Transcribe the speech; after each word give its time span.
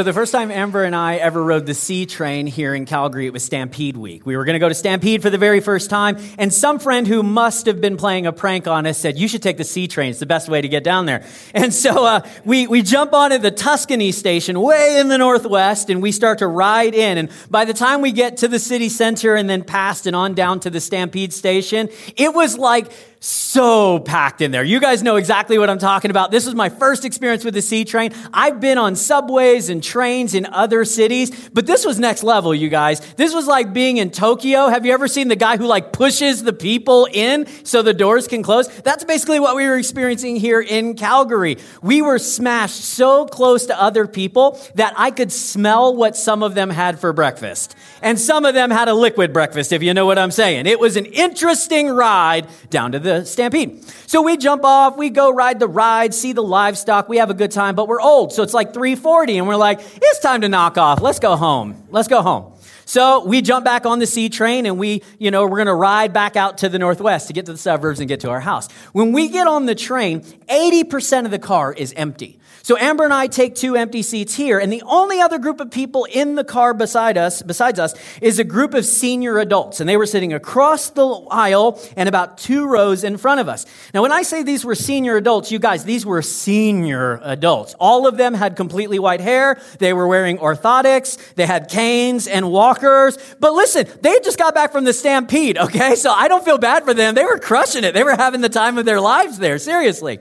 So 0.00 0.04
the 0.04 0.14
first 0.14 0.32
time 0.32 0.50
Amber 0.50 0.84
and 0.84 0.96
I 0.96 1.16
ever 1.16 1.44
rode 1.44 1.66
the 1.66 1.74
C 1.74 2.06
train 2.06 2.46
here 2.46 2.74
in 2.74 2.86
Calgary, 2.86 3.26
it 3.26 3.34
was 3.34 3.44
Stampede 3.44 3.98
Week. 3.98 4.24
We 4.24 4.34
were 4.34 4.46
going 4.46 4.54
to 4.54 4.58
go 4.58 4.70
to 4.70 4.74
Stampede 4.74 5.20
for 5.20 5.28
the 5.28 5.36
very 5.36 5.60
first 5.60 5.90
time, 5.90 6.16
and 6.38 6.50
some 6.50 6.78
friend 6.78 7.06
who 7.06 7.22
must 7.22 7.66
have 7.66 7.82
been 7.82 7.98
playing 7.98 8.26
a 8.26 8.32
prank 8.32 8.66
on 8.66 8.86
us 8.86 8.96
said, 8.96 9.18
"You 9.18 9.28
should 9.28 9.42
take 9.42 9.58
the 9.58 9.64
C 9.64 9.88
train. 9.88 10.08
It's 10.08 10.18
the 10.18 10.24
best 10.24 10.48
way 10.48 10.62
to 10.62 10.68
get 10.68 10.84
down 10.84 11.04
there." 11.04 11.22
And 11.52 11.74
so 11.74 12.06
uh, 12.06 12.26
we 12.46 12.66
we 12.66 12.80
jump 12.80 13.12
on 13.12 13.30
at 13.32 13.42
the 13.42 13.50
Tuscany 13.50 14.10
station, 14.10 14.58
way 14.58 14.96
in 14.98 15.08
the 15.08 15.18
northwest, 15.18 15.90
and 15.90 16.00
we 16.00 16.12
start 16.12 16.38
to 16.38 16.46
ride 16.46 16.94
in. 16.94 17.18
And 17.18 17.28
by 17.50 17.66
the 17.66 17.74
time 17.74 18.00
we 18.00 18.12
get 18.12 18.38
to 18.38 18.48
the 18.48 18.58
city 18.58 18.88
center 18.88 19.34
and 19.34 19.50
then 19.50 19.62
past 19.62 20.06
and 20.06 20.16
on 20.16 20.32
down 20.32 20.60
to 20.60 20.70
the 20.70 20.80
Stampede 20.80 21.34
station, 21.34 21.90
it 22.16 22.32
was 22.32 22.56
like 22.56 22.90
so 23.22 23.98
packed 23.98 24.40
in 24.40 24.50
there. 24.50 24.64
You 24.64 24.80
guys 24.80 25.02
know 25.02 25.16
exactly 25.16 25.58
what 25.58 25.68
I'm 25.68 25.78
talking 25.78 26.10
about. 26.10 26.30
This 26.30 26.46
was 26.46 26.54
my 26.54 26.70
first 26.70 27.04
experience 27.04 27.44
with 27.44 27.52
the 27.52 27.60
C 27.60 27.84
train. 27.84 28.14
I've 28.32 28.60
been 28.60 28.78
on 28.78 28.96
subways 28.96 29.68
and 29.68 29.82
trains 29.82 30.34
in 30.34 30.46
other 30.46 30.86
cities, 30.86 31.50
but 31.50 31.66
this 31.66 31.84
was 31.84 31.98
next 31.98 32.22
level, 32.22 32.54
you 32.54 32.70
guys. 32.70 33.00
This 33.16 33.34
was 33.34 33.46
like 33.46 33.74
being 33.74 33.98
in 33.98 34.10
Tokyo. 34.10 34.68
Have 34.68 34.86
you 34.86 34.94
ever 34.94 35.06
seen 35.06 35.28
the 35.28 35.36
guy 35.36 35.58
who 35.58 35.66
like 35.66 35.92
pushes 35.92 36.42
the 36.42 36.54
people 36.54 37.06
in 37.12 37.46
so 37.62 37.82
the 37.82 37.92
doors 37.92 38.26
can 38.26 38.42
close? 38.42 38.68
That's 38.80 39.04
basically 39.04 39.38
what 39.38 39.54
we 39.54 39.66
were 39.66 39.76
experiencing 39.76 40.36
here 40.36 40.60
in 40.60 40.94
Calgary. 40.94 41.58
We 41.82 42.00
were 42.00 42.18
smashed 42.18 42.82
so 42.82 43.26
close 43.26 43.66
to 43.66 43.78
other 43.78 44.06
people 44.06 44.58
that 44.76 44.94
I 44.96 45.10
could 45.10 45.30
smell 45.30 45.94
what 45.94 46.16
some 46.16 46.42
of 46.42 46.54
them 46.54 46.70
had 46.70 46.98
for 46.98 47.12
breakfast. 47.12 47.76
And 48.00 48.18
some 48.18 48.46
of 48.46 48.54
them 48.54 48.70
had 48.70 48.88
a 48.88 48.94
liquid 48.94 49.34
breakfast, 49.34 49.72
if 49.72 49.82
you 49.82 49.92
know 49.92 50.06
what 50.06 50.18
I'm 50.18 50.30
saying. 50.30 50.66
It 50.66 50.80
was 50.80 50.96
an 50.96 51.04
interesting 51.04 51.90
ride 51.90 52.46
down 52.70 52.92
to 52.92 52.98
the 52.98 53.09
the 53.10 53.24
stampede. 53.24 53.84
So 54.06 54.22
we 54.22 54.36
jump 54.36 54.64
off, 54.64 54.96
we 54.96 55.10
go 55.10 55.30
ride 55.32 55.58
the 55.58 55.68
ride, 55.68 56.14
see 56.14 56.32
the 56.32 56.42
livestock, 56.42 57.08
we 57.08 57.18
have 57.18 57.30
a 57.30 57.34
good 57.34 57.50
time, 57.50 57.74
but 57.74 57.88
we're 57.88 58.00
old. 58.00 58.32
So 58.32 58.42
it's 58.42 58.54
like 58.54 58.72
340 58.72 59.38
and 59.38 59.48
we're 59.48 59.56
like, 59.56 59.80
it's 59.80 60.20
time 60.20 60.42
to 60.42 60.48
knock 60.48 60.78
off. 60.78 61.00
Let's 61.00 61.18
go 61.18 61.36
home. 61.36 61.86
Let's 61.90 62.08
go 62.08 62.22
home. 62.22 62.52
So 62.84 63.24
we 63.24 63.40
jump 63.40 63.64
back 63.64 63.86
on 63.86 64.00
the 64.00 64.06
C 64.06 64.28
train 64.28 64.66
and 64.66 64.76
we, 64.76 65.02
you 65.18 65.30
know, 65.30 65.46
we're 65.46 65.58
going 65.58 65.66
to 65.66 65.74
ride 65.74 66.12
back 66.12 66.34
out 66.34 66.58
to 66.58 66.68
the 66.68 66.78
northwest 66.78 67.28
to 67.28 67.32
get 67.32 67.46
to 67.46 67.52
the 67.52 67.58
suburbs 67.58 68.00
and 68.00 68.08
get 68.08 68.20
to 68.20 68.30
our 68.30 68.40
house. 68.40 68.68
When 68.92 69.12
we 69.12 69.28
get 69.28 69.46
on 69.46 69.66
the 69.66 69.76
train, 69.76 70.22
80% 70.22 71.24
of 71.24 71.30
the 71.30 71.38
car 71.38 71.72
is 71.72 71.92
empty. 71.92 72.39
So 72.70 72.78
Amber 72.78 73.02
and 73.02 73.12
I 73.12 73.26
take 73.26 73.56
two 73.56 73.74
empty 73.74 74.00
seats 74.00 74.32
here, 74.32 74.60
and 74.60 74.72
the 74.72 74.84
only 74.86 75.20
other 75.20 75.40
group 75.40 75.58
of 75.58 75.72
people 75.72 76.04
in 76.04 76.36
the 76.36 76.44
car 76.44 76.72
beside 76.72 77.18
us, 77.18 77.42
besides 77.42 77.80
us, 77.80 77.96
is 78.22 78.38
a 78.38 78.44
group 78.44 78.74
of 78.74 78.84
senior 78.84 79.38
adults, 79.38 79.80
and 79.80 79.88
they 79.88 79.96
were 79.96 80.06
sitting 80.06 80.32
across 80.32 80.90
the 80.90 81.04
aisle 81.32 81.80
and 81.96 82.08
about 82.08 82.38
two 82.38 82.68
rows 82.68 83.02
in 83.02 83.16
front 83.16 83.40
of 83.40 83.48
us. 83.48 83.66
Now, 83.92 84.02
when 84.02 84.12
I 84.12 84.22
say 84.22 84.44
these 84.44 84.64
were 84.64 84.76
senior 84.76 85.16
adults, 85.16 85.50
you 85.50 85.58
guys, 85.58 85.82
these 85.82 86.06
were 86.06 86.22
senior 86.22 87.18
adults. 87.24 87.74
All 87.80 88.06
of 88.06 88.16
them 88.16 88.34
had 88.34 88.54
completely 88.54 89.00
white 89.00 89.20
hair. 89.20 89.60
They 89.80 89.92
were 89.92 90.06
wearing 90.06 90.38
orthotics. 90.38 91.34
They 91.34 91.46
had 91.46 91.70
canes 91.70 92.28
and 92.28 92.52
walkers. 92.52 93.18
But 93.40 93.52
listen, 93.52 93.88
they 94.00 94.20
just 94.20 94.38
got 94.38 94.54
back 94.54 94.70
from 94.70 94.84
the 94.84 94.92
stampede. 94.92 95.58
Okay, 95.58 95.96
so 95.96 96.12
I 96.12 96.28
don't 96.28 96.44
feel 96.44 96.58
bad 96.58 96.84
for 96.84 96.94
them. 96.94 97.16
They 97.16 97.24
were 97.24 97.40
crushing 97.40 97.82
it. 97.82 97.94
They 97.94 98.04
were 98.04 98.14
having 98.14 98.42
the 98.42 98.48
time 98.48 98.78
of 98.78 98.84
their 98.84 99.00
lives 99.00 99.38
there. 99.38 99.58
Seriously. 99.58 100.20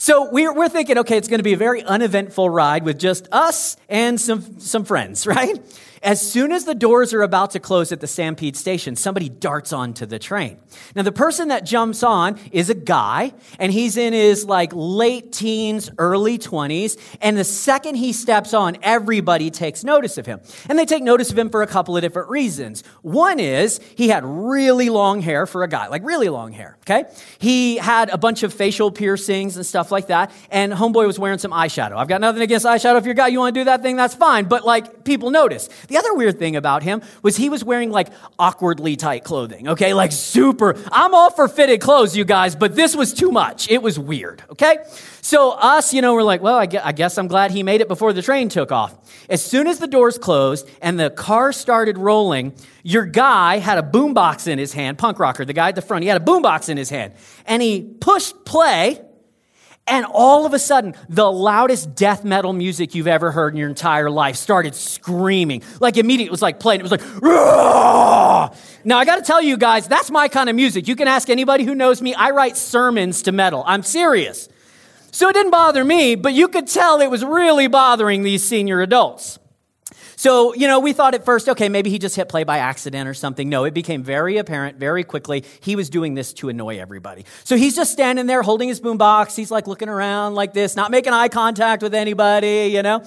So 0.00 0.30
we're, 0.30 0.54
we're 0.54 0.70
thinking, 0.70 0.96
okay, 0.96 1.18
it's 1.18 1.28
going 1.28 1.40
to 1.40 1.44
be 1.44 1.52
a 1.52 1.58
very 1.58 1.82
uneventful 1.82 2.48
ride 2.48 2.84
with 2.84 2.98
just 2.98 3.28
us 3.30 3.76
and 3.86 4.18
some, 4.18 4.58
some 4.58 4.86
friends, 4.86 5.26
right? 5.26 5.60
As 6.02 6.18
soon 6.20 6.50
as 6.50 6.64
the 6.64 6.74
doors 6.74 7.12
are 7.12 7.20
about 7.20 7.50
to 7.50 7.60
close 7.60 7.92
at 7.92 8.00
the 8.00 8.06
Stampede 8.06 8.56
station, 8.56 8.96
somebody 8.96 9.28
darts 9.28 9.70
onto 9.70 10.06
the 10.06 10.18
train. 10.18 10.58
Now, 10.94 11.02
the 11.02 11.12
person 11.12 11.48
that 11.48 11.66
jumps 11.66 12.02
on 12.02 12.38
is 12.52 12.70
a 12.70 12.74
guy, 12.74 13.34
and 13.58 13.70
he's 13.70 13.98
in 13.98 14.14
his 14.14 14.46
like 14.46 14.72
late 14.74 15.30
teens, 15.30 15.90
early 15.98 16.38
20s. 16.38 16.98
And 17.20 17.36
the 17.36 17.44
second 17.44 17.96
he 17.96 18.14
steps 18.14 18.54
on, 18.54 18.78
everybody 18.82 19.50
takes 19.50 19.84
notice 19.84 20.16
of 20.16 20.24
him. 20.24 20.40
And 20.70 20.78
they 20.78 20.86
take 20.86 21.02
notice 21.02 21.30
of 21.30 21.38
him 21.38 21.50
for 21.50 21.60
a 21.60 21.66
couple 21.66 21.94
of 21.98 22.02
different 22.02 22.30
reasons. 22.30 22.82
One 23.02 23.38
is 23.38 23.78
he 23.94 24.08
had 24.08 24.24
really 24.24 24.88
long 24.88 25.20
hair 25.20 25.44
for 25.44 25.64
a 25.64 25.68
guy, 25.68 25.88
like 25.88 26.02
really 26.02 26.30
long 26.30 26.52
hair, 26.52 26.78
okay? 26.84 27.10
He 27.38 27.76
had 27.76 28.08
a 28.08 28.16
bunch 28.16 28.42
of 28.42 28.54
facial 28.54 28.90
piercings 28.90 29.56
and 29.56 29.66
stuff 29.66 29.92
like 29.92 30.06
that. 30.06 30.32
And 30.50 30.72
Homeboy 30.72 31.06
was 31.06 31.18
wearing 31.18 31.38
some 31.38 31.52
eyeshadow. 31.52 31.96
I've 31.96 32.08
got 32.08 32.22
nothing 32.22 32.40
against 32.40 32.64
eyeshadow. 32.64 32.96
If 32.96 33.04
you're 33.04 33.12
a 33.12 33.16
guy, 33.16 33.28
you 33.28 33.38
want 33.38 33.54
to 33.54 33.60
do 33.60 33.64
that 33.66 33.82
thing, 33.82 33.96
that's 33.96 34.14
fine. 34.14 34.46
But 34.46 34.64
like, 34.64 35.04
people 35.04 35.30
notice. 35.30 35.68
The 35.90 35.96
other 35.96 36.14
weird 36.14 36.38
thing 36.38 36.54
about 36.54 36.84
him 36.84 37.02
was 37.20 37.36
he 37.36 37.48
was 37.48 37.64
wearing 37.64 37.90
like 37.90 38.08
awkwardly 38.38 38.94
tight 38.94 39.24
clothing, 39.24 39.70
okay? 39.70 39.92
Like 39.92 40.12
super. 40.12 40.76
I'm 40.92 41.14
all 41.14 41.30
for 41.30 41.48
fitted 41.48 41.80
clothes, 41.80 42.16
you 42.16 42.24
guys, 42.24 42.54
but 42.54 42.76
this 42.76 42.94
was 42.94 43.12
too 43.12 43.32
much. 43.32 43.68
It 43.68 43.82
was 43.82 43.98
weird, 43.98 44.44
okay? 44.50 44.78
So 45.20 45.50
us, 45.50 45.92
you 45.92 46.00
know, 46.00 46.14
we're 46.14 46.22
like, 46.22 46.42
well, 46.42 46.54
I 46.56 46.66
guess 46.92 47.18
I'm 47.18 47.26
glad 47.26 47.50
he 47.50 47.64
made 47.64 47.80
it 47.80 47.88
before 47.88 48.12
the 48.12 48.22
train 48.22 48.48
took 48.48 48.70
off. 48.70 48.96
As 49.28 49.44
soon 49.44 49.66
as 49.66 49.80
the 49.80 49.88
doors 49.88 50.16
closed 50.16 50.70
and 50.80 50.98
the 50.98 51.10
car 51.10 51.52
started 51.52 51.98
rolling, 51.98 52.52
your 52.84 53.04
guy 53.04 53.58
had 53.58 53.78
a 53.78 53.82
boombox 53.82 54.46
in 54.46 54.60
his 54.60 54.72
hand, 54.72 54.96
punk 54.96 55.18
rocker, 55.18 55.44
the 55.44 55.52
guy 55.52 55.70
at 55.70 55.74
the 55.74 55.82
front, 55.82 56.04
he 56.04 56.08
had 56.08 56.22
a 56.22 56.24
boombox 56.24 56.68
in 56.68 56.76
his 56.76 56.88
hand. 56.88 57.14
And 57.46 57.60
he 57.60 57.82
pushed 57.82 58.44
play 58.44 59.00
and 59.90 60.06
all 60.06 60.46
of 60.46 60.54
a 60.54 60.58
sudden, 60.58 60.94
the 61.08 61.30
loudest 61.30 61.94
death 61.96 62.24
metal 62.24 62.52
music 62.52 62.94
you've 62.94 63.08
ever 63.08 63.32
heard 63.32 63.52
in 63.52 63.58
your 63.58 63.68
entire 63.68 64.08
life 64.08 64.36
started 64.36 64.76
screaming. 64.76 65.62
Like 65.80 65.96
immediately, 65.96 66.28
it 66.28 66.30
was 66.30 66.40
like 66.40 66.60
playing. 66.60 66.80
It 66.80 66.84
was 66.84 66.92
like, 66.92 67.02
now 68.84 68.98
I 68.98 69.04
got 69.04 69.16
to 69.16 69.22
tell 69.22 69.42
you 69.42 69.56
guys, 69.56 69.88
that's 69.88 70.10
my 70.10 70.28
kind 70.28 70.48
of 70.48 70.54
music. 70.54 70.86
You 70.86 70.94
can 70.94 71.08
ask 71.08 71.28
anybody 71.28 71.64
who 71.64 71.74
knows 71.74 72.00
me. 72.00 72.14
I 72.14 72.30
write 72.30 72.56
sermons 72.56 73.22
to 73.22 73.32
metal. 73.32 73.64
I'm 73.66 73.82
serious. 73.82 74.48
So 75.10 75.28
it 75.28 75.32
didn't 75.32 75.50
bother 75.50 75.84
me, 75.84 76.14
but 76.14 76.34
you 76.34 76.46
could 76.46 76.68
tell 76.68 77.00
it 77.00 77.10
was 77.10 77.24
really 77.24 77.66
bothering 77.66 78.22
these 78.22 78.46
senior 78.46 78.80
adults. 78.80 79.39
So, 80.20 80.52
you 80.52 80.68
know, 80.68 80.80
we 80.80 80.92
thought 80.92 81.14
at 81.14 81.24
first, 81.24 81.48
okay, 81.48 81.70
maybe 81.70 81.88
he 81.88 81.98
just 81.98 82.14
hit 82.14 82.28
play 82.28 82.44
by 82.44 82.58
accident 82.58 83.08
or 83.08 83.14
something. 83.14 83.48
No, 83.48 83.64
it 83.64 83.72
became 83.72 84.02
very 84.02 84.36
apparent 84.36 84.76
very 84.76 85.02
quickly 85.02 85.44
he 85.62 85.76
was 85.76 85.88
doing 85.88 86.12
this 86.12 86.34
to 86.34 86.50
annoy 86.50 86.78
everybody. 86.78 87.24
So 87.44 87.56
he's 87.56 87.74
just 87.74 87.90
standing 87.90 88.26
there 88.26 88.42
holding 88.42 88.68
his 88.68 88.82
boombox. 88.82 89.34
He's 89.34 89.50
like 89.50 89.66
looking 89.66 89.88
around 89.88 90.34
like 90.34 90.52
this, 90.52 90.76
not 90.76 90.90
making 90.90 91.14
eye 91.14 91.28
contact 91.28 91.82
with 91.82 91.94
anybody, 91.94 92.70
you 92.70 92.82
know. 92.82 93.02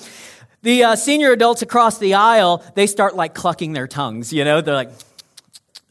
The 0.63 0.85
uh, 0.85 0.95
senior 0.95 1.31
adults 1.31 1.61
across 1.61 1.99
the 1.99 2.15
aisle, 2.15 2.63
they 2.73 2.87
start 2.87 3.15
like 3.15 3.35
clucking 3.35 3.73
their 3.73 3.87
tongues, 3.87 4.33
you 4.33 4.43
know. 4.43 4.61
They're 4.61 4.73
like, 4.73 4.91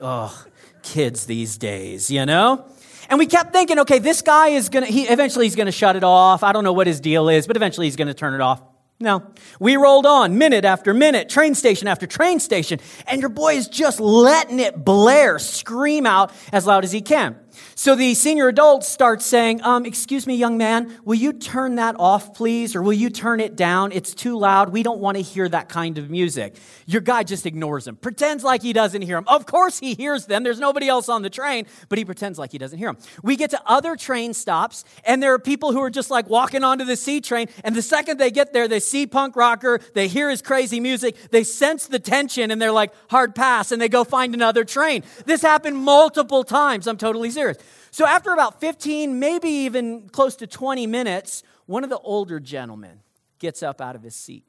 oh, 0.00 0.44
kids 0.82 1.26
these 1.26 1.56
days, 1.56 2.10
you 2.10 2.26
know. 2.26 2.64
And 3.08 3.20
we 3.20 3.26
kept 3.26 3.52
thinking, 3.52 3.78
okay, 3.78 4.00
this 4.00 4.22
guy 4.22 4.48
is 4.48 4.70
gonna, 4.70 4.86
he, 4.86 5.04
eventually 5.04 5.44
he's 5.44 5.54
gonna 5.54 5.70
shut 5.70 5.94
it 5.94 6.02
off. 6.02 6.42
I 6.42 6.50
don't 6.50 6.64
know 6.64 6.72
what 6.72 6.88
his 6.88 6.98
deal 6.98 7.28
is, 7.28 7.46
but 7.46 7.54
eventually 7.54 7.86
he's 7.86 7.94
gonna 7.94 8.12
turn 8.12 8.34
it 8.34 8.40
off. 8.40 8.60
No. 9.02 9.24
We 9.58 9.76
rolled 9.76 10.06
on 10.06 10.38
minute 10.38 10.64
after 10.64 10.94
minute, 10.94 11.28
train 11.28 11.56
station 11.56 11.88
after 11.88 12.06
train 12.06 12.38
station, 12.38 12.78
and 13.08 13.20
your 13.20 13.30
boy 13.30 13.54
is 13.54 13.66
just 13.66 13.98
letting 13.98 14.60
it 14.60 14.84
blare, 14.84 15.40
scream 15.40 16.06
out 16.06 16.30
as 16.52 16.66
loud 16.66 16.84
as 16.84 16.92
he 16.92 17.00
can. 17.00 17.36
So 17.82 17.96
the 17.96 18.14
senior 18.14 18.46
adult 18.46 18.84
starts 18.84 19.26
saying, 19.26 19.60
um, 19.64 19.84
Excuse 19.84 20.24
me, 20.24 20.36
young 20.36 20.56
man, 20.56 20.96
will 21.04 21.16
you 21.16 21.32
turn 21.32 21.74
that 21.74 21.96
off, 21.98 22.32
please? 22.32 22.76
Or 22.76 22.82
will 22.82 22.92
you 22.92 23.10
turn 23.10 23.40
it 23.40 23.56
down? 23.56 23.90
It's 23.90 24.14
too 24.14 24.38
loud. 24.38 24.68
We 24.68 24.84
don't 24.84 25.00
want 25.00 25.16
to 25.16 25.20
hear 25.20 25.48
that 25.48 25.68
kind 25.68 25.98
of 25.98 26.08
music. 26.08 26.54
Your 26.86 27.00
guy 27.00 27.24
just 27.24 27.44
ignores 27.44 27.88
him, 27.88 27.96
pretends 27.96 28.44
like 28.44 28.62
he 28.62 28.72
doesn't 28.72 29.02
hear 29.02 29.18
him. 29.18 29.24
Of 29.26 29.46
course, 29.46 29.80
he 29.80 29.94
hears 29.94 30.26
them. 30.26 30.44
There's 30.44 30.60
nobody 30.60 30.86
else 30.86 31.08
on 31.08 31.22
the 31.22 31.28
train, 31.30 31.66
but 31.88 31.98
he 31.98 32.04
pretends 32.04 32.38
like 32.38 32.52
he 32.52 32.58
doesn't 32.58 32.78
hear 32.78 32.86
them. 32.92 33.02
We 33.24 33.34
get 33.34 33.50
to 33.50 33.60
other 33.66 33.96
train 33.96 34.32
stops, 34.32 34.84
and 35.02 35.20
there 35.20 35.34
are 35.34 35.40
people 35.40 35.72
who 35.72 35.80
are 35.82 35.90
just 35.90 36.08
like 36.08 36.28
walking 36.28 36.62
onto 36.62 36.84
the 36.84 36.94
C 36.94 37.20
train, 37.20 37.48
and 37.64 37.74
the 37.74 37.82
second 37.82 38.18
they 38.18 38.30
get 38.30 38.52
there, 38.52 38.68
they 38.68 38.78
see 38.78 39.08
punk 39.08 39.34
rocker, 39.34 39.80
they 39.94 40.06
hear 40.06 40.30
his 40.30 40.40
crazy 40.40 40.78
music, 40.78 41.16
they 41.32 41.42
sense 41.42 41.88
the 41.88 41.98
tension, 41.98 42.52
and 42.52 42.62
they're 42.62 42.70
like, 42.70 42.92
hard 43.10 43.34
pass, 43.34 43.72
and 43.72 43.82
they 43.82 43.88
go 43.88 44.04
find 44.04 44.34
another 44.34 44.62
train. 44.62 45.02
This 45.26 45.42
happened 45.42 45.78
multiple 45.78 46.44
times. 46.44 46.86
I'm 46.86 46.96
totally 46.96 47.30
serious. 47.32 47.58
So 47.92 48.06
after 48.06 48.32
about 48.32 48.58
15, 48.58 49.20
maybe 49.20 49.48
even 49.48 50.08
close 50.08 50.34
to 50.36 50.46
20 50.46 50.86
minutes, 50.86 51.42
one 51.66 51.84
of 51.84 51.90
the 51.90 51.98
older 51.98 52.40
gentlemen 52.40 53.00
gets 53.38 53.62
up 53.62 53.82
out 53.82 53.94
of 53.94 54.02
his 54.02 54.14
seat. 54.14 54.46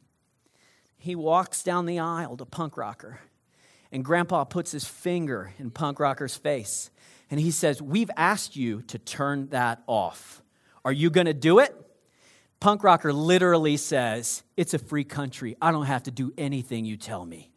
He 0.97 1.13
walks 1.13 1.61
down 1.61 1.85
the 1.85 1.99
aisle 1.99 2.37
to 2.37 2.45
punk 2.45 2.77
rocker, 2.77 3.19
and 3.91 4.05
grandpa 4.05 4.45
puts 4.45 4.71
his 4.71 4.85
finger 4.85 5.53
in 5.59 5.71
punk 5.71 5.99
rocker's 5.99 6.37
face, 6.37 6.89
and 7.29 7.37
he 7.37 7.51
says, 7.51 7.81
We've 7.81 8.11
asked 8.15 8.55
you 8.55 8.81
to 8.83 8.97
turn 8.97 9.49
that 9.49 9.83
off. 9.87 10.41
Are 10.85 10.93
you 10.93 11.09
going 11.09 11.27
to 11.27 11.33
do 11.33 11.59
it? 11.59 11.75
Punk 12.61 12.81
rocker 12.81 13.11
literally 13.11 13.75
says, 13.75 14.43
It's 14.55 14.73
a 14.73 14.79
free 14.79 15.03
country. 15.03 15.57
I 15.61 15.73
don't 15.73 15.85
have 15.85 16.03
to 16.03 16.11
do 16.11 16.31
anything 16.37 16.85
you 16.85 16.95
tell 16.95 17.25
me 17.25 17.52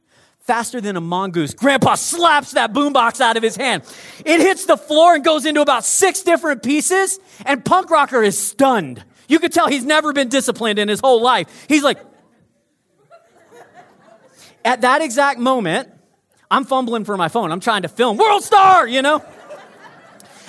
faster 0.46 0.80
than 0.80 0.96
a 0.96 1.00
mongoose. 1.00 1.54
Grandpa 1.54 1.96
slaps 1.96 2.52
that 2.52 2.72
boombox 2.72 3.20
out 3.20 3.36
of 3.36 3.42
his 3.42 3.56
hand. 3.56 3.82
It 4.24 4.40
hits 4.40 4.64
the 4.64 4.76
floor 4.76 5.16
and 5.16 5.24
goes 5.24 5.44
into 5.44 5.60
about 5.60 5.84
six 5.84 6.22
different 6.22 6.62
pieces, 6.62 7.18
and 7.44 7.64
punk 7.64 7.90
rocker 7.90 8.22
is 8.22 8.38
stunned. 8.38 9.04
You 9.28 9.40
could 9.40 9.52
tell 9.52 9.66
he's 9.66 9.84
never 9.84 10.12
been 10.12 10.28
disciplined 10.28 10.78
in 10.78 10.88
his 10.88 11.00
whole 11.00 11.20
life. 11.20 11.66
He's 11.68 11.82
like, 11.82 11.98
at 14.64 14.82
that 14.82 15.02
exact 15.02 15.40
moment, 15.40 15.90
I'm 16.48 16.64
fumbling 16.64 17.04
for 17.04 17.16
my 17.16 17.28
phone. 17.28 17.50
I'm 17.50 17.60
trying 17.60 17.82
to 17.82 17.88
film 17.88 18.16
World 18.16 18.44
Star, 18.44 18.86
you 18.86 19.02
know? 19.02 19.24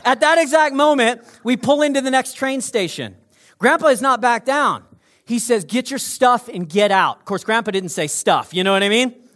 At 0.05 0.21
that 0.21 0.37
exact 0.37 0.75
moment, 0.75 1.21
we 1.43 1.57
pull 1.57 1.81
into 1.81 2.01
the 2.01 2.11
next 2.11 2.33
train 2.33 2.61
station. 2.61 3.15
Grandpa 3.57 3.87
is 3.87 4.01
not 4.01 4.21
back 4.21 4.45
down. 4.45 4.83
he 5.25 5.39
says, 5.39 5.65
Get 5.65 5.89
your 5.89 5.99
stuff 5.99 6.47
and 6.47 6.69
get 6.69 6.91
out. 6.91 7.17
Of 7.17 7.25
course, 7.25 7.43
Grandpa 7.43 7.71
didn't 7.71 7.89
say 7.89 8.07
stuff, 8.07 8.53
you 8.53 8.63
know 8.63 8.71
what 8.71 8.83
I 8.83 8.89
mean? 8.89 9.26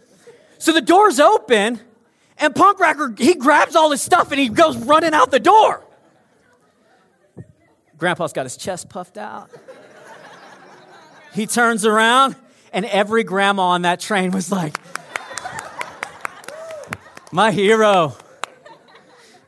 So 0.62 0.70
the 0.70 0.80
door's 0.80 1.18
open, 1.18 1.80
and 2.38 2.54
Punk 2.54 2.78
Rocker, 2.78 3.12
he 3.18 3.34
grabs 3.34 3.74
all 3.74 3.90
his 3.90 4.00
stuff 4.00 4.30
and 4.30 4.38
he 4.38 4.48
goes 4.48 4.76
running 4.76 5.12
out 5.12 5.32
the 5.32 5.40
door. 5.40 5.84
Grandpa's 7.98 8.32
got 8.32 8.44
his 8.44 8.56
chest 8.56 8.88
puffed 8.88 9.18
out. 9.18 9.50
He 11.34 11.48
turns 11.48 11.84
around, 11.84 12.36
and 12.72 12.84
every 12.84 13.24
grandma 13.24 13.70
on 13.70 13.82
that 13.82 13.98
train 13.98 14.30
was 14.30 14.52
like, 14.52 14.76
My 17.32 17.50
hero. 17.50 18.16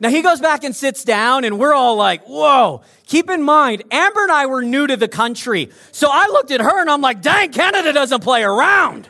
Now 0.01 0.09
he 0.09 0.21
goes 0.21 0.41
back 0.41 0.65
and 0.65 0.75
sits 0.75 1.05
down, 1.05 1.45
and 1.45 1.57
we're 1.57 1.73
all 1.73 1.95
like, 1.95 2.25
whoa. 2.25 2.81
Keep 3.07 3.29
in 3.29 3.41
mind, 3.41 3.83
Amber 3.89 4.23
and 4.23 4.33
I 4.33 4.47
were 4.47 4.61
new 4.61 4.85
to 4.85 4.97
the 4.97 5.07
country. 5.07 5.69
So 5.93 6.09
I 6.11 6.27
looked 6.27 6.51
at 6.51 6.59
her 6.59 6.81
and 6.81 6.89
I'm 6.89 6.99
like, 6.99 7.21
dang, 7.21 7.53
Canada 7.53 7.93
doesn't 7.93 8.21
play 8.21 8.43
around. 8.43 9.07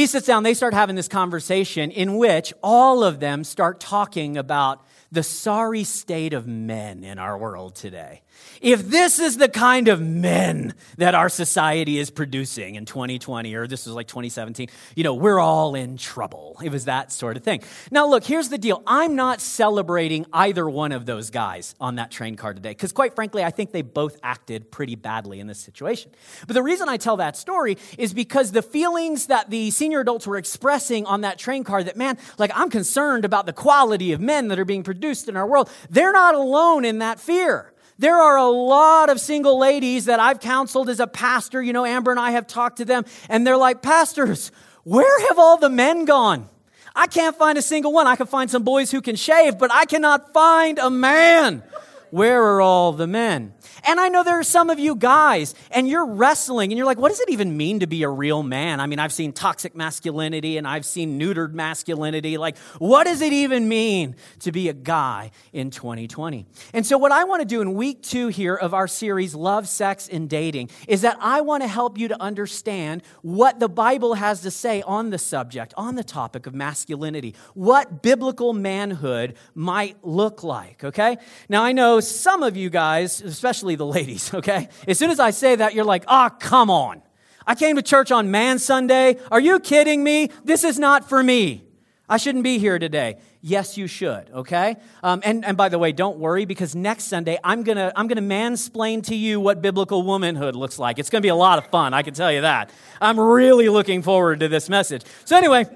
He 0.00 0.06
sits 0.06 0.26
down, 0.26 0.42
they 0.42 0.54
start 0.54 0.72
having 0.72 0.96
this 0.96 1.08
conversation 1.08 1.90
in 1.90 2.16
which 2.16 2.54
all 2.62 3.04
of 3.04 3.20
them 3.20 3.44
start 3.44 3.80
talking 3.80 4.38
about 4.38 4.82
the 5.12 5.22
sorry 5.22 5.84
state 5.84 6.32
of 6.32 6.46
men 6.46 7.04
in 7.04 7.18
our 7.18 7.36
world 7.36 7.74
today. 7.74 8.22
If 8.60 8.88
this 8.88 9.18
is 9.18 9.38
the 9.38 9.48
kind 9.48 9.88
of 9.88 10.02
men 10.02 10.74
that 10.98 11.14
our 11.14 11.30
society 11.30 11.98
is 11.98 12.10
producing 12.10 12.74
in 12.74 12.84
2020, 12.84 13.54
or 13.54 13.66
this 13.66 13.86
was 13.86 13.94
like 13.94 14.06
2017, 14.06 14.68
you 14.94 15.02
know, 15.02 15.14
we're 15.14 15.38
all 15.38 15.74
in 15.74 15.96
trouble. 15.96 16.58
It 16.62 16.70
was 16.70 16.84
that 16.84 17.10
sort 17.10 17.38
of 17.38 17.42
thing. 17.42 17.62
Now, 17.90 18.06
look, 18.06 18.24
here's 18.24 18.50
the 18.50 18.58
deal. 18.58 18.82
I'm 18.86 19.16
not 19.16 19.40
celebrating 19.40 20.26
either 20.32 20.68
one 20.68 20.92
of 20.92 21.06
those 21.06 21.30
guys 21.30 21.74
on 21.80 21.94
that 21.96 22.10
train 22.10 22.36
car 22.36 22.52
today, 22.52 22.70
because 22.70 22.92
quite 22.92 23.14
frankly, 23.14 23.42
I 23.42 23.50
think 23.50 23.72
they 23.72 23.82
both 23.82 24.18
acted 24.22 24.70
pretty 24.70 24.94
badly 24.94 25.40
in 25.40 25.46
this 25.46 25.58
situation. 25.58 26.12
But 26.46 26.52
the 26.54 26.62
reason 26.62 26.88
I 26.88 26.98
tell 26.98 27.16
that 27.16 27.38
story 27.38 27.78
is 27.96 28.12
because 28.12 28.52
the 28.52 28.62
feelings 28.62 29.26
that 29.26 29.48
the 29.48 29.70
senior 29.70 30.00
adults 30.00 30.26
were 30.26 30.36
expressing 30.36 31.06
on 31.06 31.22
that 31.22 31.38
train 31.38 31.64
car 31.64 31.82
that, 31.82 31.96
man, 31.96 32.18
like 32.36 32.50
I'm 32.54 32.68
concerned 32.68 33.24
about 33.24 33.46
the 33.46 33.54
quality 33.54 34.12
of 34.12 34.20
men 34.20 34.48
that 34.48 34.58
are 34.58 34.64
being 34.66 34.82
produced 34.82 35.28
in 35.28 35.36
our 35.36 35.46
world, 35.46 35.70
they're 35.88 36.12
not 36.12 36.34
alone 36.34 36.84
in 36.84 36.98
that 36.98 37.18
fear. 37.18 37.72
There 38.00 38.16
are 38.16 38.38
a 38.38 38.48
lot 38.48 39.10
of 39.10 39.20
single 39.20 39.58
ladies 39.58 40.06
that 40.06 40.20
I've 40.20 40.40
counseled 40.40 40.88
as 40.88 41.00
a 41.00 41.06
pastor. 41.06 41.62
You 41.62 41.74
know, 41.74 41.84
Amber 41.84 42.10
and 42.10 42.18
I 42.18 42.30
have 42.30 42.46
talked 42.46 42.78
to 42.78 42.86
them, 42.86 43.04
and 43.28 43.46
they're 43.46 43.58
like, 43.58 43.82
Pastors, 43.82 44.50
where 44.84 45.28
have 45.28 45.38
all 45.38 45.58
the 45.58 45.68
men 45.68 46.06
gone? 46.06 46.48
I 46.96 47.08
can't 47.08 47.36
find 47.36 47.58
a 47.58 47.62
single 47.62 47.92
one. 47.92 48.06
I 48.06 48.16
can 48.16 48.26
find 48.26 48.50
some 48.50 48.62
boys 48.62 48.90
who 48.90 49.02
can 49.02 49.16
shave, 49.16 49.58
but 49.58 49.70
I 49.70 49.84
cannot 49.84 50.32
find 50.32 50.78
a 50.78 50.88
man. 50.88 51.62
Where 52.10 52.42
are 52.42 52.60
all 52.60 52.92
the 52.92 53.06
men? 53.06 53.54
And 53.86 54.00
I 54.00 54.08
know 54.08 54.22
there 54.22 54.38
are 54.38 54.44
some 54.44 54.70
of 54.70 54.78
you 54.78 54.96
guys, 54.96 55.54
and 55.70 55.88
you're 55.88 56.06
wrestling, 56.06 56.70
and 56.70 56.76
you're 56.76 56.86
like, 56.86 56.98
what 56.98 57.10
does 57.10 57.20
it 57.20 57.30
even 57.30 57.56
mean 57.56 57.80
to 57.80 57.86
be 57.86 58.02
a 58.02 58.08
real 58.08 58.42
man? 58.42 58.80
I 58.80 58.86
mean, 58.86 58.98
I've 58.98 59.12
seen 59.12 59.32
toxic 59.32 59.74
masculinity 59.74 60.56
and 60.56 60.66
I've 60.66 60.84
seen 60.84 61.18
neutered 61.18 61.52
masculinity. 61.52 62.36
Like, 62.36 62.58
what 62.78 63.04
does 63.04 63.20
it 63.20 63.32
even 63.32 63.68
mean 63.68 64.16
to 64.40 64.52
be 64.52 64.68
a 64.68 64.72
guy 64.72 65.30
in 65.52 65.70
2020? 65.70 66.46
And 66.72 66.84
so, 66.84 66.98
what 66.98 67.12
I 67.12 67.24
want 67.24 67.40
to 67.42 67.46
do 67.46 67.60
in 67.60 67.74
week 67.74 68.02
two 68.02 68.28
here 68.28 68.54
of 68.54 68.74
our 68.74 68.88
series, 68.88 69.34
Love, 69.34 69.68
Sex, 69.68 70.08
and 70.08 70.28
Dating, 70.28 70.70
is 70.88 71.02
that 71.02 71.16
I 71.20 71.40
want 71.40 71.62
to 71.62 71.68
help 71.68 71.98
you 71.98 72.08
to 72.08 72.20
understand 72.20 73.02
what 73.22 73.60
the 73.60 73.68
Bible 73.68 74.14
has 74.14 74.42
to 74.42 74.50
say 74.50 74.82
on 74.82 75.10
the 75.10 75.18
subject, 75.18 75.72
on 75.76 75.94
the 75.94 76.04
topic 76.04 76.46
of 76.46 76.54
masculinity, 76.54 77.34
what 77.54 78.02
biblical 78.02 78.52
manhood 78.52 79.34
might 79.54 79.96
look 80.02 80.42
like, 80.42 80.82
okay? 80.84 81.16
Now, 81.48 81.62
I 81.62 81.72
know 81.72 81.99
some 82.08 82.42
of 82.42 82.56
you 82.56 82.70
guys, 82.70 83.20
especially 83.20 83.74
the 83.74 83.86
ladies, 83.86 84.32
okay? 84.34 84.68
As 84.86 84.98
soon 84.98 85.10
as 85.10 85.20
I 85.20 85.30
say 85.30 85.56
that, 85.56 85.74
you're 85.74 85.84
like, 85.84 86.04
ah, 86.06 86.30
oh, 86.30 86.36
come 86.38 86.70
on. 86.70 87.02
I 87.46 87.54
came 87.54 87.76
to 87.76 87.82
church 87.82 88.12
on 88.12 88.30
Man 88.30 88.58
Sunday. 88.58 89.16
Are 89.30 89.40
you 89.40 89.58
kidding 89.60 90.04
me? 90.04 90.30
This 90.44 90.62
is 90.62 90.78
not 90.78 91.08
for 91.08 91.22
me. 91.22 91.64
I 92.10 92.16
shouldn't 92.16 92.42
be 92.42 92.58
here 92.58 92.78
today. 92.80 93.18
Yes, 93.40 93.78
you 93.78 93.86
should, 93.86 94.28
okay? 94.30 94.76
Um, 95.02 95.22
and, 95.24 95.44
and 95.44 95.56
by 95.56 95.68
the 95.68 95.78
way, 95.78 95.92
don't 95.92 96.18
worry 96.18 96.44
because 96.44 96.74
next 96.74 97.04
Sunday 97.04 97.38
I'm 97.44 97.62
gonna, 97.62 97.92
I'm 97.94 98.08
gonna 98.08 98.20
mansplain 98.20 99.04
to 99.06 99.14
you 99.14 99.40
what 99.40 99.62
biblical 99.62 100.02
womanhood 100.02 100.56
looks 100.56 100.78
like. 100.78 100.98
It's 100.98 101.08
gonna 101.08 101.22
be 101.22 101.28
a 101.28 101.36
lot 101.36 101.58
of 101.58 101.66
fun, 101.68 101.94
I 101.94 102.02
can 102.02 102.12
tell 102.12 102.32
you 102.32 102.40
that. 102.40 102.70
I'm 103.00 103.18
really 103.18 103.68
looking 103.68 104.02
forward 104.02 104.40
to 104.40 104.48
this 104.48 104.68
message. 104.68 105.04
So, 105.24 105.36
anyway, 105.36 105.66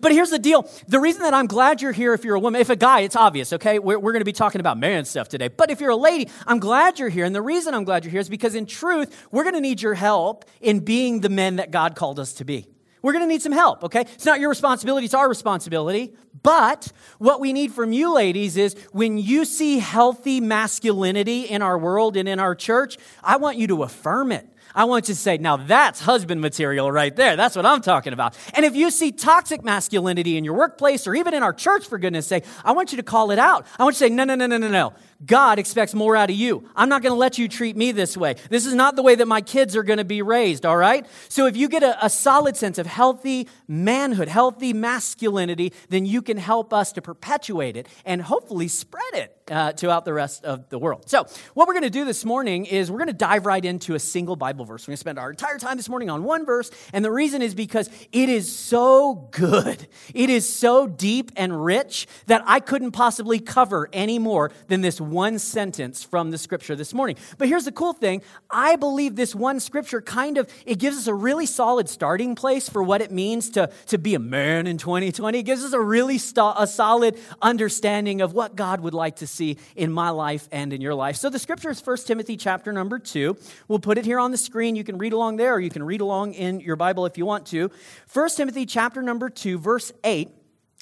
but 0.00 0.12
here's 0.12 0.30
the 0.30 0.38
deal 0.38 0.68
the 0.88 1.00
reason 1.00 1.22
that 1.22 1.34
I'm 1.34 1.46
glad 1.46 1.82
you're 1.82 1.92
here 1.92 2.14
if 2.14 2.24
you're 2.24 2.36
a 2.36 2.40
woman, 2.40 2.60
if 2.60 2.70
a 2.70 2.76
guy, 2.76 3.00
it's 3.00 3.16
obvious, 3.16 3.52
okay? 3.52 3.78
We're, 3.78 3.98
we're 3.98 4.12
going 4.12 4.20
to 4.20 4.26
be 4.26 4.32
talking 4.32 4.60
about 4.60 4.78
man 4.78 5.04
stuff 5.04 5.28
today. 5.28 5.48
But 5.48 5.70
if 5.70 5.80
you're 5.80 5.90
a 5.90 5.96
lady, 5.96 6.28
I'm 6.46 6.58
glad 6.58 6.98
you're 6.98 7.08
here. 7.08 7.24
And 7.24 7.34
the 7.34 7.42
reason 7.42 7.74
I'm 7.74 7.84
glad 7.84 8.04
you're 8.04 8.12
here 8.12 8.20
is 8.20 8.28
because 8.28 8.54
in 8.54 8.66
truth, 8.66 9.26
we're 9.30 9.44
going 9.44 9.54
to 9.54 9.60
need 9.60 9.82
your 9.82 9.94
help 9.94 10.44
in 10.60 10.80
being 10.80 11.20
the 11.20 11.28
men 11.28 11.56
that 11.56 11.70
God 11.70 11.96
called 11.96 12.20
us 12.20 12.34
to 12.34 12.44
be. 12.44 12.68
We're 13.02 13.12
going 13.12 13.24
to 13.24 13.28
need 13.28 13.42
some 13.42 13.52
help, 13.52 13.84
okay? 13.84 14.00
It's 14.00 14.26
not 14.26 14.40
your 14.40 14.48
responsibility, 14.48 15.04
it's 15.04 15.14
our 15.14 15.28
responsibility. 15.28 16.14
But 16.42 16.90
what 17.18 17.40
we 17.40 17.52
need 17.52 17.72
from 17.72 17.92
you 17.92 18.12
ladies 18.12 18.56
is 18.56 18.74
when 18.92 19.16
you 19.16 19.44
see 19.44 19.78
healthy 19.78 20.40
masculinity 20.40 21.42
in 21.42 21.62
our 21.62 21.78
world 21.78 22.16
and 22.16 22.28
in 22.28 22.40
our 22.40 22.54
church, 22.54 22.98
I 23.22 23.36
want 23.36 23.58
you 23.58 23.68
to 23.68 23.84
affirm 23.84 24.32
it. 24.32 24.48
I 24.76 24.84
want 24.84 25.08
you 25.08 25.14
to 25.14 25.20
say, 25.20 25.38
now 25.38 25.56
that's 25.56 26.00
husband 26.00 26.42
material 26.42 26.92
right 26.92 27.16
there. 27.16 27.34
That's 27.34 27.56
what 27.56 27.64
I'm 27.64 27.80
talking 27.80 28.12
about. 28.12 28.36
And 28.52 28.66
if 28.66 28.76
you 28.76 28.90
see 28.90 29.10
toxic 29.10 29.64
masculinity 29.64 30.36
in 30.36 30.44
your 30.44 30.52
workplace 30.52 31.06
or 31.06 31.14
even 31.14 31.32
in 31.32 31.42
our 31.42 31.54
church, 31.54 31.86
for 31.88 31.98
goodness 31.98 32.26
sake, 32.26 32.44
I 32.62 32.72
want 32.72 32.92
you 32.92 32.96
to 32.96 33.02
call 33.02 33.30
it 33.30 33.38
out. 33.38 33.66
I 33.78 33.84
want 33.84 33.94
you 33.94 34.06
to 34.06 34.10
say, 34.10 34.14
no, 34.14 34.24
no, 34.24 34.34
no, 34.34 34.46
no, 34.46 34.58
no, 34.58 34.68
no. 34.68 34.92
God 35.24 35.58
expects 35.58 35.94
more 35.94 36.14
out 36.14 36.28
of 36.28 36.36
you. 36.36 36.68
I'm 36.76 36.90
not 36.90 37.02
going 37.02 37.12
to 37.12 37.18
let 37.18 37.38
you 37.38 37.48
treat 37.48 37.74
me 37.74 37.92
this 37.92 38.18
way. 38.18 38.34
This 38.50 38.66
is 38.66 38.74
not 38.74 38.96
the 38.96 39.02
way 39.02 39.14
that 39.14 39.26
my 39.26 39.40
kids 39.40 39.74
are 39.74 39.82
going 39.82 39.96
to 39.96 40.04
be 40.04 40.20
raised, 40.20 40.66
all 40.66 40.76
right? 40.76 41.06
So 41.30 41.46
if 41.46 41.56
you 41.56 41.70
get 41.70 41.82
a, 41.82 42.04
a, 42.04 42.10
solid 42.10 42.56
sense 42.56 42.76
of 42.76 42.86
healthy 42.86 43.48
manhood, 43.66 44.28
healthy 44.28 44.74
masculinity, 44.74 45.72
then 45.88 46.04
you 46.04 46.20
can 46.20 46.36
help 46.36 46.74
us 46.74 46.92
to 46.92 47.02
perpetuate 47.02 47.76
it 47.76 47.88
and 48.04 48.20
hopefully 48.20 48.68
spread 48.68 49.14
it 49.14 49.36
uh, 49.50 49.72
throughout 49.72 50.04
the 50.04 50.12
rest 50.12 50.44
of 50.44 50.68
the 50.68 50.78
world. 50.78 51.08
So, 51.08 51.26
what 51.54 51.66
we're 51.66 51.74
going 51.74 51.84
to 51.84 51.90
do 51.90 52.04
this 52.04 52.24
morning 52.24 52.66
is 52.66 52.90
we're 52.90 52.98
going 52.98 53.06
to 53.08 53.14
dive 53.14 53.46
right 53.46 53.64
into 53.64 53.94
a 53.94 53.98
single 53.98 54.36
Bible 54.36 54.65
verse. 54.66 54.86
We're 54.86 54.92
going 54.92 54.96
to 54.96 55.00
spend 55.00 55.18
our 55.18 55.30
entire 55.30 55.58
time 55.58 55.76
this 55.76 55.88
morning 55.88 56.10
on 56.10 56.24
one 56.24 56.44
verse, 56.44 56.70
and 56.92 57.04
the 57.04 57.10
reason 57.10 57.42
is 57.42 57.54
because 57.54 57.88
it 58.12 58.28
is 58.28 58.54
so 58.54 59.28
good. 59.30 59.86
It 60.14 60.30
is 60.30 60.52
so 60.52 60.86
deep 60.86 61.32
and 61.36 61.64
rich 61.64 62.06
that 62.26 62.42
I 62.46 62.60
couldn't 62.60 62.92
possibly 62.92 63.38
cover 63.38 63.88
any 63.92 64.18
more 64.18 64.50
than 64.68 64.80
this 64.80 65.00
one 65.00 65.38
sentence 65.38 66.02
from 66.02 66.30
the 66.30 66.38
scripture 66.38 66.76
this 66.76 66.92
morning. 66.92 67.16
But 67.38 67.48
here's 67.48 67.64
the 67.64 67.72
cool 67.72 67.92
thing 67.92 68.22
I 68.50 68.76
believe 68.76 69.16
this 69.16 69.34
one 69.34 69.60
scripture 69.60 70.00
kind 70.00 70.38
of 70.38 70.48
it 70.64 70.78
gives 70.78 70.96
us 70.96 71.06
a 71.06 71.14
really 71.14 71.46
solid 71.46 71.88
starting 71.88 72.34
place 72.34 72.68
for 72.68 72.82
what 72.82 73.00
it 73.00 73.10
means 73.10 73.50
to, 73.50 73.70
to 73.86 73.98
be 73.98 74.14
a 74.14 74.18
man 74.18 74.66
in 74.66 74.78
2020. 74.78 75.38
It 75.38 75.42
gives 75.42 75.64
us 75.64 75.72
a 75.72 75.80
really 75.80 76.16
a 76.16 76.66
solid 76.66 77.18
understanding 77.40 78.20
of 78.20 78.32
what 78.32 78.56
God 78.56 78.80
would 78.80 78.94
like 78.94 79.16
to 79.16 79.26
see 79.26 79.58
in 79.74 79.92
my 79.92 80.10
life 80.10 80.48
and 80.50 80.72
in 80.72 80.80
your 80.80 80.94
life. 80.94 81.16
So 81.16 81.30
the 81.30 81.38
scripture 81.38 81.70
is 81.70 81.84
1 81.84 81.98
Timothy 81.98 82.36
chapter 82.36 82.72
number 82.72 82.98
2. 82.98 83.36
We'll 83.68 83.78
put 83.78 83.98
it 83.98 84.04
here 84.04 84.18
on 84.18 84.30
the 84.30 84.36
screen. 84.36 84.55
You 84.64 84.84
can 84.84 84.96
read 84.96 85.12
along 85.12 85.36
there 85.36 85.54
or 85.54 85.60
you 85.60 85.70
can 85.70 85.82
read 85.82 86.00
along 86.00 86.34
in 86.34 86.60
your 86.60 86.76
Bible 86.76 87.04
if 87.04 87.18
you 87.18 87.26
want 87.26 87.46
to. 87.46 87.70
1 88.12 88.28
Timothy 88.30 88.64
chapter 88.64 89.02
number 89.02 89.28
2 89.28 89.58
verse 89.58 89.92
8 90.02 90.30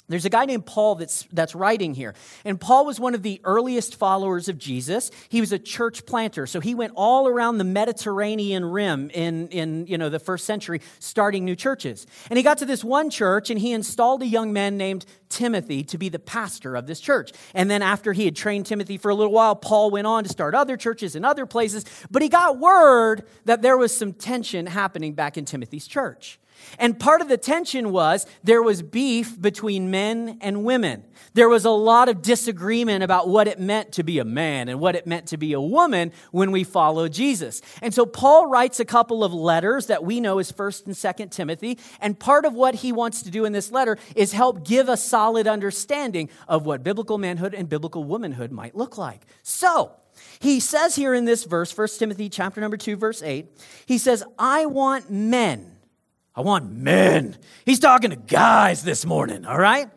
there's 0.07 0.25
a 0.25 0.29
guy 0.29 0.45
named 0.45 0.67
Paul 0.67 0.95
that's, 0.95 1.27
that's 1.33 1.55
writing 1.55 1.95
here. 1.95 2.13
And 2.43 2.61
Paul 2.61 2.85
was 2.85 2.99
one 2.99 3.15
of 3.15 3.23
the 3.23 3.41
earliest 3.43 3.95
followers 3.95 4.47
of 4.47 4.59
Jesus. 4.59 5.09
He 5.29 5.41
was 5.41 5.51
a 5.51 5.57
church 5.57 6.05
planter. 6.05 6.45
So 6.45 6.59
he 6.59 6.75
went 6.75 6.93
all 6.95 7.27
around 7.27 7.57
the 7.57 7.63
Mediterranean 7.63 8.63
rim 8.63 9.09
in, 9.11 9.47
in 9.47 9.87
you 9.87 9.97
know, 9.97 10.09
the 10.09 10.19
first 10.19 10.45
century, 10.45 10.81
starting 10.99 11.43
new 11.43 11.55
churches. 11.55 12.05
And 12.29 12.37
he 12.37 12.43
got 12.43 12.59
to 12.59 12.65
this 12.65 12.83
one 12.83 13.09
church 13.09 13.49
and 13.49 13.59
he 13.59 13.71
installed 13.71 14.21
a 14.21 14.27
young 14.27 14.53
man 14.53 14.77
named 14.77 15.07
Timothy 15.29 15.83
to 15.85 15.97
be 15.97 16.09
the 16.09 16.19
pastor 16.19 16.75
of 16.75 16.85
this 16.85 16.99
church. 16.99 17.31
And 17.55 17.69
then 17.69 17.81
after 17.81 18.13
he 18.13 18.25
had 18.25 18.35
trained 18.35 18.67
Timothy 18.67 18.97
for 18.97 19.09
a 19.09 19.15
little 19.15 19.33
while, 19.33 19.55
Paul 19.55 19.89
went 19.89 20.05
on 20.05 20.23
to 20.23 20.29
start 20.29 20.53
other 20.53 20.77
churches 20.77 21.15
in 21.15 21.25
other 21.25 21.47
places. 21.47 21.83
But 22.11 22.21
he 22.21 22.29
got 22.29 22.59
word 22.59 23.23
that 23.45 23.63
there 23.63 23.75
was 23.77 23.95
some 23.95 24.13
tension 24.13 24.67
happening 24.67 25.13
back 25.13 25.35
in 25.35 25.45
Timothy's 25.45 25.87
church. 25.87 26.39
And 26.77 26.99
part 26.99 27.21
of 27.21 27.27
the 27.27 27.37
tension 27.37 27.91
was 27.91 28.25
there 28.43 28.61
was 28.61 28.81
beef 28.81 29.39
between 29.39 29.91
men 29.91 30.37
and 30.41 30.63
women. 30.63 31.03
There 31.33 31.49
was 31.49 31.65
a 31.65 31.71
lot 31.71 32.09
of 32.09 32.21
disagreement 32.21 33.03
about 33.03 33.27
what 33.27 33.47
it 33.47 33.59
meant 33.59 33.93
to 33.93 34.03
be 34.03 34.19
a 34.19 34.25
man 34.25 34.69
and 34.69 34.79
what 34.79 34.95
it 34.95 35.07
meant 35.07 35.27
to 35.27 35.37
be 35.37 35.53
a 35.53 35.61
woman 35.61 36.11
when 36.31 36.51
we 36.51 36.63
follow 36.63 37.07
Jesus. 37.07 37.61
And 37.81 37.93
so 37.93 38.05
Paul 38.05 38.47
writes 38.47 38.79
a 38.79 38.85
couple 38.85 39.23
of 39.23 39.33
letters 39.33 39.87
that 39.87 40.03
we 40.03 40.19
know 40.19 40.39
as 40.39 40.51
1st 40.51 40.85
and 40.87 40.95
2nd 40.95 41.31
Timothy, 41.31 41.77
and 41.99 42.19
part 42.19 42.45
of 42.45 42.53
what 42.53 42.75
he 42.75 42.91
wants 42.91 43.21
to 43.23 43.31
do 43.31 43.45
in 43.45 43.53
this 43.53 43.71
letter 43.71 43.97
is 44.15 44.31
help 44.33 44.65
give 44.65 44.89
a 44.89 44.97
solid 44.97 45.47
understanding 45.47 46.29
of 46.47 46.65
what 46.65 46.83
biblical 46.83 47.17
manhood 47.17 47.53
and 47.53 47.69
biblical 47.69 48.03
womanhood 48.03 48.51
might 48.51 48.75
look 48.75 48.97
like. 48.97 49.21
So, 49.43 49.91
he 50.39 50.59
says 50.59 50.95
here 50.95 51.13
in 51.13 51.25
this 51.25 51.43
verse, 51.43 51.75
1 51.77 51.87
Timothy 51.99 52.29
chapter 52.29 52.61
number 52.61 52.77
2 52.77 52.95
verse 52.95 53.21
8, 53.21 53.47
he 53.85 53.97
says, 53.97 54.23
"I 54.39 54.65
want 54.65 55.11
men 55.11 55.74
I 56.35 56.41
want 56.41 56.71
men. 56.71 57.37
He's 57.65 57.79
talking 57.79 58.09
to 58.09 58.17
guys 58.17 58.83
this 58.83 59.05
morning, 59.05 59.45
all 59.45 59.57
right? 59.57 59.89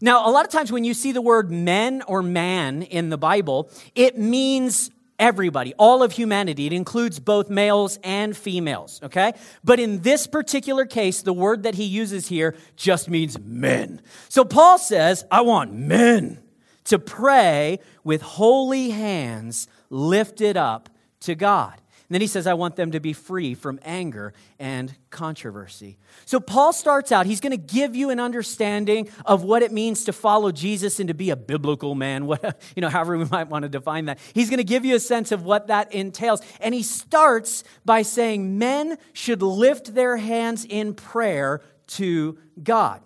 Now, 0.00 0.28
a 0.28 0.30
lot 0.30 0.44
of 0.44 0.50
times 0.50 0.72
when 0.72 0.84
you 0.84 0.94
see 0.94 1.12
the 1.12 1.22
word 1.22 1.50
men 1.50 2.02
or 2.06 2.22
man 2.22 2.82
in 2.82 3.08
the 3.08 3.16
Bible, 3.16 3.70
it 3.94 4.18
means 4.18 4.90
everybody, 5.18 5.74
all 5.78 6.02
of 6.02 6.12
humanity. 6.12 6.66
It 6.66 6.72
includes 6.72 7.18
both 7.20 7.48
males 7.48 7.98
and 8.02 8.36
females, 8.36 9.00
okay? 9.02 9.32
But 9.64 9.80
in 9.80 10.02
this 10.02 10.26
particular 10.26 10.86
case, 10.86 11.22
the 11.22 11.32
word 11.32 11.62
that 11.62 11.76
he 11.76 11.84
uses 11.84 12.28
here 12.28 12.54
just 12.76 13.08
means 13.08 13.38
men. 13.38 14.02
So 14.28 14.44
Paul 14.44 14.78
says, 14.78 15.24
I 15.30 15.42
want 15.42 15.72
men 15.72 16.40
to 16.84 16.98
pray 16.98 17.78
with 18.04 18.22
holy 18.22 18.90
hands 18.90 19.68
lifted 19.88 20.56
up 20.56 20.90
to 21.20 21.34
God. 21.34 21.80
And 22.08 22.14
then 22.14 22.20
he 22.20 22.28
says, 22.28 22.46
I 22.46 22.54
want 22.54 22.76
them 22.76 22.92
to 22.92 23.00
be 23.00 23.12
free 23.12 23.54
from 23.54 23.80
anger 23.82 24.32
and 24.60 24.94
controversy. 25.10 25.98
So 26.24 26.38
Paul 26.38 26.72
starts 26.72 27.10
out, 27.10 27.26
he's 27.26 27.40
going 27.40 27.50
to 27.50 27.56
give 27.56 27.96
you 27.96 28.10
an 28.10 28.20
understanding 28.20 29.08
of 29.24 29.42
what 29.42 29.62
it 29.62 29.72
means 29.72 30.04
to 30.04 30.12
follow 30.12 30.52
Jesus 30.52 31.00
and 31.00 31.08
to 31.08 31.14
be 31.14 31.30
a 31.30 31.36
biblical 31.36 31.96
man, 31.96 32.26
what, 32.26 32.60
you 32.76 32.80
know, 32.80 32.88
however 32.88 33.18
we 33.18 33.24
might 33.24 33.48
want 33.48 33.64
to 33.64 33.68
define 33.68 34.04
that. 34.04 34.20
He's 34.34 34.50
going 34.50 34.58
to 34.58 34.64
give 34.64 34.84
you 34.84 34.94
a 34.94 35.00
sense 35.00 35.32
of 35.32 35.42
what 35.42 35.66
that 35.66 35.92
entails. 35.92 36.42
And 36.60 36.74
he 36.74 36.84
starts 36.84 37.64
by 37.84 38.02
saying 38.02 38.56
men 38.56 38.98
should 39.12 39.42
lift 39.42 39.94
their 39.94 40.16
hands 40.16 40.64
in 40.64 40.94
prayer 40.94 41.60
to 41.88 42.38
God. 42.62 43.02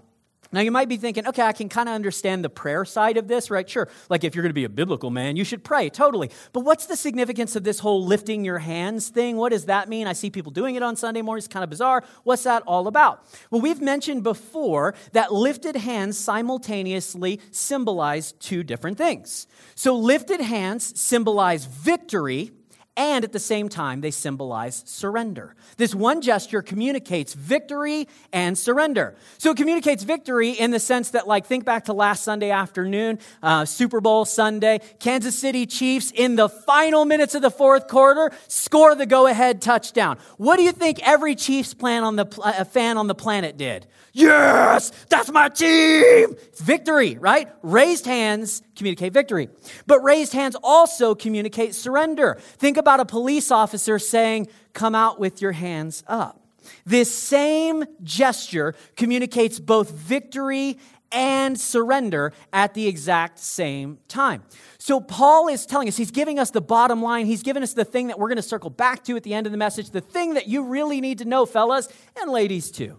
Now, 0.53 0.61
you 0.61 0.73
might 0.73 0.89
be 0.89 0.97
thinking, 0.97 1.29
okay, 1.29 1.43
I 1.43 1.53
can 1.53 1.69
kind 1.69 1.89
of 1.89 1.95
understand 1.95 2.45
the 2.45 2.51
prayer 2.51 2.85
side 2.85 3.17
of 3.17 3.29
this, 3.29 3.51
right? 3.51 3.69
Sure. 3.69 3.89
Like 4.09 4.25
if 4.25 4.35
you're 4.35 4.43
going 4.43 4.51
to 4.51 4.55
be 4.55 4.65
a 4.65 4.69
biblical 4.69 5.11
man, 5.11 5.37
you 5.37 5.45
should 5.45 5.63
pray, 5.63 5.89
totally. 5.91 6.31
But 6.53 6.61
what's 6.61 6.87
the 6.87 6.97
significance 6.97 7.55
of 7.55 7.63
this 7.63 7.79
whole 7.79 8.05
lifting 8.05 8.45
your 8.45 8.59
hands 8.59 9.11
thing? 9.11 9.37
What 9.37 9.51
does 9.51 9.67
that 9.67 9.89
mean? 9.89 10.09
I 10.09 10.13
see 10.13 10.29
people 10.29 10.51
doing 10.51 10.75
it 10.75 10.83
on 10.83 10.97
Sunday 10.97 11.23
mornings, 11.23 11.47
kind 11.47 11.63
of 11.63 11.71
bizarre. 11.71 12.03
What's 12.25 12.43
that 12.43 12.65
all 12.67 12.89
about? 12.89 13.25
Well, 13.51 13.61
we've 13.61 13.81
mentioned 13.81 14.25
before 14.25 14.95
that 15.13 15.33
lifted 15.33 15.77
hands 15.77 16.19
simultaneously 16.19 17.41
symbolize 17.53 18.33
two 18.33 18.65
different 18.65 18.99
things. 18.99 19.47
So, 19.77 19.97
lifted 19.97 20.41
hands 20.41 21.01
symbolize 21.01 21.65
victory 21.65 22.51
and 22.97 23.25
at 23.25 23.33
the 23.33 23.39
same 23.39 23.69
time, 23.69 24.01
they 24.01 24.11
symbolize 24.11 24.83
surrender. 24.87 25.55
This 25.77 25.95
one 25.95 26.21
gesture 26.21 26.61
communicates 26.61 27.35
victory 27.35 28.09
and 28.33 28.59
surrender. 28.59 29.15
So 29.39 29.53
it 29.53 29.57
communicates 29.57 30.03
victory 30.03 30.51
in 30.51 30.71
the 30.71 30.81
sense 30.81 31.11
that, 31.11 31.27
like, 31.27 31.47
think 31.47 31.65
back 31.65 31.85
to 31.87 31.93
last 31.93 32.25
Sunday 32.25 32.51
afternoon, 32.51 33.19
uh, 33.43 33.65
Super 33.65 34.01
Bowl 34.01 34.25
Sunday, 34.25 34.81
Kansas 34.99 35.39
City 35.39 35.67
Chiefs 35.67 36.13
in 36.15 36.37
the 36.37 36.49
final 36.49 37.05
minutes 37.05 37.35
of 37.35 37.43
the 37.43 37.51
fourth 37.51 37.89
quarter 37.89 38.31
score 38.49 38.95
the 38.95 39.07
go 39.07 39.27
ahead 39.27 39.63
touchdown. 39.63 40.19
What 40.37 40.57
do 40.57 40.63
you 40.63 40.73
think 40.73 41.01
every 41.07 41.35
Chiefs 41.35 41.75
plan 41.75 42.05
on 42.05 42.17
the, 42.17 42.27
uh, 42.43 42.65
fan 42.65 42.99
on 42.99 43.07
the 43.07 43.15
planet 43.15 43.57
did? 43.57 43.87
Yes, 44.13 44.91
that's 45.09 45.31
my 45.31 45.49
team. 45.49 46.35
It's 46.49 46.61
victory, 46.61 47.17
right? 47.17 47.49
Raised 47.63 48.07
hands 48.07 48.63
communicate 48.81 49.13
victory. 49.13 49.51
But 49.87 50.01
raised 50.01 50.33
hands 50.33 50.57
also 50.63 51.15
communicate 51.15 51.75
surrender. 51.75 52.39
Think 52.41 52.79
about 52.79 52.99
a 52.99 53.05
police 53.05 53.51
officer 53.51 53.99
saying, 53.99 54.49
Come 54.73 54.95
out 54.95 55.21
with 55.21 55.43
your 55.43 55.53
hands 55.53 56.03
up. 56.07 56.41
This 56.87 57.15
same 57.15 57.85
gesture 58.03 58.75
communicates 58.97 59.61
both 59.61 59.91
victory 59.91 60.79
and 61.13 61.61
surrender 61.61 62.33
at 62.53 62.73
the 62.73 62.87
exact 62.87 63.39
same 63.39 63.99
time. 64.09 64.45
So, 64.79 64.99
Paul 64.99 65.49
is 65.49 65.67
telling 65.67 65.89
us, 65.89 65.97
he's 65.97 66.11
giving 66.11 66.39
us 66.39 66.51
the 66.51 66.63
bottom 66.63 67.03
line. 67.03 67.27
He's 67.27 67.43
giving 67.43 67.63
us 67.63 67.75
the 67.75 67.85
thing 67.85 68.07
that 68.07 68.19
we're 68.19 68.29
going 68.29 68.37
to 68.37 68.43
circle 68.43 68.71
back 68.71 69.05
to 69.05 69.17
at 69.17 69.25
the 69.25 69.35
end 69.35 69.47
of 69.47 69.53
the 69.53 69.59
message, 69.59 69.91
the 69.91 70.01
thing 70.01 70.35
that 70.35 70.49
you 70.49 70.65
really 70.65 71.03
need 71.03 71.19
to 71.19 71.27
know, 71.27 71.45
fellas 71.45 71.89
and 72.19 72.31
ladies, 72.31 72.71
too. 72.71 72.97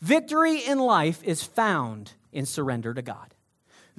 Victory 0.00 0.58
in 0.58 0.78
life 0.80 1.22
is 1.22 1.44
found 1.44 2.14
in 2.32 2.46
surrender 2.46 2.94
to 2.94 3.02
God. 3.02 3.34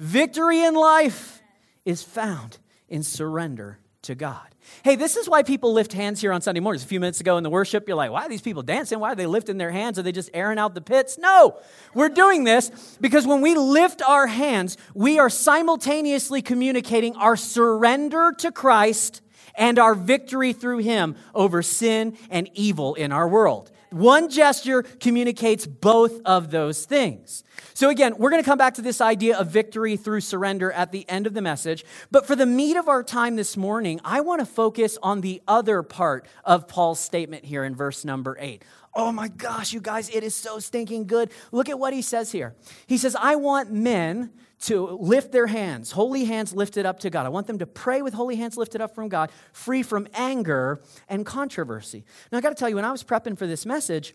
Victory 0.02 0.64
in 0.64 0.74
life 0.74 1.40
is 1.84 2.02
found 2.02 2.58
in 2.88 3.04
surrender 3.04 3.78
to 4.02 4.16
God. 4.16 4.48
Hey, 4.82 4.96
this 4.96 5.16
is 5.16 5.28
why 5.28 5.44
people 5.44 5.72
lift 5.72 5.92
hands 5.92 6.20
here 6.20 6.32
on 6.32 6.40
Sunday 6.40 6.58
mornings. 6.58 6.82
A 6.82 6.88
few 6.88 6.98
minutes 6.98 7.20
ago 7.20 7.36
in 7.36 7.44
the 7.44 7.50
worship, 7.50 7.86
you're 7.86 7.96
like, 7.96 8.10
why 8.10 8.26
are 8.26 8.28
these 8.28 8.42
people 8.42 8.64
dancing? 8.64 8.98
Why 8.98 9.12
are 9.12 9.14
they 9.14 9.26
lifting 9.26 9.58
their 9.58 9.70
hands? 9.70 10.00
Are 10.00 10.02
they 10.02 10.10
just 10.10 10.28
airing 10.34 10.58
out 10.58 10.74
the 10.74 10.80
pits? 10.80 11.18
No, 11.18 11.56
we're 11.94 12.08
doing 12.08 12.42
this 12.42 12.96
because 13.00 13.28
when 13.28 13.42
we 13.42 13.54
lift 13.54 14.02
our 14.02 14.26
hands, 14.26 14.76
we 14.92 15.20
are 15.20 15.30
simultaneously 15.30 16.42
communicating 16.42 17.14
our 17.14 17.36
surrender 17.36 18.32
to 18.38 18.50
Christ 18.50 19.20
and 19.54 19.78
our 19.78 19.94
victory 19.94 20.52
through 20.52 20.78
Him 20.78 21.14
over 21.32 21.62
sin 21.62 22.18
and 22.28 22.50
evil 22.54 22.94
in 22.96 23.12
our 23.12 23.28
world. 23.28 23.70
One 23.92 24.28
gesture 24.28 24.82
communicates 24.82 25.66
both 25.66 26.20
of 26.24 26.50
those 26.50 26.84
things. 26.84 27.44
So, 27.74 27.90
again, 27.90 28.14
we're 28.18 28.30
going 28.30 28.42
to 28.42 28.48
come 28.48 28.58
back 28.58 28.74
to 28.74 28.82
this 28.82 29.00
idea 29.00 29.38
of 29.38 29.48
victory 29.48 29.96
through 29.96 30.20
surrender 30.20 30.72
at 30.72 30.92
the 30.92 31.08
end 31.08 31.26
of 31.26 31.34
the 31.34 31.42
message. 31.42 31.84
But 32.10 32.26
for 32.26 32.36
the 32.36 32.46
meat 32.46 32.76
of 32.76 32.88
our 32.88 33.02
time 33.02 33.36
this 33.36 33.56
morning, 33.56 34.00
I 34.04 34.20
want 34.20 34.40
to 34.40 34.46
focus 34.46 34.98
on 35.02 35.20
the 35.20 35.42
other 35.46 35.82
part 35.82 36.26
of 36.44 36.68
Paul's 36.68 37.00
statement 37.00 37.44
here 37.44 37.64
in 37.64 37.74
verse 37.74 38.04
number 38.04 38.36
eight. 38.40 38.64
Oh 38.94 39.10
my 39.10 39.28
gosh, 39.28 39.72
you 39.72 39.80
guys, 39.80 40.10
it 40.10 40.22
is 40.22 40.34
so 40.34 40.58
stinking 40.58 41.06
good. 41.06 41.30
Look 41.50 41.68
at 41.68 41.78
what 41.78 41.94
he 41.94 42.02
says 42.02 42.30
here. 42.30 42.54
He 42.86 42.98
says, 42.98 43.16
I 43.18 43.36
want 43.36 43.72
men 43.72 44.32
to 44.62 44.86
lift 44.86 45.32
their 45.32 45.46
hands, 45.48 45.90
holy 45.90 46.24
hands 46.24 46.54
lifted 46.54 46.86
up 46.86 47.00
to 47.00 47.10
God. 47.10 47.26
I 47.26 47.30
want 47.30 47.46
them 47.46 47.58
to 47.58 47.66
pray 47.66 48.00
with 48.00 48.14
holy 48.14 48.36
hands 48.36 48.56
lifted 48.56 48.80
up 48.80 48.94
from 48.94 49.08
God, 49.08 49.30
free 49.52 49.82
from 49.82 50.06
anger 50.14 50.80
and 51.08 51.26
controversy. 51.26 52.04
Now, 52.30 52.38
I 52.38 52.40
got 52.40 52.50
to 52.50 52.54
tell 52.54 52.68
you, 52.68 52.76
when 52.76 52.84
I 52.84 52.92
was 52.92 53.02
prepping 53.02 53.36
for 53.36 53.46
this 53.46 53.66
message, 53.66 54.14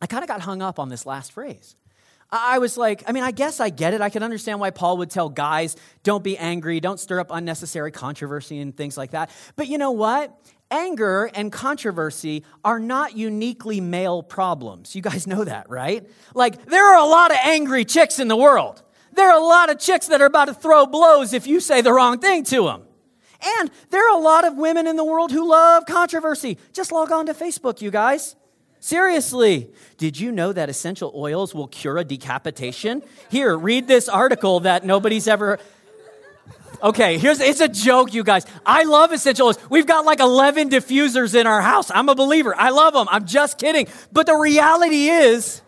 I 0.00 0.06
kind 0.06 0.22
of 0.22 0.28
got 0.28 0.40
hung 0.40 0.62
up 0.62 0.78
on 0.78 0.88
this 0.88 1.04
last 1.04 1.32
phrase. 1.32 1.76
I 2.30 2.58
was 2.58 2.76
like, 2.76 3.04
I 3.06 3.12
mean, 3.12 3.22
I 3.22 3.30
guess 3.30 3.60
I 3.60 3.68
get 3.68 3.94
it. 3.94 4.00
I 4.00 4.08
can 4.08 4.22
understand 4.22 4.60
why 4.60 4.70
Paul 4.70 4.96
would 4.98 5.10
tell 5.10 5.28
guys, 5.28 5.76
don't 6.02 6.24
be 6.24 6.36
angry, 6.36 6.80
don't 6.80 6.98
stir 6.98 7.20
up 7.20 7.28
unnecessary 7.30 7.92
controversy 7.92 8.58
and 8.58 8.76
things 8.76 8.96
like 8.96 9.12
that. 9.12 9.30
But 9.54 9.68
you 9.68 9.78
know 9.78 9.92
what? 9.92 10.36
Anger 10.70 11.30
and 11.34 11.52
controversy 11.52 12.44
are 12.64 12.80
not 12.80 13.16
uniquely 13.16 13.80
male 13.80 14.22
problems. 14.22 14.96
You 14.96 15.02
guys 15.02 15.26
know 15.26 15.44
that, 15.44 15.70
right? 15.70 16.10
Like, 16.34 16.66
there 16.66 16.84
are 16.84 16.98
a 16.98 17.06
lot 17.06 17.30
of 17.30 17.36
angry 17.44 17.84
chicks 17.84 18.18
in 18.18 18.26
the 18.26 18.36
world. 18.36 18.82
There 19.16 19.30
are 19.30 19.38
a 19.38 19.42
lot 19.42 19.70
of 19.70 19.78
chicks 19.78 20.06
that 20.08 20.20
are 20.20 20.26
about 20.26 20.44
to 20.44 20.54
throw 20.54 20.86
blows 20.86 21.32
if 21.32 21.46
you 21.46 21.58
say 21.58 21.80
the 21.80 21.92
wrong 21.92 22.18
thing 22.18 22.44
to 22.44 22.64
them. 22.64 22.82
And 23.58 23.70
there 23.90 24.06
are 24.08 24.16
a 24.16 24.20
lot 24.20 24.46
of 24.46 24.56
women 24.56 24.86
in 24.86 24.96
the 24.96 25.04
world 25.04 25.32
who 25.32 25.48
love 25.48 25.84
controversy. 25.86 26.58
Just 26.72 26.92
log 26.92 27.10
on 27.10 27.26
to 27.26 27.34
Facebook, 27.34 27.80
you 27.80 27.90
guys. 27.90 28.36
Seriously, 28.78 29.70
did 29.96 30.20
you 30.20 30.32
know 30.32 30.52
that 30.52 30.68
essential 30.68 31.12
oils 31.14 31.54
will 31.54 31.66
cure 31.66 31.98
a 31.98 32.04
decapitation? 32.04 33.02
Here, 33.30 33.56
read 33.56 33.88
this 33.88 34.08
article 34.08 34.60
that 34.60 34.84
nobody's 34.84 35.26
ever. 35.26 35.58
Okay, 36.82 37.18
here's 37.18 37.40
it's 37.40 37.60
a 37.60 37.68
joke, 37.68 38.12
you 38.12 38.22
guys. 38.22 38.44
I 38.64 38.84
love 38.84 39.12
essential 39.12 39.48
oils. 39.48 39.58
We've 39.70 39.86
got 39.86 40.04
like 40.04 40.20
11 40.20 40.70
diffusers 40.70 41.34
in 41.34 41.46
our 41.46 41.62
house. 41.62 41.90
I'm 41.90 42.08
a 42.10 42.14
believer. 42.14 42.54
I 42.54 42.70
love 42.70 42.92
them. 42.92 43.08
I'm 43.10 43.26
just 43.26 43.58
kidding. 43.58 43.88
But 44.12 44.26
the 44.26 44.36
reality 44.36 45.08
is, 45.08 45.62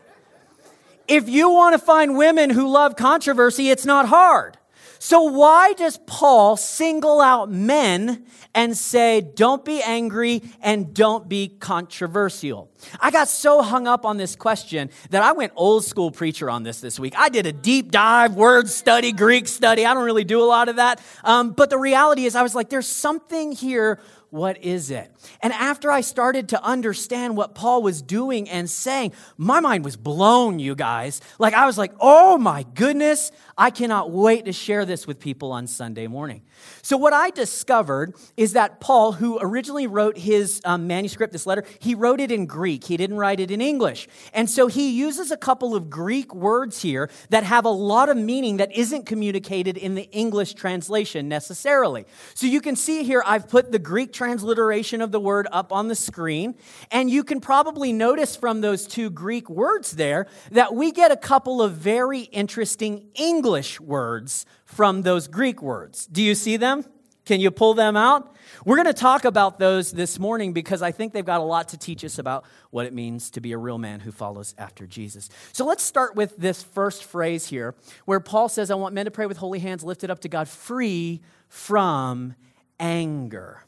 if 1.08 1.28
you 1.28 1.50
want 1.50 1.74
to 1.74 1.78
find 1.78 2.16
women 2.16 2.50
who 2.50 2.68
love 2.68 2.96
controversy, 2.96 3.70
it's 3.70 3.86
not 3.86 4.06
hard. 4.06 4.58
So, 5.00 5.22
why 5.22 5.74
does 5.74 5.98
Paul 6.06 6.56
single 6.56 7.20
out 7.20 7.50
men 7.50 8.26
and 8.52 8.76
say, 8.76 9.20
don't 9.20 9.64
be 9.64 9.80
angry 9.80 10.42
and 10.60 10.92
don't 10.92 11.28
be 11.28 11.48
controversial? 11.48 12.68
I 12.98 13.12
got 13.12 13.28
so 13.28 13.62
hung 13.62 13.86
up 13.86 14.04
on 14.04 14.16
this 14.16 14.34
question 14.34 14.90
that 15.10 15.22
I 15.22 15.32
went 15.32 15.52
old 15.54 15.84
school 15.84 16.10
preacher 16.10 16.50
on 16.50 16.64
this 16.64 16.80
this 16.80 16.98
week. 16.98 17.14
I 17.16 17.28
did 17.28 17.46
a 17.46 17.52
deep 17.52 17.92
dive, 17.92 18.34
word 18.34 18.68
study, 18.68 19.12
Greek 19.12 19.46
study. 19.46 19.86
I 19.86 19.94
don't 19.94 20.04
really 20.04 20.24
do 20.24 20.42
a 20.42 20.46
lot 20.46 20.68
of 20.68 20.76
that. 20.76 21.00
Um, 21.22 21.52
but 21.52 21.70
the 21.70 21.78
reality 21.78 22.24
is, 22.24 22.34
I 22.34 22.42
was 22.42 22.56
like, 22.56 22.68
there's 22.68 22.88
something 22.88 23.52
here 23.52 24.00
what 24.30 24.62
is 24.62 24.90
it? 24.90 25.10
And 25.40 25.52
after 25.52 25.90
I 25.90 26.02
started 26.02 26.50
to 26.50 26.62
understand 26.62 27.36
what 27.36 27.54
Paul 27.54 27.82
was 27.82 28.02
doing 28.02 28.48
and 28.48 28.68
saying, 28.68 29.12
my 29.36 29.60
mind 29.60 29.84
was 29.84 29.96
blown, 29.96 30.58
you 30.58 30.74
guys. 30.74 31.20
Like, 31.38 31.54
I 31.54 31.66
was 31.66 31.78
like, 31.78 31.92
oh 32.00 32.36
my 32.38 32.64
goodness, 32.74 33.32
I 33.56 33.70
cannot 33.70 34.10
wait 34.10 34.44
to 34.44 34.52
share 34.52 34.84
this 34.84 35.06
with 35.06 35.18
people 35.18 35.52
on 35.52 35.66
Sunday 35.66 36.06
morning. 36.06 36.42
So, 36.82 36.96
what 36.96 37.12
I 37.12 37.30
discovered 37.30 38.14
is 38.36 38.52
that 38.52 38.80
Paul, 38.80 39.12
who 39.12 39.38
originally 39.40 39.86
wrote 39.86 40.18
his 40.18 40.60
um, 40.64 40.86
manuscript, 40.86 41.32
this 41.32 41.46
letter, 41.46 41.64
he 41.78 41.94
wrote 41.94 42.20
it 42.20 42.30
in 42.30 42.46
Greek. 42.46 42.84
He 42.84 42.96
didn't 42.96 43.16
write 43.16 43.40
it 43.40 43.50
in 43.50 43.60
English. 43.60 44.08
And 44.32 44.48
so 44.48 44.66
he 44.66 44.90
uses 44.90 45.30
a 45.30 45.36
couple 45.36 45.74
of 45.74 45.90
Greek 45.90 46.34
words 46.34 46.82
here 46.82 47.10
that 47.30 47.44
have 47.44 47.64
a 47.64 47.70
lot 47.70 48.08
of 48.08 48.16
meaning 48.16 48.58
that 48.58 48.72
isn't 48.72 49.06
communicated 49.06 49.76
in 49.76 49.94
the 49.94 50.08
English 50.10 50.54
translation 50.54 51.28
necessarily. 51.28 52.06
So, 52.34 52.46
you 52.46 52.60
can 52.60 52.76
see 52.76 53.02
here, 53.02 53.22
I've 53.26 53.48
put 53.48 53.72
the 53.72 53.78
Greek 53.78 54.12
transliteration 54.12 55.00
of 55.00 55.12
the 55.12 55.20
word 55.20 55.46
up 55.52 55.72
on 55.72 55.88
the 55.88 55.94
screen. 55.94 56.54
And 56.90 57.10
you 57.10 57.24
can 57.24 57.40
probably 57.40 57.92
notice 57.92 58.36
from 58.36 58.60
those 58.60 58.86
two 58.86 59.10
Greek 59.10 59.48
words 59.50 59.92
there 59.92 60.26
that 60.50 60.74
we 60.74 60.92
get 60.92 61.10
a 61.10 61.16
couple 61.16 61.62
of 61.62 61.72
very 61.72 62.20
interesting 62.22 63.08
English 63.14 63.80
words 63.80 64.46
from 64.68 65.02
those 65.02 65.28
Greek 65.28 65.62
words. 65.62 66.06
Do 66.06 66.22
you 66.22 66.34
see 66.34 66.58
them? 66.58 66.84
Can 67.24 67.40
you 67.40 67.50
pull 67.50 67.74
them 67.74 67.96
out? 67.96 68.36
We're 68.64 68.76
going 68.76 68.86
to 68.86 68.92
talk 68.92 69.24
about 69.24 69.58
those 69.58 69.92
this 69.92 70.18
morning 70.18 70.52
because 70.52 70.82
I 70.82 70.92
think 70.92 71.12
they've 71.12 71.24
got 71.24 71.40
a 71.40 71.44
lot 71.44 71.70
to 71.70 71.78
teach 71.78 72.04
us 72.04 72.18
about 72.18 72.44
what 72.70 72.86
it 72.86 72.92
means 72.92 73.30
to 73.30 73.40
be 73.40 73.52
a 73.52 73.58
real 73.58 73.78
man 73.78 74.00
who 74.00 74.12
follows 74.12 74.54
after 74.56 74.86
Jesus. 74.86 75.30
So 75.52 75.64
let's 75.66 75.82
start 75.82 76.16
with 76.16 76.36
this 76.36 76.62
first 76.62 77.04
phrase 77.04 77.46
here 77.46 77.74
where 78.04 78.20
Paul 78.20 78.48
says, 78.48 78.70
I 78.70 78.74
want 78.74 78.94
men 78.94 79.06
to 79.06 79.10
pray 79.10 79.26
with 79.26 79.38
holy 79.38 79.58
hands 79.58 79.82
lifted 79.82 80.10
up 80.10 80.20
to 80.20 80.28
God, 80.28 80.48
free 80.48 81.22
from 81.48 82.34
anger. 82.78 83.64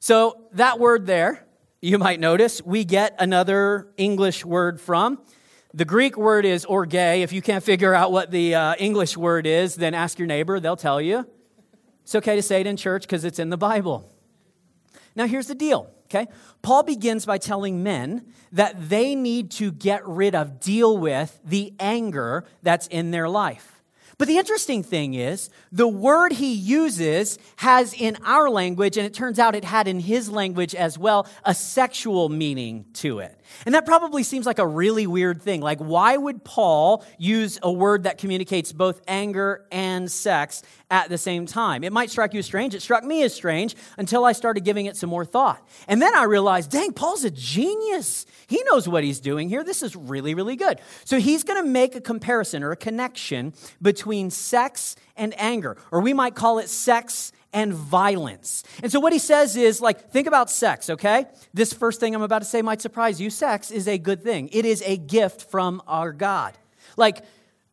So, 0.00 0.44
that 0.52 0.78
word 0.78 1.06
there, 1.06 1.44
you 1.80 1.98
might 1.98 2.20
notice, 2.20 2.62
we 2.62 2.84
get 2.84 3.16
another 3.18 3.88
English 3.96 4.44
word 4.44 4.80
from. 4.80 5.18
The 5.74 5.84
Greek 5.84 6.16
word 6.16 6.46
is 6.46 6.64
orge. 6.64 6.94
If 6.94 7.32
you 7.32 7.42
can't 7.42 7.62
figure 7.62 7.94
out 7.94 8.10
what 8.10 8.30
the 8.30 8.54
uh, 8.54 8.74
English 8.78 9.16
word 9.16 9.46
is, 9.46 9.74
then 9.74 9.92
ask 9.92 10.18
your 10.18 10.26
neighbor, 10.26 10.60
they'll 10.60 10.76
tell 10.76 11.00
you. 11.00 11.26
It's 12.02 12.14
okay 12.14 12.36
to 12.36 12.42
say 12.42 12.62
it 12.62 12.66
in 12.66 12.78
church 12.78 13.02
because 13.02 13.24
it's 13.24 13.38
in 13.38 13.50
the 13.50 13.58
Bible. 13.58 14.10
Now, 15.14 15.26
here's 15.26 15.46
the 15.46 15.54
deal, 15.54 15.90
okay? 16.06 16.26
Paul 16.62 16.84
begins 16.84 17.26
by 17.26 17.36
telling 17.36 17.82
men 17.82 18.32
that 18.52 18.88
they 18.88 19.14
need 19.14 19.50
to 19.52 19.70
get 19.70 20.06
rid 20.08 20.34
of, 20.34 20.58
deal 20.58 20.96
with 20.96 21.38
the 21.44 21.74
anger 21.78 22.44
that's 22.62 22.86
in 22.86 23.10
their 23.10 23.28
life. 23.28 23.82
But 24.16 24.26
the 24.26 24.38
interesting 24.38 24.82
thing 24.82 25.14
is, 25.14 25.50
the 25.70 25.86
word 25.86 26.32
he 26.32 26.52
uses 26.52 27.38
has 27.56 27.92
in 27.92 28.16
our 28.24 28.48
language, 28.48 28.96
and 28.96 29.06
it 29.06 29.12
turns 29.12 29.38
out 29.38 29.54
it 29.54 29.64
had 29.64 29.86
in 29.86 30.00
his 30.00 30.30
language 30.30 30.74
as 30.74 30.98
well, 30.98 31.26
a 31.44 31.54
sexual 31.54 32.28
meaning 32.28 32.86
to 32.94 33.18
it. 33.20 33.37
And 33.66 33.74
that 33.74 33.86
probably 33.86 34.22
seems 34.22 34.46
like 34.46 34.58
a 34.58 34.66
really 34.66 35.06
weird 35.06 35.42
thing. 35.42 35.60
Like, 35.60 35.78
why 35.78 36.16
would 36.16 36.44
Paul 36.44 37.04
use 37.18 37.58
a 37.62 37.70
word 37.70 38.04
that 38.04 38.18
communicates 38.18 38.72
both 38.72 39.00
anger 39.08 39.66
and 39.70 40.10
sex 40.10 40.62
at 40.90 41.08
the 41.08 41.18
same 41.18 41.46
time? 41.46 41.84
It 41.84 41.92
might 41.92 42.10
strike 42.10 42.32
you 42.34 42.38
as 42.40 42.46
strange. 42.46 42.74
It 42.74 42.82
struck 42.82 43.04
me 43.04 43.22
as 43.22 43.34
strange 43.34 43.76
until 43.96 44.24
I 44.24 44.32
started 44.32 44.64
giving 44.64 44.86
it 44.86 44.96
some 44.96 45.10
more 45.10 45.24
thought. 45.24 45.66
And 45.86 46.00
then 46.00 46.14
I 46.14 46.24
realized, 46.24 46.70
dang, 46.70 46.92
Paul's 46.92 47.24
a 47.24 47.30
genius. 47.30 48.26
He 48.46 48.62
knows 48.64 48.88
what 48.88 49.04
he's 49.04 49.20
doing 49.20 49.48
here. 49.48 49.64
This 49.64 49.82
is 49.82 49.94
really, 49.96 50.34
really 50.34 50.56
good. 50.56 50.80
So 51.04 51.18
he's 51.18 51.44
going 51.44 51.62
to 51.62 51.68
make 51.68 51.94
a 51.94 52.00
comparison 52.00 52.62
or 52.62 52.72
a 52.72 52.76
connection 52.76 53.52
between 53.82 54.30
sex 54.30 54.96
and 55.16 55.38
anger, 55.38 55.76
or 55.90 56.00
we 56.00 56.12
might 56.12 56.34
call 56.34 56.58
it 56.58 56.68
sex 56.68 57.32
and 57.52 57.72
violence. 57.72 58.62
And 58.82 58.92
so 58.92 59.00
what 59.00 59.12
he 59.12 59.18
says 59.18 59.56
is 59.56 59.80
like, 59.80 60.10
think 60.10 60.26
about 60.26 60.50
sex, 60.50 60.90
okay? 60.90 61.26
This 61.54 61.72
first 61.72 62.00
thing 62.00 62.14
I'm 62.14 62.22
about 62.22 62.40
to 62.40 62.44
say 62.44 62.62
might 62.62 62.80
surprise 62.80 63.20
you. 63.20 63.30
Sex 63.30 63.70
is 63.70 63.88
a 63.88 63.98
good 63.98 64.22
thing, 64.22 64.48
it 64.52 64.64
is 64.64 64.82
a 64.84 64.96
gift 64.96 65.50
from 65.50 65.82
our 65.86 66.12
God. 66.12 66.56
Like, 66.96 67.24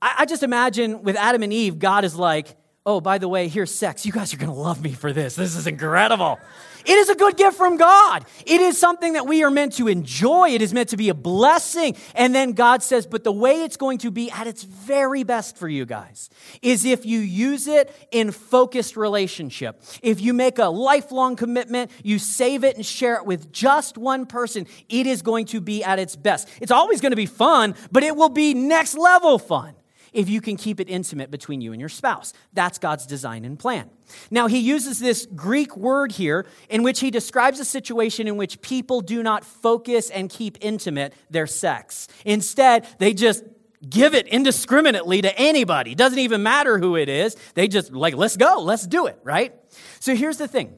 I, 0.02 0.26
just 0.26 0.44
imagine 0.44 1.02
with 1.04 1.16
Adam 1.16 1.42
and 1.42 1.52
Eve, 1.52 1.80
God 1.80 2.06
is 2.06 2.16
like, 2.16 2.56
oh, 2.86 3.02
by 3.02 3.18
the 3.18 3.28
way, 3.28 3.48
here's 3.48 3.74
sex. 3.74 4.06
You 4.06 4.12
guys 4.12 4.34
are 4.34 4.38
going 4.38 4.52
to 4.52 4.58
love 4.58 4.82
me 4.84 4.92
for 4.94 5.12
this. 5.12 5.36
This 5.36 5.56
is 5.56 5.66
incredible. 5.66 6.40
It 6.86 6.98
is 6.98 7.10
a 7.10 7.16
good 7.16 7.38
gift 7.38 7.58
from 7.58 7.78
God. 7.78 8.26
It 8.46 8.62
is 8.62 8.78
something 8.78 9.14
that 9.14 9.26
we 9.26 9.44
are 9.44 9.50
meant 9.50 9.74
to 9.74 9.88
enjoy. 9.88 10.50
It 10.50 10.62
is 10.62 10.74
meant 10.74 10.90
to 10.90 10.98
be 10.98 11.10
a 11.10 11.14
blessing. 11.14 11.96
And 12.14 12.34
then 12.34 12.54
God 12.54 12.84
says, 12.84 13.08
but 13.08 13.24
the 13.24 13.32
way 13.32 13.64
it's 13.64 13.78
going 13.78 13.98
to 14.00 14.12
be 14.12 14.30
at 14.32 14.48
its 14.48 14.64
very 14.64 15.24
best 15.24 15.58
for 15.58 15.68
you 15.68 15.86
guys 15.86 16.30
is 16.62 16.86
if 16.86 17.06
you 17.06 17.20
use 17.20 17.68
it 17.68 17.94
in 18.12 18.32
focused 18.32 18.96
relationship. 18.98 19.82
If 20.02 20.22
you 20.22 20.34
make 20.34 20.60
a 20.60 20.66
lifelong 20.66 21.36
commitment, 21.36 21.92
you 22.04 22.20
save 22.20 22.64
it 22.64 22.76
and 22.76 22.86
share 22.86 23.16
it 23.16 23.26
with 23.26 23.52
just 23.52 23.98
one 23.98 24.26
person, 24.26 24.68
it 24.90 25.08
is 25.08 25.22
going 25.22 25.46
to 25.48 25.62
be 25.62 25.84
at 25.84 26.00
its 26.00 26.16
best. 26.16 26.50
It's 26.62 26.72
always 26.72 27.02
going 27.02 27.12
to 27.12 27.18
be 27.18 27.26
fun, 27.26 27.76
but 27.92 28.04
it 28.04 28.16
will 28.16 28.30
be 28.30 28.54
next 28.54 28.98
level 28.98 29.40
fun 29.40 29.76
if 30.16 30.30
you 30.30 30.42
can 30.42 30.56
keep 30.56 30.80
it 30.80 30.90
intimate 30.90 31.30
between 31.30 31.62
you 31.62 31.74
and 31.74 31.80
your 31.80 31.90
spouse. 31.90 32.34
That's 32.54 32.80
God's 32.80 33.06
design 33.06 33.46
and 33.46 33.60
plan. 33.60 33.90
Now, 34.32 34.48
he 34.48 34.60
uses 34.60 35.00
this 35.00 35.28
Greek 35.36 35.76
word 35.76 36.14
here 36.14 36.46
in 36.70 36.84
which 36.84 37.02
he 37.02 37.12
describes 37.12 37.60
a 37.60 37.66
situation 37.66 38.28
in 38.28 38.38
which 38.38 38.62
people 38.62 39.02
do 39.02 39.22
not 39.22 39.44
focus 39.44 40.10
and 40.10 40.30
keep 40.30 40.58
intimate 40.62 41.14
their 41.30 41.48
sex. 41.48 42.08
Instead, 42.24 42.88
they 42.98 43.14
just 43.14 43.44
give 43.88 44.16
it 44.16 44.28
indiscriminately 44.28 45.22
to 45.22 45.38
anybody. 45.38 45.94
Doesn't 45.96 46.20
even 46.20 46.42
matter 46.42 46.80
who 46.80 46.96
it 46.96 47.10
is. 47.10 47.36
They 47.54 47.68
just 47.68 47.92
like, 47.92 48.16
let's 48.16 48.38
go, 48.38 48.62
let's 48.62 48.88
do 48.88 49.08
it, 49.08 49.20
right? 49.24 49.54
So 50.00 50.16
here's 50.16 50.38
the 50.38 50.48
thing. 50.48 50.76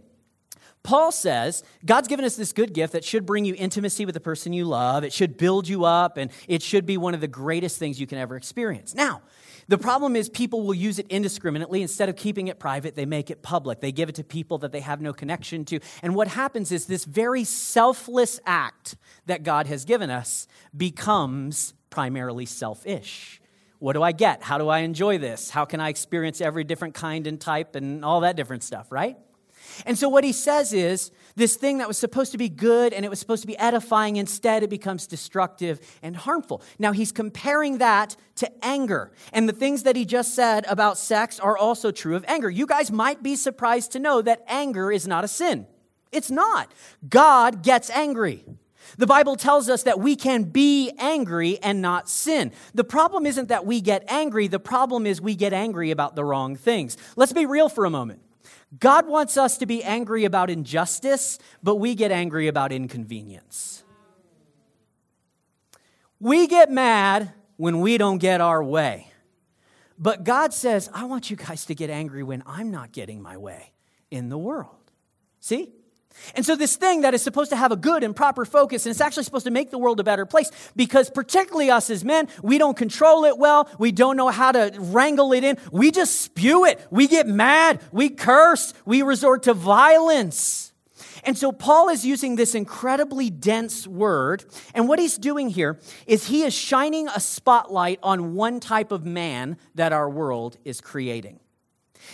Paul 0.87 1.11
says 1.11 1.65
God's 1.85 2.07
given 2.07 2.23
us 2.23 2.37
this 2.37 2.53
good 2.53 2.73
gift 2.73 2.93
that 2.93 3.03
should 3.03 3.25
bring 3.25 3.43
you 3.43 3.53
intimacy 3.57 4.05
with 4.05 4.13
the 4.13 4.21
person 4.21 4.53
you 4.53 4.63
love. 4.63 5.03
It 5.03 5.11
should 5.11 5.35
build 5.35 5.67
you 5.67 5.83
up, 5.83 6.15
and 6.15 6.31
it 6.47 6.61
should 6.61 6.85
be 6.85 6.95
one 6.95 7.13
of 7.13 7.19
the 7.19 7.27
greatest 7.27 7.77
things 7.77 7.99
you 7.99 8.07
can 8.07 8.17
ever 8.17 8.37
experience. 8.37 8.95
Now, 8.95 9.21
the 9.67 9.77
problem 9.77 10.15
is 10.15 10.29
people 10.29 10.61
will 10.65 10.73
use 10.73 10.97
it 10.97 11.05
indiscriminately. 11.09 11.81
Instead 11.81 12.07
of 12.07 12.15
keeping 12.15 12.47
it 12.47 12.57
private, 12.57 12.95
they 12.95 13.05
make 13.05 13.29
it 13.29 13.41
public. 13.41 13.81
They 13.81 13.91
give 13.91 14.07
it 14.07 14.15
to 14.15 14.23
people 14.23 14.59
that 14.59 14.71
they 14.71 14.79
have 14.79 15.01
no 15.01 15.11
connection 15.11 15.65
to. 15.65 15.81
And 16.01 16.15
what 16.15 16.29
happens 16.29 16.71
is 16.71 16.85
this 16.85 17.03
very 17.03 17.43
selfless 17.43 18.39
act 18.45 18.95
that 19.25 19.43
God 19.43 19.67
has 19.67 19.83
given 19.83 20.09
us 20.09 20.47
becomes 20.75 21.73
primarily 21.89 22.45
selfish. 22.45 23.41
What 23.79 23.91
do 23.91 24.03
I 24.03 24.13
get? 24.13 24.41
How 24.41 24.57
do 24.57 24.69
I 24.69 24.79
enjoy 24.79 25.17
this? 25.17 25.49
How 25.49 25.65
can 25.65 25.81
I 25.81 25.89
experience 25.89 26.39
every 26.39 26.63
different 26.63 26.93
kind 26.93 27.27
and 27.27 27.41
type 27.41 27.75
and 27.75 28.05
all 28.05 28.21
that 28.21 28.37
different 28.37 28.63
stuff, 28.63 28.89
right? 28.89 29.17
And 29.85 29.97
so 29.97 30.09
what 30.09 30.23
he 30.23 30.31
says 30.31 30.73
is 30.73 31.11
this 31.35 31.55
thing 31.55 31.77
that 31.77 31.87
was 31.87 31.97
supposed 31.97 32.31
to 32.31 32.37
be 32.37 32.49
good 32.49 32.93
and 32.93 33.05
it 33.05 33.09
was 33.09 33.19
supposed 33.19 33.43
to 33.43 33.47
be 33.47 33.57
edifying, 33.57 34.15
instead 34.15 34.63
it 34.63 34.69
becomes 34.69 35.07
destructive 35.07 35.79
and 36.01 36.15
harmful. 36.15 36.61
Now 36.79 36.91
he's 36.91 37.11
comparing 37.11 37.77
that 37.77 38.15
to 38.35 38.51
anger. 38.65 39.11
And 39.33 39.47
the 39.47 39.53
things 39.53 39.83
that 39.83 39.95
he 39.95 40.05
just 40.05 40.33
said 40.33 40.65
about 40.67 40.97
sex 40.97 41.39
are 41.39 41.57
also 41.57 41.91
true 41.91 42.15
of 42.15 42.25
anger. 42.27 42.49
You 42.49 42.65
guys 42.65 42.91
might 42.91 43.21
be 43.21 43.35
surprised 43.35 43.91
to 43.91 43.99
know 43.99 44.21
that 44.21 44.43
anger 44.47 44.91
is 44.91 45.07
not 45.07 45.23
a 45.23 45.27
sin. 45.27 45.67
It's 46.11 46.31
not. 46.31 46.71
God 47.07 47.63
gets 47.63 47.89
angry. 47.89 48.43
The 48.97 49.07
Bible 49.07 49.35
tells 49.35 49.69
us 49.69 49.83
that 49.83 49.99
we 49.99 50.15
can 50.15 50.43
be 50.43 50.91
angry 50.97 51.59
and 51.61 51.81
not 51.81 52.09
sin. 52.09 52.51
The 52.73 52.83
problem 52.83 53.25
isn't 53.25 53.49
that 53.49 53.65
we 53.65 53.81
get 53.81 54.03
angry, 54.07 54.47
the 54.47 54.59
problem 54.59 55.05
is 55.05 55.19
we 55.21 55.35
get 55.35 55.53
angry 55.53 55.91
about 55.91 56.15
the 56.15 56.23
wrong 56.23 56.55
things. 56.55 56.97
Let's 57.15 57.33
be 57.33 57.45
real 57.45 57.69
for 57.69 57.85
a 57.85 57.89
moment. 57.89 58.21
God 58.79 59.07
wants 59.07 59.37
us 59.37 59.57
to 59.59 59.65
be 59.65 59.83
angry 59.83 60.25
about 60.25 60.49
injustice, 60.49 61.39
but 61.63 61.75
we 61.75 61.95
get 61.95 62.11
angry 62.11 62.47
about 62.47 62.71
inconvenience. 62.71 63.83
We 66.19 66.47
get 66.47 66.69
mad 66.69 67.33
when 67.55 67.79
we 67.79 67.97
don't 67.97 68.17
get 68.17 68.41
our 68.41 68.63
way. 68.63 69.11
But 69.97 70.23
God 70.23 70.53
says, 70.53 70.89
I 70.93 71.05
want 71.05 71.29
you 71.29 71.37
guys 71.37 71.65
to 71.65 71.75
get 71.75 71.89
angry 71.89 72.23
when 72.23 72.43
I'm 72.45 72.69
not 72.69 72.91
getting 72.91 73.21
my 73.21 73.37
way 73.37 73.71
in 74.11 74.29
the 74.29 74.37
world. 74.37 74.91
See? 75.39 75.73
And 76.35 76.45
so, 76.45 76.55
this 76.55 76.75
thing 76.75 77.01
that 77.01 77.13
is 77.13 77.21
supposed 77.21 77.49
to 77.51 77.55
have 77.55 77.71
a 77.71 77.75
good 77.75 78.03
and 78.03 78.15
proper 78.15 78.45
focus, 78.45 78.85
and 78.85 78.91
it's 78.91 79.01
actually 79.01 79.23
supposed 79.23 79.45
to 79.45 79.51
make 79.51 79.71
the 79.71 79.77
world 79.77 79.99
a 79.99 80.03
better 80.03 80.25
place 80.25 80.51
because, 80.75 81.09
particularly 81.09 81.69
us 81.69 81.89
as 81.89 82.03
men, 82.03 82.27
we 82.41 82.57
don't 82.57 82.77
control 82.77 83.25
it 83.25 83.37
well. 83.37 83.69
We 83.79 83.91
don't 83.91 84.17
know 84.17 84.29
how 84.29 84.51
to 84.51 84.73
wrangle 84.77 85.33
it 85.33 85.43
in. 85.43 85.57
We 85.71 85.91
just 85.91 86.21
spew 86.21 86.65
it. 86.65 86.85
We 86.91 87.07
get 87.07 87.27
mad. 87.27 87.81
We 87.91 88.09
curse. 88.09 88.73
We 88.85 89.01
resort 89.01 89.43
to 89.43 89.53
violence. 89.53 90.73
And 91.23 91.37
so, 91.37 91.51
Paul 91.51 91.89
is 91.89 92.05
using 92.05 92.35
this 92.35 92.55
incredibly 92.55 93.29
dense 93.29 93.87
word. 93.87 94.45
And 94.73 94.87
what 94.87 94.99
he's 94.99 95.17
doing 95.17 95.49
here 95.49 95.79
is 96.05 96.27
he 96.27 96.43
is 96.43 96.53
shining 96.53 97.07
a 97.09 97.19
spotlight 97.19 97.99
on 98.03 98.33
one 98.35 98.59
type 98.59 98.91
of 98.91 99.05
man 99.05 99.57
that 99.75 99.93
our 99.93 100.09
world 100.09 100.57
is 100.65 100.81
creating. 100.81 101.39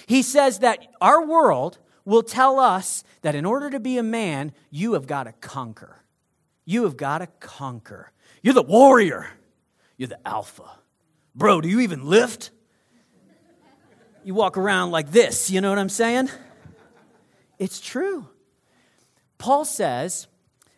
He 0.08 0.22
says 0.22 0.60
that 0.60 0.88
our 1.02 1.26
world 1.26 1.78
will 2.06 2.24
tell 2.24 2.60
us 2.60 3.04
that 3.22 3.36
in 3.36 3.46
order 3.46 3.70
to 3.70 3.80
be 3.80 3.98
a 3.98 4.04
man, 4.04 4.52
you 4.70 4.94
have 4.94 5.08
got 5.08 5.24
to 5.24 5.32
conquer. 5.34 6.04
You 6.66 6.84
have 6.84 6.98
got 6.98 7.20
to 7.20 7.28
conquer. 7.39 8.12
You're 8.42 8.54
the 8.54 8.63
warrior, 8.63 9.28
you're 9.98 10.10
the 10.10 10.28
alpha. 10.28 10.70
Bro, 11.36 11.62
do 11.62 11.70
you 11.70 11.80
even 11.80 12.06
lift? 12.06 12.52
You 14.24 14.34
walk 14.34 14.58
around 14.58 14.92
like 14.92 15.12
this, 15.12 15.50
you 15.50 15.62
know 15.62 15.70
what 15.70 15.80
I'm 15.80 15.89
saying? 15.89 16.30
It's 17.60 17.80
true. 17.80 18.28
Paul 19.38 19.66
says 19.66 20.28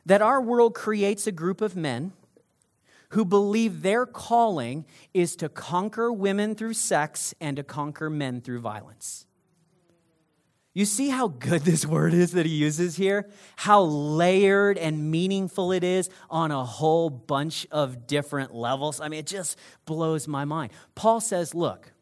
that 0.06 0.22
our 0.22 0.42
world 0.42 0.74
creates 0.74 1.28
a 1.28 1.32
group 1.32 1.62
of 1.62 1.76
men 1.76 2.14
who 3.10 3.24
believe 3.24 3.82
their 3.82 4.06
calling 4.06 4.86
is 5.14 5.36
to 5.38 5.50
conquer 5.50 6.12
women 6.12 6.56
through 6.56 6.74
sex 6.74 7.34
and 7.40 7.58
to 7.58 7.64
conquer 7.64 8.10
men 8.10 8.42
through 8.42 8.60
violence. 8.60 9.25
You 10.76 10.84
see 10.84 11.08
how 11.08 11.30
good 11.30 11.62
this 11.62 11.86
word 11.86 12.14
is 12.14 12.34
that 12.34 12.46
he 12.46 12.52
uses 12.52 12.98
here? 12.98 13.30
How 13.56 13.84
layered 13.84 14.78
and 14.78 15.10
meaningful 15.10 15.72
it 15.72 15.86
is 15.86 16.10
on 16.30 16.52
a 16.52 16.66
whole 16.66 17.10
bunch 17.10 17.66
of 17.72 18.08
different 18.08 18.54
levels. 18.54 19.00
I 19.00 19.08
mean, 19.08 19.22
it 19.22 19.26
just 19.26 19.58
blows 19.86 20.28
my 20.28 20.44
mind. 20.44 20.74
Paul 20.94 21.22
says, 21.22 21.56
look, 21.56 21.94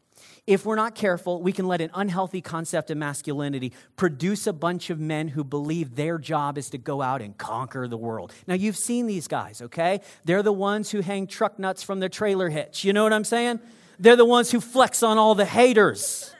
if 0.44 0.66
we're 0.66 0.74
not 0.74 0.96
careful, 0.96 1.40
we 1.40 1.52
can 1.52 1.68
let 1.68 1.80
an 1.80 1.90
unhealthy 1.94 2.40
concept 2.40 2.90
of 2.90 2.98
masculinity 2.98 3.72
produce 3.94 4.48
a 4.48 4.52
bunch 4.52 4.90
of 4.90 4.98
men 4.98 5.28
who 5.28 5.44
believe 5.44 5.94
their 5.94 6.18
job 6.18 6.58
is 6.58 6.68
to 6.70 6.78
go 6.78 7.00
out 7.00 7.22
and 7.22 7.38
conquer 7.38 7.86
the 7.86 7.96
world. 7.96 8.32
Now, 8.48 8.54
you've 8.54 8.76
seen 8.76 9.06
these 9.06 9.28
guys, 9.28 9.62
okay? 9.62 10.00
They're 10.24 10.42
the 10.42 10.52
ones 10.52 10.90
who 10.90 11.00
hang 11.00 11.28
truck 11.28 11.60
nuts 11.60 11.84
from 11.84 12.00
their 12.00 12.08
trailer 12.08 12.48
hitch. 12.50 12.84
You 12.84 12.92
know 12.92 13.04
what 13.04 13.12
I'm 13.12 13.24
saying? 13.24 13.60
They're 14.00 14.16
the 14.16 14.24
ones 14.24 14.50
who 14.50 14.60
flex 14.60 15.04
on 15.04 15.16
all 15.16 15.36
the 15.36 15.46
haters. 15.46 16.33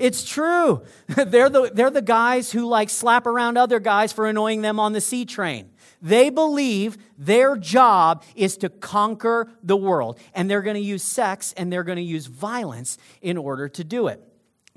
It's 0.00 0.24
true. 0.24 0.82
they're, 1.06 1.50
the, 1.50 1.70
they're 1.72 1.90
the 1.90 2.02
guys 2.02 2.50
who 2.50 2.66
like 2.66 2.88
slap 2.88 3.26
around 3.26 3.58
other 3.58 3.78
guys 3.78 4.12
for 4.12 4.26
annoying 4.26 4.62
them 4.62 4.80
on 4.80 4.94
the 4.94 5.00
C 5.00 5.26
train. 5.26 5.70
They 6.02 6.30
believe 6.30 6.96
their 7.18 7.56
job 7.56 8.24
is 8.34 8.56
to 8.58 8.70
conquer 8.70 9.52
the 9.62 9.76
world, 9.76 10.18
and 10.34 10.50
they're 10.50 10.62
going 10.62 10.76
to 10.76 10.80
use 10.80 11.02
sex 11.02 11.52
and 11.56 11.70
they're 11.70 11.84
going 11.84 11.96
to 11.96 12.02
use 12.02 12.24
violence 12.26 12.96
in 13.20 13.36
order 13.36 13.68
to 13.68 13.84
do 13.84 14.06
it. 14.06 14.26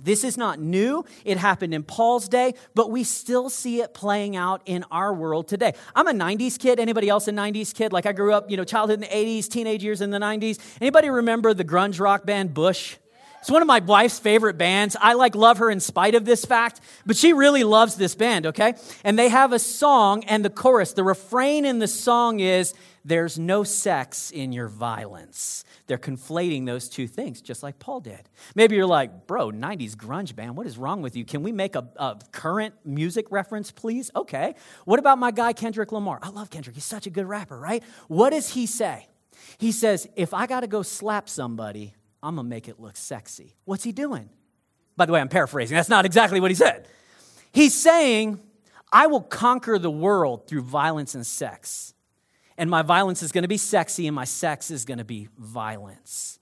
This 0.02 0.26
is 0.26 0.38
not 0.38 0.60
new. 0.60 1.06
It 1.24 1.38
happened 1.38 1.74
in 1.74 1.84
Paul's 1.84 2.28
day, 2.28 2.56
but 2.76 2.92
we 2.92 3.06
still 3.06 3.50
see 3.50 3.80
it 3.80 3.94
playing 3.94 4.36
out 4.36 4.62
in 4.66 4.84
our 4.92 5.14
world 5.14 5.48
today. 5.48 5.74
I'm 5.96 6.08
a 6.08 6.12
90s 6.12 6.60
kid. 6.60 6.80
Anybody 6.80 7.08
else 7.08 7.30
a 7.30 7.32
90s 7.32 7.74
kid? 7.74 7.94
Like 7.94 8.06
I 8.06 8.12
grew 8.12 8.34
up, 8.34 8.52
you 8.52 8.58
know, 8.58 8.66
childhood 8.66 9.02
in 9.02 9.10
the 9.10 9.40
80s, 9.40 9.48
teenage 9.48 9.84
years 9.84 10.02
in 10.02 10.10
the 10.10 10.20
90s. 10.20 10.60
Anybody 10.82 11.10
remember 11.10 11.54
the 11.54 11.64
grunge 11.64 12.02
rock 12.02 12.26
band 12.26 12.54
Bush? 12.54 12.98
It's 13.44 13.52
one 13.52 13.62
of 13.62 13.68
my 13.68 13.80
wife's 13.80 14.20
favorite 14.20 14.58
bands. 14.58 14.96
I 15.02 15.16
like 15.16 15.36
love 15.36 15.58
her 15.58 15.70
in 15.70 15.82
spite 15.82 16.16
of 16.16 16.24
this 16.24 16.46
fact, 16.46 16.80
but 17.06 17.18
she 17.18 17.34
really 17.34 17.66
loves 17.66 17.96
this 17.96 18.16
band, 18.16 18.46
okay? 18.46 18.76
And 19.04 19.20
they 19.20 19.28
have 19.28 19.52
a 19.52 19.60
song 19.60 20.24
and 20.24 20.46
the 20.46 20.50
chorus, 20.50 20.94
the 20.94 21.04
refrain 21.04 21.66
in 21.66 21.80
the 21.80 21.90
song 21.90 22.40
is 22.40 22.74
there's 23.04 23.38
no 23.38 23.66
sex 23.66 24.32
in 24.32 24.54
your 24.54 24.70
violence. 24.70 25.66
They're 25.88 25.98
conflating 25.98 26.66
those 26.66 26.88
two 26.88 27.06
things, 27.06 27.42
just 27.42 27.64
like 27.64 27.80
Paul 27.80 28.00
did. 28.00 28.30
Maybe 28.56 28.78
you're 28.78 28.86
like, 28.86 29.28
bro, 29.28 29.52
90s 29.52 29.94
grunge 29.98 30.34
band, 30.38 30.56
what 30.56 30.66
is 30.66 30.78
wrong 30.78 31.02
with 31.02 31.18
you? 31.18 31.26
Can 31.26 31.44
we 31.44 31.52
make 31.52 31.76
a, 31.76 31.86
a 31.98 32.18
current 32.32 32.76
music 32.86 33.30
reference, 33.30 33.72
please? 33.72 34.10
Okay. 34.16 34.56
What 34.86 35.00
about 35.00 35.18
my 35.18 35.32
guy, 35.32 35.52
Kendrick 35.52 35.92
Lamar? 35.92 36.18
I 36.22 36.30
love 36.30 36.50
Kendrick. 36.50 36.78
He's 36.78 36.86
such 36.86 37.08
a 37.08 37.10
good 37.10 37.26
rapper, 37.26 37.60
right? 37.60 37.84
What 38.08 38.30
does 38.30 38.52
he 38.52 38.68
say? 38.68 39.10
He 39.58 39.74
says, 39.74 40.08
if 40.16 40.34
I 40.34 40.48
got 40.48 40.62
to 40.62 40.68
go 40.68 40.82
slap 40.82 41.28
somebody, 41.28 41.94
I'm 42.24 42.36
going 42.36 42.46
to 42.46 42.50
make 42.50 42.70
it 42.70 42.80
look 42.80 42.96
sexy. 42.96 43.54
What's 43.66 43.84
he 43.84 43.92
doing? 43.92 44.30
By 44.96 45.06
the 45.06 45.12
way, 45.12 45.20
I'm 45.20 45.28
paraphrasing. 45.28 45.76
That's 45.76 45.90
not 45.90 46.06
exactly 46.06 46.40
what 46.40 46.50
he 46.50 46.56
said. 46.56 46.88
He's 47.52 47.76
saying, 47.76 48.40
I 48.92 49.08
will 49.08 49.22
conquer 49.22 49.78
the 49.78 49.92
world 49.92 50.48
through 50.48 50.62
violence 50.62 51.16
and 51.16 51.26
sex. 51.26 51.94
And 52.58 52.70
my 52.70 52.82
violence 52.82 53.22
is 53.22 53.32
going 53.32 53.42
to 53.42 53.48
be 53.48 53.58
sexy, 53.58 54.08
and 54.08 54.16
my 54.16 54.26
sex 54.26 54.72
is 54.72 54.86
going 54.86 55.00
to 55.00 55.04
be 55.04 55.28
violence. 55.38 56.40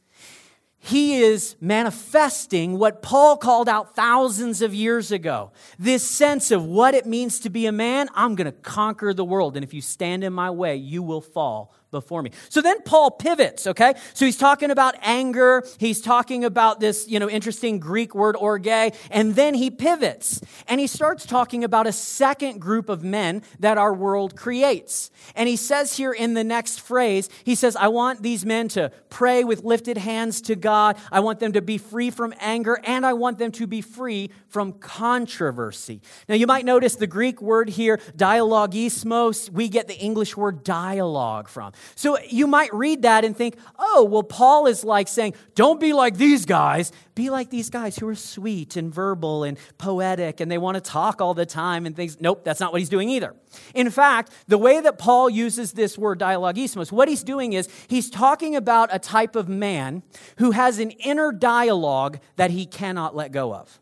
He 0.78 1.18
is 1.18 1.56
manifesting 1.62 2.78
what 2.78 3.02
Paul 3.02 3.38
called 3.38 3.70
out 3.70 3.96
thousands 3.96 4.62
of 4.62 4.74
years 4.74 5.12
ago 5.12 5.52
this 5.78 6.08
sense 6.08 6.50
of 6.50 6.66
what 6.66 6.96
it 6.96 7.06
means 7.06 7.40
to 7.42 7.50
be 7.50 7.68
a 7.68 7.72
man. 7.72 8.10
I'm 8.16 8.36
going 8.36 8.46
to 8.46 8.52
conquer 8.52 9.14
the 9.14 9.24
world. 9.24 9.56
And 9.56 9.64
if 9.64 9.76
you 9.76 9.82
stand 9.82 10.24
in 10.24 10.34
my 10.34 10.50
way, 10.50 10.76
you 10.76 11.04
will 11.04 11.22
fall 11.22 11.74
before 11.92 12.24
me. 12.24 12.32
So 12.50 12.62
then 12.62 12.82
Paul 12.82 13.12
pivots, 13.12 13.68
okay? 13.68 13.94
So 14.14 14.26
he's 14.26 14.38
talking 14.38 14.72
about 14.72 14.96
anger, 15.02 15.64
he's 15.78 16.02
talking 16.02 16.46
about 16.46 16.80
this, 16.80 17.08
you 17.08 17.20
know, 17.20 17.30
interesting 17.30 17.80
Greek 17.80 18.16
word 18.16 18.36
orge, 18.38 18.68
and 19.10 19.36
then 19.36 19.54
he 19.54 19.70
pivots 19.70 20.42
and 20.68 20.80
he 20.80 20.88
starts 20.88 21.26
talking 21.26 21.64
about 21.64 21.88
a 21.88 21.92
second 21.92 22.60
group 22.60 22.90
of 22.90 23.04
men 23.04 23.44
that 23.60 23.78
our 23.78 23.94
world 23.94 24.36
creates. 24.36 25.12
And 25.36 25.50
he 25.50 25.56
says 25.56 25.98
here 25.98 26.14
in 26.14 26.34
the 26.34 26.44
next 26.44 26.80
phrase, 26.80 27.30
he 27.44 27.56
says, 27.56 27.76
I 27.76 27.90
want 27.90 28.22
these 28.22 28.46
men 28.46 28.68
to 28.70 28.92
pray 29.10 29.44
with 29.44 29.64
lifted 29.64 29.98
hands 29.98 30.42
to 30.44 30.56
God. 30.56 30.98
I 31.12 31.20
want 31.20 31.40
them 31.40 31.54
to 31.54 31.62
be 31.62 31.78
free 31.78 32.10
from 32.10 32.34
anger 32.40 32.80
and 32.84 33.06
I 33.06 33.14
want 33.14 33.38
them 33.38 33.52
to 33.54 33.68
be 33.68 33.82
free 33.82 34.32
from 34.48 34.74
controversy. 34.74 36.02
Now 36.30 36.36
you 36.36 36.48
might 36.48 36.66
notice 36.66 36.96
the 36.96 37.08
Greek 37.08 37.42
word 37.42 37.70
here, 37.70 37.98
dialogismos, 38.16 39.50
we 39.50 39.68
get 39.68 39.88
the 39.88 39.98
English 39.98 40.38
word 40.38 40.64
dialogue 40.64 41.48
from. 41.50 41.74
So 41.96 42.18
you 42.20 42.48
might 42.48 42.74
read 42.74 43.04
that 43.04 43.26
and 43.26 43.36
think, 43.36 43.58
oh, 43.78 44.04
well, 44.04 44.24
Paul 44.24 44.68
is 44.68 44.84
like 44.84 45.08
saying, 45.08 45.34
don't 45.56 45.80
be 45.80 45.94
like 45.94 46.18
these 46.18 46.46
guys. 46.46 46.92
Be 47.16 47.30
like 47.30 47.50
these 47.50 47.70
guys 47.70 47.98
who 47.98 48.08
are 48.08 48.16
sweet 48.16 48.76
and 48.76 48.94
verbal 48.94 49.44
and 49.44 49.58
poetic 49.78 50.40
and 50.40 50.50
they 50.52 50.58
want 50.58 50.76
to 50.76 50.82
talk 50.82 51.22
all 51.22 51.34
the 51.34 51.46
time 51.46 51.86
and 51.86 51.96
things. 51.96 52.20
Nope, 52.20 52.44
that's 52.44 52.60
not 52.60 52.72
what 52.72 52.82
he's 52.82 52.90
doing 52.90 53.10
either. 53.10 53.36
In 53.76 53.90
fact, 53.90 54.32
the 54.48 54.58
way 54.58 54.80
that 54.80 54.98
Paul 54.98 55.30
uses 55.30 55.74
this 55.74 55.98
word 55.98 56.20
dialogismos, 56.20 56.92
what 56.92 57.08
he's 57.08 57.24
doing 57.24 57.54
is 57.54 57.68
he's 57.88 58.10
talking 58.10 58.56
about 58.56 58.90
a 58.92 59.00
type 59.00 59.36
of 59.36 59.50
man 59.50 60.04
who 60.38 60.52
has 60.52 60.80
an 60.80 60.92
inner 60.92 61.32
dialogue 61.32 62.20
that 62.38 62.52
he 62.52 62.66
cannot 62.66 63.16
let 63.16 63.32
go 63.32 63.54
of. 63.54 63.80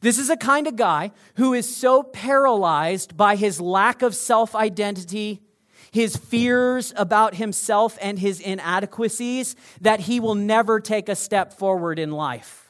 This 0.00 0.18
is 0.18 0.30
a 0.30 0.36
kind 0.36 0.66
of 0.66 0.76
guy 0.76 1.12
who 1.36 1.54
is 1.54 1.74
so 1.74 2.02
paralyzed 2.02 3.16
by 3.16 3.36
his 3.36 3.60
lack 3.60 4.02
of 4.02 4.14
self 4.14 4.54
identity 4.54 5.42
his 5.98 6.16
fears 6.16 6.94
about 6.94 7.34
himself 7.34 7.98
and 8.00 8.20
his 8.20 8.38
inadequacies 8.38 9.56
that 9.80 9.98
he 9.98 10.20
will 10.20 10.36
never 10.36 10.78
take 10.78 11.08
a 11.08 11.16
step 11.16 11.52
forward 11.52 11.98
in 11.98 12.12
life. 12.12 12.67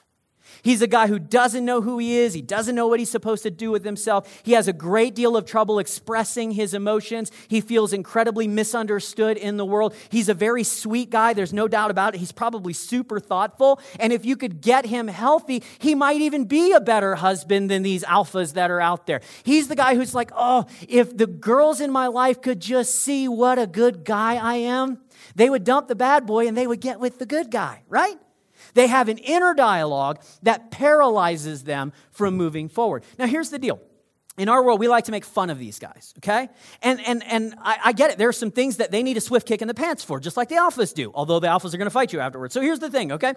He's 0.62 0.82
a 0.82 0.86
guy 0.86 1.06
who 1.06 1.18
doesn't 1.18 1.64
know 1.64 1.80
who 1.80 1.98
he 1.98 2.18
is. 2.18 2.34
He 2.34 2.42
doesn't 2.42 2.74
know 2.74 2.86
what 2.86 2.98
he's 2.98 3.10
supposed 3.10 3.42
to 3.44 3.50
do 3.50 3.70
with 3.70 3.84
himself. 3.84 4.42
He 4.42 4.52
has 4.52 4.68
a 4.68 4.72
great 4.72 5.14
deal 5.14 5.36
of 5.36 5.44
trouble 5.44 5.78
expressing 5.78 6.52
his 6.52 6.74
emotions. 6.74 7.30
He 7.48 7.60
feels 7.60 7.92
incredibly 7.92 8.48
misunderstood 8.48 9.36
in 9.36 9.56
the 9.56 9.64
world. 9.64 9.94
He's 10.10 10.28
a 10.28 10.34
very 10.34 10.64
sweet 10.64 11.10
guy. 11.10 11.32
There's 11.32 11.52
no 11.52 11.68
doubt 11.68 11.90
about 11.90 12.14
it. 12.14 12.18
He's 12.18 12.32
probably 12.32 12.72
super 12.72 13.20
thoughtful. 13.20 13.80
And 13.98 14.12
if 14.12 14.24
you 14.24 14.36
could 14.36 14.60
get 14.60 14.86
him 14.86 15.08
healthy, 15.08 15.62
he 15.78 15.94
might 15.94 16.20
even 16.20 16.44
be 16.44 16.72
a 16.72 16.80
better 16.80 17.14
husband 17.16 17.70
than 17.70 17.82
these 17.82 18.04
alphas 18.04 18.54
that 18.54 18.70
are 18.70 18.80
out 18.80 19.06
there. 19.06 19.20
He's 19.42 19.68
the 19.68 19.76
guy 19.76 19.94
who's 19.94 20.14
like, 20.14 20.30
oh, 20.34 20.66
if 20.88 21.16
the 21.16 21.26
girls 21.26 21.80
in 21.80 21.90
my 21.90 22.06
life 22.08 22.40
could 22.40 22.60
just 22.60 22.94
see 22.94 23.28
what 23.28 23.58
a 23.58 23.66
good 23.66 24.04
guy 24.04 24.36
I 24.36 24.54
am, 24.54 24.98
they 25.34 25.50
would 25.50 25.64
dump 25.64 25.88
the 25.88 25.94
bad 25.94 26.26
boy 26.26 26.46
and 26.46 26.56
they 26.56 26.66
would 26.66 26.80
get 26.80 27.00
with 27.00 27.18
the 27.18 27.26
good 27.26 27.50
guy, 27.50 27.82
right? 27.88 28.18
They 28.74 28.86
have 28.86 29.08
an 29.08 29.18
inner 29.18 29.54
dialogue 29.54 30.22
that 30.42 30.70
paralyzes 30.70 31.64
them 31.64 31.92
from 32.10 32.36
moving 32.36 32.68
forward. 32.68 33.04
Now, 33.18 33.26
here's 33.26 33.50
the 33.50 33.58
deal. 33.58 33.80
In 34.36 34.48
our 34.48 34.62
world, 34.64 34.78
we 34.78 34.86
like 34.86 35.04
to 35.04 35.10
make 35.10 35.24
fun 35.24 35.50
of 35.50 35.58
these 35.58 35.80
guys, 35.80 36.14
okay? 36.18 36.48
And, 36.80 37.00
and, 37.04 37.24
and 37.24 37.54
I, 37.60 37.78
I 37.86 37.92
get 37.92 38.12
it. 38.12 38.18
There 38.18 38.28
are 38.28 38.32
some 38.32 38.52
things 38.52 38.76
that 38.76 38.92
they 38.92 39.02
need 39.02 39.16
a 39.16 39.20
swift 39.20 39.48
kick 39.48 39.62
in 39.62 39.68
the 39.68 39.74
pants 39.74 40.04
for, 40.04 40.20
just 40.20 40.36
like 40.36 40.48
the 40.48 40.54
alphas 40.54 40.94
do, 40.94 41.10
although 41.12 41.40
the 41.40 41.48
alphas 41.48 41.74
are 41.74 41.78
going 41.78 41.86
to 41.86 41.90
fight 41.90 42.12
you 42.12 42.20
afterwards. 42.20 42.54
So 42.54 42.60
here's 42.60 42.78
the 42.78 42.88
thing, 42.88 43.10
okay? 43.12 43.34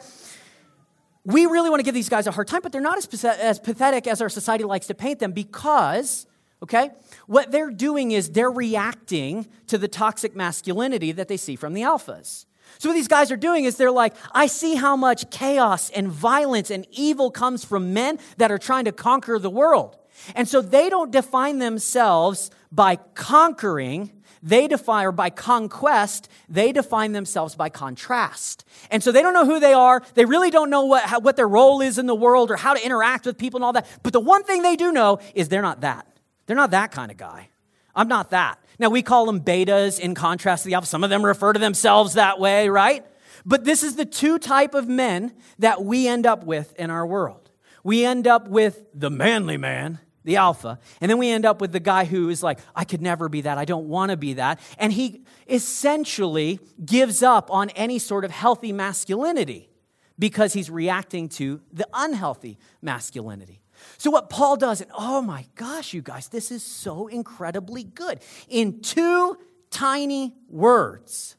We 1.25 1.47
really 1.47 1.71
want 1.71 1.79
to 1.79 1.83
give 1.83 1.95
these 1.95 2.09
guys 2.09 2.27
a 2.27 2.31
hard 2.31 2.47
time, 2.47 2.61
but 2.61 2.71
they're 2.71 2.81
not 2.81 2.99
as, 2.99 3.25
as 3.25 3.59
pathetic 3.59 4.05
as 4.05 4.21
our 4.21 4.29
society 4.29 4.63
likes 4.63 4.87
to 4.87 4.93
paint 4.93 5.19
them 5.19 5.31
because 5.31 6.27
okay? 6.63 6.91
What 7.27 7.51
they're 7.51 7.71
doing 7.71 8.11
is 8.11 8.29
they're 8.29 8.51
reacting 8.51 9.47
to 9.67 9.77
the 9.77 9.87
toxic 9.87 10.35
masculinity 10.35 11.11
that 11.11 11.27
they 11.27 11.37
see 11.37 11.55
from 11.55 11.73
the 11.73 11.81
alphas. 11.81 12.45
So, 12.77 12.89
what 12.89 12.95
these 12.95 13.07
guys 13.07 13.31
are 13.31 13.37
doing 13.37 13.65
is 13.65 13.77
they're 13.77 13.91
like, 13.91 14.15
I 14.31 14.47
see 14.47 14.75
how 14.75 14.95
much 14.95 15.29
chaos 15.29 15.89
and 15.91 16.07
violence 16.07 16.69
and 16.69 16.85
evil 16.91 17.31
comes 17.31 17.63
from 17.63 17.93
men 17.93 18.19
that 18.37 18.51
are 18.51 18.57
trying 18.57 18.85
to 18.85 18.91
conquer 18.91 19.39
the 19.39 19.49
world. 19.49 19.97
And 20.35 20.47
so 20.47 20.61
they 20.61 20.89
don't 20.89 21.11
define 21.11 21.59
themselves 21.59 22.51
by 22.71 22.97
conquering, 23.15 24.11
they 24.43 24.67
define, 24.67 25.05
or 25.05 25.11
by 25.11 25.29
conquest, 25.29 26.29
they 26.49 26.71
define 26.71 27.11
themselves 27.11 27.55
by 27.55 27.69
contrast. 27.69 28.65
And 28.89 29.03
so 29.03 29.11
they 29.11 29.21
don't 29.21 29.33
know 29.33 29.45
who 29.45 29.59
they 29.59 29.73
are. 29.73 30.01
They 30.13 30.25
really 30.25 30.51
don't 30.51 30.69
know 30.69 30.85
what, 30.85 31.03
how, 31.03 31.19
what 31.19 31.35
their 31.35 31.47
role 31.47 31.81
is 31.81 31.97
in 31.97 32.05
the 32.05 32.15
world 32.15 32.49
or 32.49 32.55
how 32.55 32.73
to 32.73 32.83
interact 32.83 33.25
with 33.25 33.37
people 33.37 33.57
and 33.57 33.65
all 33.65 33.73
that. 33.73 33.87
But 34.03 34.13
the 34.13 34.19
one 34.19 34.43
thing 34.43 34.61
they 34.61 34.75
do 34.75 34.91
know 34.91 35.19
is 35.35 35.49
they're 35.49 35.61
not 35.61 35.81
that. 35.81 36.07
They're 36.45 36.55
not 36.55 36.71
that 36.71 36.91
kind 36.91 37.11
of 37.11 37.17
guy. 37.17 37.49
I'm 37.95 38.07
not 38.07 38.29
that. 38.31 38.57
Now, 38.81 38.89
we 38.89 39.03
call 39.03 39.27
them 39.27 39.41
betas 39.41 39.99
in 39.99 40.15
contrast 40.15 40.63
to 40.63 40.69
the 40.69 40.73
alpha. 40.73 40.87
Some 40.87 41.03
of 41.03 41.11
them 41.11 41.23
refer 41.23 41.53
to 41.53 41.59
themselves 41.59 42.15
that 42.15 42.39
way, 42.39 42.67
right? 42.67 43.05
But 43.45 43.63
this 43.63 43.83
is 43.83 43.95
the 43.95 44.05
two 44.05 44.39
type 44.39 44.73
of 44.73 44.87
men 44.87 45.33
that 45.59 45.85
we 45.85 46.07
end 46.07 46.25
up 46.25 46.43
with 46.45 46.73
in 46.79 46.89
our 46.89 47.05
world. 47.05 47.51
We 47.83 48.03
end 48.03 48.25
up 48.25 48.47
with 48.47 48.83
the 48.95 49.11
manly 49.11 49.57
man, 49.57 49.99
the 50.23 50.37
alpha, 50.37 50.79
and 50.99 51.11
then 51.11 51.19
we 51.19 51.29
end 51.29 51.45
up 51.45 51.61
with 51.61 51.71
the 51.73 51.79
guy 51.79 52.05
who 52.05 52.29
is 52.29 52.41
like, 52.41 52.57
I 52.75 52.83
could 52.83 53.03
never 53.03 53.29
be 53.29 53.41
that. 53.41 53.59
I 53.59 53.65
don't 53.65 53.87
want 53.87 54.09
to 54.09 54.17
be 54.17 54.33
that. 54.33 54.59
And 54.79 54.91
he 54.91 55.25
essentially 55.47 56.59
gives 56.83 57.21
up 57.21 57.51
on 57.51 57.69
any 57.71 57.99
sort 57.99 58.25
of 58.25 58.31
healthy 58.31 58.71
masculinity 58.71 59.69
because 60.17 60.53
he's 60.53 60.71
reacting 60.71 61.29
to 61.29 61.61
the 61.71 61.87
unhealthy 61.93 62.57
masculinity. 62.81 63.60
So, 63.97 64.09
what 64.11 64.29
Paul 64.29 64.57
does, 64.57 64.81
and 64.81 64.91
oh 64.97 65.21
my 65.21 65.45
gosh, 65.55 65.93
you 65.93 66.01
guys, 66.01 66.27
this 66.27 66.51
is 66.51 66.63
so 66.63 67.07
incredibly 67.07 67.83
good. 67.83 68.19
In 68.49 68.81
two 68.81 69.37
tiny 69.69 70.33
words, 70.49 71.35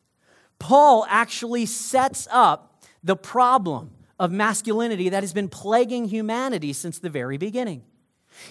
Paul 0.58 1.06
actually 1.08 1.66
sets 1.66 2.28
up 2.30 2.82
the 3.02 3.16
problem 3.16 3.90
of 4.18 4.30
masculinity 4.30 5.08
that 5.08 5.22
has 5.22 5.32
been 5.32 5.48
plaguing 5.48 6.04
humanity 6.04 6.72
since 6.72 6.98
the 7.00 7.10
very 7.10 7.36
beginning. 7.36 7.82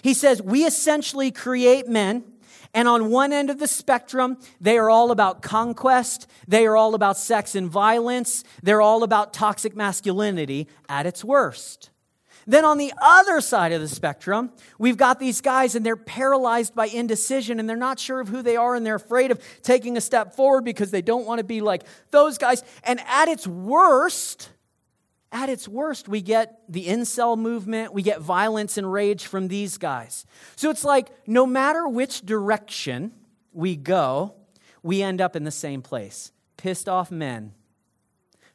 He 0.01 0.13
says, 0.13 0.41
We 0.41 0.65
essentially 0.65 1.31
create 1.31 1.87
men, 1.87 2.25
and 2.73 2.87
on 2.87 3.09
one 3.09 3.31
end 3.33 3.49
of 3.49 3.59
the 3.59 3.67
spectrum, 3.67 4.37
they 4.59 4.77
are 4.77 4.89
all 4.89 5.11
about 5.11 5.41
conquest, 5.41 6.27
they 6.47 6.65
are 6.65 6.75
all 6.75 6.95
about 6.95 7.17
sex 7.17 7.55
and 7.55 7.69
violence, 7.69 8.43
they're 8.61 8.81
all 8.81 9.03
about 9.03 9.33
toxic 9.33 9.75
masculinity 9.75 10.67
at 10.89 11.05
its 11.05 11.23
worst. 11.23 11.90
Then 12.47 12.65
on 12.65 12.77
the 12.77 12.93
other 13.01 13.41
side 13.41 13.71
of 13.71 13.81
the 13.81 13.87
spectrum, 13.87 14.51
we've 14.79 14.97
got 14.97 15.19
these 15.19 15.41
guys 15.41 15.75
and 15.75 15.85
they're 15.85 15.95
paralyzed 15.95 16.73
by 16.73 16.87
indecision 16.87 17.59
and 17.59 17.69
they're 17.69 17.77
not 17.77 17.99
sure 17.99 18.19
of 18.19 18.27
who 18.27 18.41
they 18.41 18.55
are 18.55 18.75
and 18.75 18.85
they're 18.85 18.95
afraid 18.95 19.31
of 19.31 19.41
taking 19.61 19.97
a 19.97 20.01
step 20.01 20.35
forward 20.35 20.63
because 20.63 20.91
they 20.91 21.01
don't 21.01 21.25
want 21.25 21.39
to 21.39 21.43
be 21.43 21.61
like 21.61 21.83
those 22.09 22.37
guys. 22.37 22.63
And 22.83 22.99
at 23.07 23.27
its 23.27 23.45
worst, 23.45 24.49
at 25.31 25.49
its 25.49 25.67
worst, 25.67 26.09
we 26.09 26.21
get 26.21 26.61
the 26.67 26.87
incel 26.87 27.37
movement, 27.37 27.93
we 27.93 28.01
get 28.01 28.21
violence 28.21 28.77
and 28.77 28.91
rage 28.91 29.25
from 29.25 29.47
these 29.47 29.77
guys. 29.77 30.25
So 30.55 30.69
it's 30.69 30.83
like 30.83 31.09
no 31.27 31.45
matter 31.45 31.87
which 31.87 32.21
direction 32.21 33.13
we 33.53 33.75
go, 33.75 34.35
we 34.83 35.03
end 35.03 35.21
up 35.21 35.35
in 35.35 35.43
the 35.43 35.51
same 35.51 35.81
place 35.81 36.31
pissed 36.57 36.87
off 36.87 37.09
men 37.09 37.53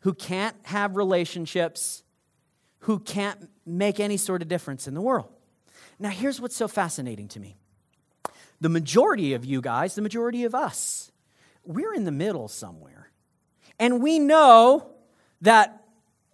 who 0.01 0.15
can't 0.15 0.55
have 0.63 0.97
relationships 0.97 2.05
who 2.81 2.99
can't 2.99 3.49
make 3.65 4.01
any 4.01 4.17
sort 4.17 4.43
of 4.43 4.49
difference 4.49 4.87
in 4.87 4.95
the 4.95 5.01
world. 5.01 5.29
Now, 5.99 6.11
here's 6.11 6.41
what's 6.41 6.57
so 6.57 6.69
fascinating 6.69 7.29
to 7.29 7.41
me 7.41 7.57
the 8.61 8.69
majority 8.69 9.35
of 9.35 9.45
you 9.45 9.61
guys, 9.61 9.95
the 9.95 10.03
majority 10.03 10.45
of 10.45 10.55
us, 10.55 11.11
we're 11.65 11.93
in 11.93 12.05
the 12.05 12.13
middle 12.13 12.49
somewhere. 12.49 13.11
And 13.79 14.03
we 14.03 14.19
know 14.19 14.93
that 15.43 15.85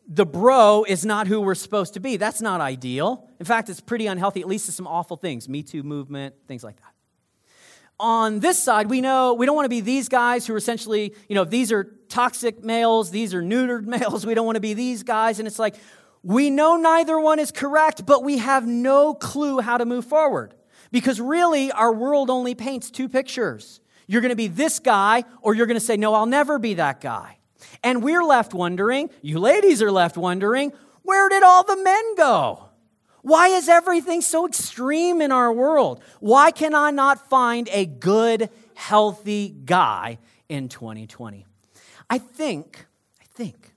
the 0.06 0.26
bro 0.26 0.84
is 0.86 1.04
not 1.04 1.26
who 1.26 1.40
we're 1.40 1.54
supposed 1.54 1.94
to 1.94 2.00
be. 2.00 2.16
That's 2.16 2.40
not 2.40 2.60
ideal. 2.60 3.28
In 3.40 3.46
fact, 3.46 3.68
it's 3.68 3.80
pretty 3.80 4.06
unhealthy, 4.06 4.40
at 4.40 4.46
least 4.46 4.66
to 4.66 4.72
some 4.72 4.86
awful 4.86 5.16
things 5.16 5.48
Me 5.48 5.62
Too 5.62 5.82
movement, 5.82 6.34
things 6.46 6.62
like 6.62 6.76
that. 6.76 6.92
On 7.98 8.40
this 8.40 8.60
side, 8.62 8.88
we 8.90 9.00
know 9.00 9.34
we 9.34 9.46
don't 9.46 9.54
want 9.54 9.64
to 9.64 9.70
be 9.70 9.80
these 9.80 10.08
guys 10.08 10.46
who 10.46 10.54
are 10.54 10.56
essentially, 10.56 11.14
you 11.28 11.34
know, 11.34 11.44
these 11.44 11.70
are 11.72 11.84
toxic 12.08 12.62
males, 12.62 13.10
these 13.10 13.32
are 13.32 13.42
neutered 13.42 13.84
males. 13.86 14.26
We 14.26 14.34
don't 14.34 14.46
want 14.46 14.56
to 14.56 14.60
be 14.60 14.74
these 14.74 15.02
guys. 15.02 15.38
And 15.38 15.46
it's 15.48 15.58
like, 15.58 15.76
we 16.22 16.50
know 16.50 16.76
neither 16.76 17.18
one 17.18 17.38
is 17.38 17.50
correct, 17.50 18.06
but 18.06 18.22
we 18.22 18.38
have 18.38 18.66
no 18.66 19.14
clue 19.14 19.60
how 19.60 19.78
to 19.78 19.84
move 19.84 20.04
forward. 20.04 20.54
Because 20.90 21.20
really, 21.20 21.72
our 21.72 21.92
world 21.92 22.30
only 22.30 22.54
paints 22.54 22.90
two 22.90 23.08
pictures. 23.08 23.80
You're 24.06 24.20
going 24.20 24.30
to 24.30 24.36
be 24.36 24.48
this 24.48 24.78
guy, 24.78 25.24
or 25.40 25.54
you're 25.54 25.66
going 25.66 25.80
to 25.80 25.84
say, 25.84 25.96
No, 25.96 26.14
I'll 26.14 26.26
never 26.26 26.58
be 26.58 26.74
that 26.74 27.00
guy. 27.00 27.38
And 27.82 28.02
we're 28.02 28.24
left 28.24 28.54
wondering, 28.54 29.10
you 29.22 29.38
ladies 29.38 29.82
are 29.82 29.90
left 29.90 30.16
wondering, 30.16 30.72
where 31.02 31.28
did 31.28 31.42
all 31.42 31.64
the 31.64 31.76
men 31.76 32.14
go? 32.16 32.68
Why 33.22 33.48
is 33.48 33.68
everything 33.68 34.20
so 34.20 34.46
extreme 34.46 35.20
in 35.20 35.30
our 35.30 35.52
world? 35.52 36.02
Why 36.20 36.50
can 36.50 36.74
I 36.74 36.90
not 36.90 37.28
find 37.28 37.68
a 37.70 37.86
good, 37.86 38.50
healthy 38.74 39.48
guy 39.64 40.18
in 40.48 40.68
2020? 40.68 41.46
I 42.10 42.18
think, 42.18 42.86
I 43.20 43.24
think, 43.34 43.71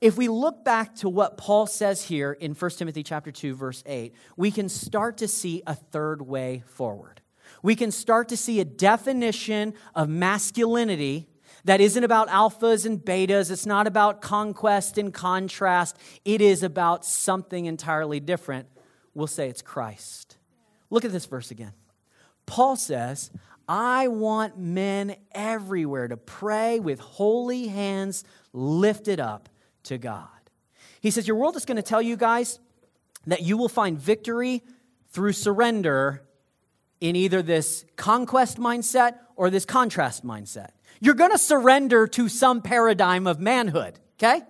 if 0.00 0.16
we 0.16 0.28
look 0.28 0.64
back 0.64 0.94
to 0.96 1.08
what 1.08 1.36
Paul 1.36 1.66
says 1.66 2.04
here 2.04 2.32
in 2.32 2.54
1 2.54 2.70
Timothy 2.72 3.02
chapter 3.02 3.30
2 3.30 3.54
verse 3.54 3.82
8, 3.86 4.14
we 4.36 4.50
can 4.50 4.68
start 4.68 5.18
to 5.18 5.28
see 5.28 5.62
a 5.66 5.74
third 5.74 6.22
way 6.22 6.62
forward. 6.66 7.20
We 7.62 7.76
can 7.76 7.90
start 7.90 8.28
to 8.30 8.36
see 8.36 8.60
a 8.60 8.64
definition 8.64 9.74
of 9.94 10.08
masculinity 10.08 11.28
that 11.64 11.80
isn't 11.80 12.04
about 12.04 12.28
alphas 12.28 12.86
and 12.86 12.98
betas. 12.98 13.50
It's 13.50 13.66
not 13.66 13.86
about 13.86 14.22
conquest 14.22 14.96
and 14.96 15.12
contrast. 15.12 15.98
It 16.24 16.40
is 16.40 16.62
about 16.62 17.04
something 17.04 17.66
entirely 17.66 18.20
different. 18.20 18.68
We'll 19.12 19.26
say 19.26 19.48
it's 19.48 19.60
Christ. 19.60 20.38
Look 20.88 21.04
at 21.04 21.12
this 21.12 21.26
verse 21.26 21.50
again. 21.50 21.72
Paul 22.46 22.76
says, 22.76 23.30
I 23.68 24.08
want 24.08 24.58
men 24.58 25.16
everywhere 25.32 26.08
to 26.08 26.16
pray 26.16 26.80
with 26.80 26.98
holy 26.98 27.68
hands 27.68 28.24
lifted 28.52 29.20
up 29.20 29.48
to 29.84 29.98
God. 29.98 30.28
He 31.00 31.10
says, 31.10 31.26
Your 31.26 31.36
world 31.36 31.56
is 31.56 31.64
going 31.64 31.76
to 31.76 31.82
tell 31.82 32.02
you 32.02 32.16
guys 32.16 32.58
that 33.26 33.42
you 33.42 33.56
will 33.56 33.68
find 33.68 33.98
victory 33.98 34.62
through 35.08 35.32
surrender 35.32 36.22
in 37.00 37.16
either 37.16 37.42
this 37.42 37.84
conquest 37.96 38.58
mindset 38.58 39.14
or 39.36 39.50
this 39.50 39.64
contrast 39.64 40.24
mindset. 40.24 40.70
You're 41.00 41.14
going 41.14 41.30
to 41.30 41.38
surrender 41.38 42.06
to 42.08 42.28
some 42.28 42.60
paradigm 42.60 43.26
of 43.26 43.40
manhood, 43.40 43.98
okay? 44.18 44.42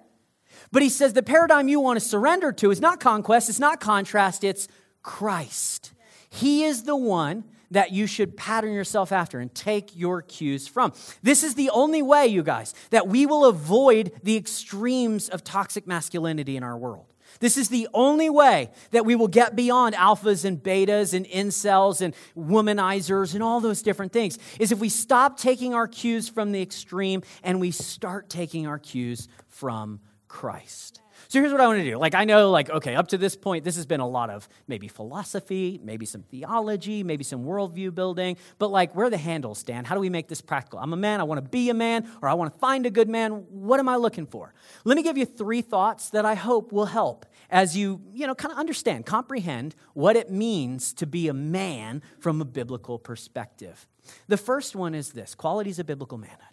But 0.72 0.82
he 0.82 0.88
says 0.88 1.12
the 1.12 1.22
paradigm 1.22 1.68
you 1.68 1.80
want 1.80 2.00
to 2.00 2.04
surrender 2.04 2.52
to 2.52 2.70
is 2.70 2.80
not 2.80 3.00
conquest, 3.00 3.48
it's 3.48 3.60
not 3.60 3.80
contrast, 3.80 4.44
it's 4.44 4.68
Christ. 5.02 5.92
He 6.28 6.64
is 6.64 6.84
the 6.84 6.96
one 6.96 7.44
that 7.70 7.92
you 7.92 8.06
should 8.06 8.36
pattern 8.36 8.72
yourself 8.72 9.12
after 9.12 9.38
and 9.38 9.54
take 9.54 9.96
your 9.96 10.22
cues 10.22 10.66
from. 10.66 10.92
This 11.22 11.44
is 11.44 11.54
the 11.54 11.70
only 11.70 12.02
way, 12.02 12.26
you 12.26 12.42
guys, 12.42 12.74
that 12.90 13.08
we 13.08 13.26
will 13.26 13.44
avoid 13.44 14.12
the 14.22 14.36
extremes 14.36 15.28
of 15.28 15.44
toxic 15.44 15.86
masculinity 15.86 16.56
in 16.56 16.62
our 16.62 16.76
world. 16.76 17.06
This 17.38 17.56
is 17.56 17.68
the 17.68 17.86
only 17.94 18.28
way 18.28 18.70
that 18.90 19.06
we 19.06 19.14
will 19.14 19.28
get 19.28 19.54
beyond 19.54 19.94
alphas 19.94 20.44
and 20.44 20.60
betas 20.60 21.14
and 21.14 21.24
incels 21.26 22.00
and 22.00 22.14
womanizers 22.36 23.34
and 23.34 23.42
all 23.42 23.60
those 23.60 23.82
different 23.82 24.12
things 24.12 24.38
is 24.58 24.72
if 24.72 24.80
we 24.80 24.88
stop 24.88 25.38
taking 25.38 25.72
our 25.72 25.86
cues 25.86 26.28
from 26.28 26.50
the 26.50 26.60
extreme 26.60 27.22
and 27.44 27.60
we 27.60 27.70
start 27.70 28.28
taking 28.28 28.66
our 28.66 28.78
cues 28.78 29.28
from 29.48 30.00
Christ. 30.26 31.00
So 31.30 31.38
here's 31.38 31.52
what 31.52 31.60
I 31.60 31.68
want 31.68 31.78
to 31.78 31.84
do. 31.84 31.96
Like, 31.96 32.16
I 32.16 32.24
know, 32.24 32.50
like, 32.50 32.70
okay, 32.70 32.96
up 32.96 33.06
to 33.08 33.16
this 33.16 33.36
point, 33.36 33.62
this 33.62 33.76
has 33.76 33.86
been 33.86 34.00
a 34.00 34.08
lot 34.08 34.30
of 34.30 34.48
maybe 34.66 34.88
philosophy, 34.88 35.78
maybe 35.80 36.04
some 36.04 36.22
theology, 36.22 37.04
maybe 37.04 37.22
some 37.22 37.44
worldview 37.44 37.94
building, 37.94 38.36
but 38.58 38.72
like, 38.72 38.96
where 38.96 39.08
the 39.08 39.16
handles 39.16 39.60
stand? 39.60 39.86
How 39.86 39.94
do 39.94 40.00
we 40.00 40.10
make 40.10 40.26
this 40.26 40.40
practical? 40.40 40.80
I'm 40.80 40.92
a 40.92 40.96
man, 40.96 41.20
I 41.20 41.22
want 41.22 41.38
to 41.38 41.48
be 41.48 41.70
a 41.70 41.74
man, 41.74 42.10
or 42.20 42.28
I 42.28 42.34
want 42.34 42.52
to 42.52 42.58
find 42.58 42.84
a 42.84 42.90
good 42.90 43.08
man. 43.08 43.44
What 43.48 43.78
am 43.78 43.88
I 43.88 43.94
looking 43.94 44.26
for? 44.26 44.52
Let 44.82 44.96
me 44.96 45.04
give 45.04 45.16
you 45.16 45.24
three 45.24 45.62
thoughts 45.62 46.10
that 46.10 46.24
I 46.24 46.34
hope 46.34 46.72
will 46.72 46.86
help 46.86 47.24
as 47.48 47.76
you, 47.76 48.00
you 48.12 48.26
know, 48.26 48.34
kind 48.34 48.50
of 48.50 48.58
understand, 48.58 49.06
comprehend 49.06 49.76
what 49.94 50.16
it 50.16 50.32
means 50.32 50.92
to 50.94 51.06
be 51.06 51.28
a 51.28 51.34
man 51.34 52.02
from 52.18 52.40
a 52.40 52.44
biblical 52.44 52.98
perspective. 52.98 53.86
The 54.26 54.36
first 54.36 54.74
one 54.74 54.96
is 54.96 55.12
this 55.12 55.36
qualities 55.36 55.78
of 55.78 55.86
biblical 55.86 56.18
manhood. 56.18 56.49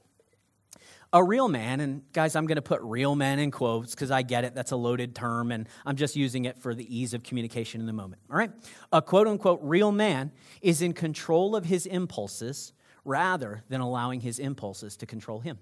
A 1.13 1.23
real 1.23 1.47
man, 1.47 1.79
and 1.79 2.01
guys, 2.11 2.35
I'm 2.35 2.47
going 2.47 2.57
to 2.57 2.61
put 2.61 2.81
real 2.81 3.15
men 3.15 3.39
in 3.39 3.49
quotes 3.49 3.95
because 3.95 4.11
I 4.11 4.23
get 4.23 4.43
it. 4.43 4.53
That's 4.53 4.71
a 4.71 4.75
loaded 4.75 5.15
term, 5.15 5.51
and 5.51 5.67
I'm 5.85 5.95
just 5.95 6.17
using 6.17 6.45
it 6.45 6.57
for 6.57 6.75
the 6.75 6.95
ease 6.95 7.13
of 7.13 7.23
communication 7.23 7.79
in 7.79 7.87
the 7.87 7.93
moment. 7.93 8.21
All 8.29 8.37
right? 8.37 8.51
A 8.91 9.01
quote 9.01 9.27
unquote 9.27 9.59
real 9.63 9.91
man 9.93 10.31
is 10.61 10.81
in 10.81 10.93
control 10.93 11.55
of 11.55 11.65
his 11.65 11.85
impulses 11.85 12.73
rather 13.05 13.63
than 13.69 13.79
allowing 13.79 14.19
his 14.19 14.37
impulses 14.37 14.97
to 14.97 15.05
control 15.05 15.39
him. 15.39 15.59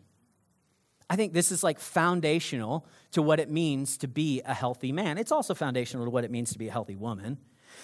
I 1.08 1.15
think 1.15 1.34
this 1.34 1.51
is 1.51 1.63
like 1.63 1.79
foundational 1.79 2.88
to 3.12 3.21
what 3.21 3.39
it 3.39 3.51
means 3.51 3.97
to 3.99 4.08
be 4.08 4.41
a 4.45 4.53
healthy 4.53 4.91
man. 4.91 5.19
It's 5.19 5.31
also 5.31 5.53
foundational 5.53 6.05
to 6.05 6.10
what 6.10 6.23
it 6.23 6.31
means 6.31 6.51
to 6.53 6.58
be 6.58 6.69
a 6.69 6.71
healthy 6.71 6.95
woman. 6.95 7.38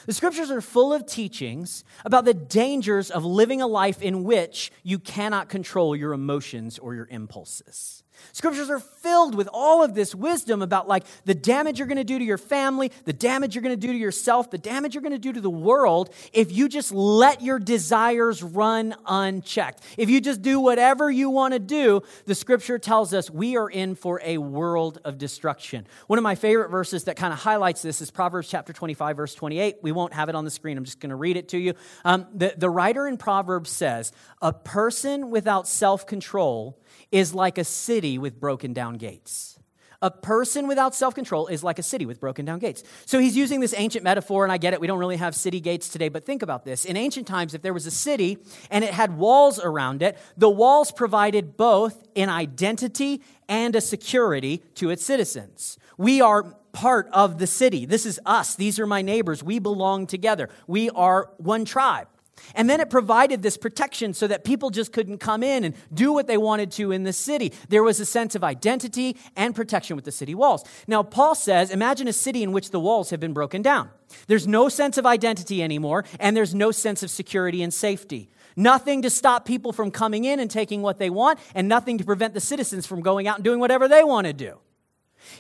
The 0.06 0.14
scriptures 0.14 0.52
are 0.52 0.62
full 0.62 0.94
of 0.94 1.06
teachings 1.06 1.84
about 2.06 2.26
the 2.26 2.34
dangers 2.34 3.12
of 3.12 3.24
living 3.26 3.62
a 3.62 3.68
life 3.68 4.02
in 4.02 4.24
which 4.24 4.72
you 4.84 5.00
cannot 5.00 5.50
control 5.50 5.96
your 5.96 6.14
emotions 6.14 6.80
or 6.80 6.96
your 6.96 7.08
impulses. 7.10 8.01
Scriptures 8.34 8.70
are 8.70 8.80
filled 8.80 9.36
with 9.36 9.50
all 9.52 9.84
of 9.84 9.94
this 9.94 10.16
wisdom 10.16 10.62
about 10.62 10.88
like 10.88 11.04
the 11.26 11.36
damage 11.36 11.80
you're 11.80 11.88
going 11.88 11.98
to 11.98 12.04
do 12.04 12.18
to 12.18 12.24
your 12.24 12.38
family, 12.38 12.92
the 13.06 13.14
damage 13.14 13.56
you're 13.56 13.62
going 13.62 13.78
to 13.78 13.88
do 13.88 13.92
to 13.92 13.98
yourself, 13.98 14.52
the 14.52 14.58
damage 14.58 14.96
you're 14.96 15.02
going 15.02 15.12
to 15.12 15.20
do 15.20 15.34
to 15.34 15.42
the 15.42 15.50
world 15.50 16.14
if 16.34 16.52
you 16.52 16.70
just 16.70 16.92
let 16.92 17.42
your 17.42 17.60
desires 17.60 18.42
run 18.42 18.96
unchecked. 19.06 19.84
If 19.98 20.10
you 20.10 20.22
just 20.22 20.42
do 20.42 20.60
whatever 20.60 21.10
you 21.12 21.30
want 21.30 21.54
to 21.54 21.60
do, 21.60 22.04
the 22.26 22.36
scripture 22.36 22.80
tells 22.80 23.14
us 23.14 23.30
we 23.30 23.58
are 23.58 23.70
in 23.70 23.96
for 23.96 24.22
a 24.24 24.38
world 24.38 25.00
of 25.04 25.18
destruction. 25.18 25.86
One 26.08 26.20
of 26.20 26.24
my 26.24 26.36
favorite 26.36 26.70
verses 26.70 27.06
that 27.06 27.18
kind 27.18 27.34
of 27.34 27.40
highlights 27.40 27.82
this 27.82 28.02
is 28.02 28.12
Proverbs 28.12 28.50
chapter 28.50 28.74
25, 28.74 29.18
verse 29.18 29.36
28. 29.36 29.78
We 29.82 29.92
won't 29.92 30.14
have 30.14 30.30
it 30.30 30.36
on 30.36 30.46
the 30.46 30.52
screen. 30.52 30.78
I'm 30.78 30.86
just 30.86 31.00
going 31.00 31.10
to 31.10 31.16
read 31.16 31.38
it 31.38 31.50
to 31.50 31.58
you. 31.58 31.74
Um, 32.06 32.28
the, 32.34 32.54
the 32.56 32.70
writer 32.70 33.08
in 33.08 33.18
Proverbs 33.18 33.70
says, 33.70 34.12
A 34.42 34.54
person 34.54 35.30
without 35.30 35.68
self 35.68 36.06
control 36.06 36.81
is 37.12 37.34
like 37.34 37.58
a 37.58 37.64
city 37.64 38.18
with 38.18 38.40
broken 38.40 38.74
down 38.74 38.96
gates. 38.96 39.60
A 40.04 40.10
person 40.10 40.68
without 40.68 40.96
self 40.96 41.14
control 41.14 41.46
is 41.46 41.64
like 41.64 41.78
a 41.78 41.84
city 41.84 42.08
with 42.08 42.20
broken 42.20 42.44
down 42.44 42.58
gates. 42.58 42.84
So 43.06 43.20
he's 43.20 43.38
using 43.38 43.60
this 43.60 43.76
ancient 43.78 44.04
metaphor, 44.04 44.44
and 44.44 44.52
I 44.52 44.58
get 44.58 44.74
it, 44.74 44.82
we 44.82 44.88
don't 44.88 44.98
really 44.98 45.18
have 45.18 45.36
city 45.36 45.60
gates 45.60 45.90
today, 45.90 46.10
but 46.10 46.26
think 46.26 46.42
about 46.42 46.66
this. 46.66 46.86
In 46.86 46.98
ancient 46.98 47.28
times, 47.28 47.54
if 47.54 47.62
there 47.62 47.74
was 47.74 47.86
a 47.86 47.92
city 47.92 48.40
and 48.72 48.84
it 48.84 48.96
had 48.96 49.16
walls 49.18 49.60
around 49.60 50.02
it, 50.02 50.18
the 50.36 50.50
walls 50.50 50.92
provided 50.92 51.56
both 51.56 52.08
an 52.16 52.30
identity 52.30 53.22
and 53.48 53.76
a 53.76 53.82
security 53.82 54.64
to 54.76 54.90
its 54.90 55.06
citizens. 55.06 55.78
We 55.98 56.20
are 56.20 56.56
part 56.72 57.08
of 57.12 57.38
the 57.38 57.46
city. 57.46 57.86
This 57.86 58.08
is 58.08 58.20
us. 58.26 58.56
These 58.56 58.80
are 58.80 58.88
my 58.88 59.04
neighbors. 59.04 59.44
We 59.44 59.60
belong 59.60 60.08
together. 60.08 60.50
We 60.66 60.90
are 60.92 61.30
one 61.38 61.64
tribe. 61.64 62.08
And 62.56 62.70
then 62.70 62.80
it 62.80 62.90
provided 62.90 63.42
this 63.42 63.58
protection 63.58 64.14
so 64.14 64.28
that 64.28 64.44
people 64.44 64.70
just 64.70 64.92
couldn't 64.94 65.20
come 65.20 65.44
in 65.44 65.64
and 65.64 65.76
do 65.94 66.14
what 66.14 66.28
they 66.28 66.38
wanted 66.38 66.72
to 66.74 66.92
in 66.92 67.04
the 67.04 67.14
city. 67.14 67.54
There 67.70 67.84
was 67.84 68.00
a 68.00 68.06
sense 68.06 68.36
of 68.36 68.44
identity 68.44 69.18
and 69.36 69.56
protection 69.56 69.96
with 69.96 70.06
the 70.06 70.12
city 70.12 70.36
walls. 70.36 70.64
Now, 70.88 71.04
Paul 71.04 71.36
says 71.36 71.72
imagine 71.72 72.08
a 72.08 72.14
city 72.14 72.44
in 72.44 72.52
which 72.52 72.72
the 72.72 72.80
walls 72.80 73.10
have 73.10 73.20
been 73.20 73.34
broken 73.34 73.62
down. 73.62 73.90
There's 74.28 74.48
no 74.48 74.70
sense 74.70 74.98
of 74.98 75.06
identity 75.06 75.64
anymore, 75.64 76.06
and 76.20 76.36
there's 76.36 76.54
no 76.54 76.72
sense 76.72 77.04
of 77.04 77.10
security 77.10 77.64
and 77.64 77.74
safety. 77.74 78.30
Nothing 78.56 79.02
to 79.04 79.10
stop 79.10 79.46
people 79.46 79.72
from 79.72 79.92
coming 79.92 80.26
in 80.26 80.40
and 80.40 80.52
taking 80.52 80.82
what 80.82 80.98
they 80.98 81.10
want, 81.10 81.40
and 81.56 81.68
nothing 81.68 81.98
to 81.98 82.04
prevent 82.04 82.34
the 82.34 82.42
citizens 82.42 82.86
from 82.86 83.02
going 83.02 83.28
out 83.28 83.38
and 83.38 83.44
doing 83.44 83.60
whatever 83.60 83.88
they 83.88 84.04
want 84.04 84.28
to 84.28 84.34
do. 84.34 84.60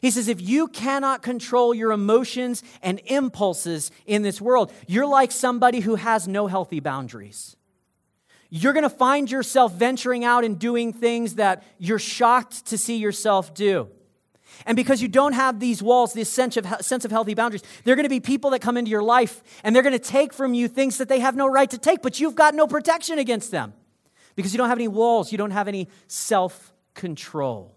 He 0.01 0.11
says, 0.11 0.27
if 0.27 0.41
you 0.41 0.67
cannot 0.67 1.21
control 1.21 1.73
your 1.73 1.91
emotions 1.91 2.63
and 2.81 2.99
impulses 3.05 3.91
in 4.05 4.21
this 4.21 4.39
world, 4.39 4.71
you're 4.87 5.05
like 5.05 5.31
somebody 5.31 5.79
who 5.79 5.95
has 5.95 6.27
no 6.27 6.47
healthy 6.47 6.79
boundaries. 6.79 7.55
You're 8.49 8.73
going 8.73 8.83
to 8.83 8.89
find 8.89 9.31
yourself 9.31 9.73
venturing 9.73 10.25
out 10.25 10.43
and 10.43 10.59
doing 10.59 10.91
things 10.91 11.35
that 11.35 11.63
you're 11.77 11.99
shocked 11.99 12.65
to 12.67 12.77
see 12.77 12.97
yourself 12.97 13.53
do. 13.53 13.87
And 14.65 14.75
because 14.75 15.01
you 15.01 15.07
don't 15.07 15.33
have 15.33 15.59
these 15.59 15.81
walls, 15.81 16.13
this 16.13 16.29
sense 16.29 16.57
of, 16.57 16.67
sense 16.81 17.05
of 17.05 17.11
healthy 17.11 17.33
boundaries, 17.33 17.63
there 17.83 17.93
are 17.93 17.95
going 17.95 18.05
to 18.05 18.09
be 18.09 18.19
people 18.19 18.49
that 18.51 18.59
come 18.59 18.77
into 18.77 18.91
your 18.91 19.03
life 19.03 19.41
and 19.63 19.75
they're 19.75 19.83
going 19.83 19.93
to 19.93 19.99
take 19.99 20.33
from 20.33 20.53
you 20.53 20.67
things 20.67 20.97
that 20.97 21.07
they 21.07 21.19
have 21.19 21.35
no 21.35 21.47
right 21.47 21.69
to 21.69 21.77
take, 21.77 22.01
but 22.01 22.19
you've 22.19 22.35
got 22.35 22.53
no 22.53 22.67
protection 22.67 23.19
against 23.19 23.51
them 23.51 23.73
because 24.35 24.53
you 24.53 24.57
don't 24.57 24.69
have 24.69 24.77
any 24.77 24.87
walls, 24.87 25.31
you 25.31 25.37
don't 25.37 25.51
have 25.51 25.67
any 25.67 25.87
self 26.07 26.73
control. 26.93 27.73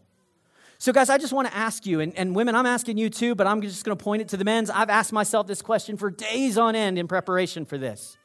So, 0.85 0.93
guys, 0.93 1.09
I 1.09 1.17
just 1.17 1.33
want 1.33 1.49
to 1.49 1.57
ask 1.57 1.87
you, 1.87 2.01
and, 2.01 2.15
and 2.15 2.37
women, 2.37 2.55
I'm 2.55 2.67
asking 2.67 2.99
you 2.99 3.09
too, 3.09 3.35
but 3.35 3.47
I'm 3.47 3.63
just 3.63 3.87
going 3.87 3.97
to 3.97 4.05
point 4.05 4.21
it 4.21 4.29
to 4.29 4.37
the 4.37 4.45
men's. 4.45 4.69
I've 4.69 4.91
asked 4.91 5.15
myself 5.15 5.47
this 5.47 5.63
question 5.63 5.97
for 5.97 6.11
days 6.11 6.59
on 6.59 6.77
end 6.77 6.99
in 6.99 7.09
preparation 7.09 7.65
for 7.65 7.79
this. 7.79 8.19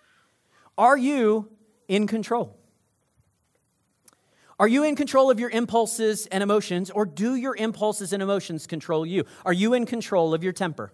Are 0.77 0.97
you 0.97 1.49
in 1.87 2.05
control? 2.05 2.59
Are 4.59 4.67
you 4.67 4.83
in 4.83 4.97
control 4.97 5.31
of 5.31 5.39
your 5.39 5.49
impulses 5.49 6.27
and 6.27 6.43
emotions, 6.43 6.91
or 6.91 7.05
do 7.05 7.35
your 7.35 7.55
impulses 7.55 8.11
and 8.11 8.21
emotions 8.21 8.67
control 8.67 9.05
you? 9.05 9.23
Are 9.45 9.53
you 9.53 9.73
in 9.73 9.85
control 9.85 10.33
of 10.33 10.43
your 10.43 10.51
temper? 10.51 10.91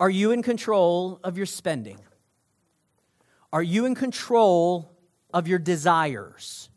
Are 0.00 0.08
you 0.08 0.30
in 0.30 0.42
control 0.42 1.20
of 1.22 1.36
your 1.36 1.44
spending? 1.44 1.98
Are 3.52 3.62
you 3.62 3.84
in 3.84 3.94
control 3.94 4.96
of 5.34 5.46
your 5.46 5.58
desires? 5.58 6.70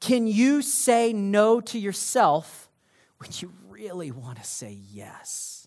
Can 0.00 0.26
you 0.26 0.62
say 0.62 1.12
no 1.12 1.60
to 1.60 1.78
yourself 1.78 2.70
when 3.18 3.30
you 3.38 3.52
really 3.68 4.10
want 4.10 4.38
to 4.38 4.44
say 4.44 4.78
yes? 4.92 5.66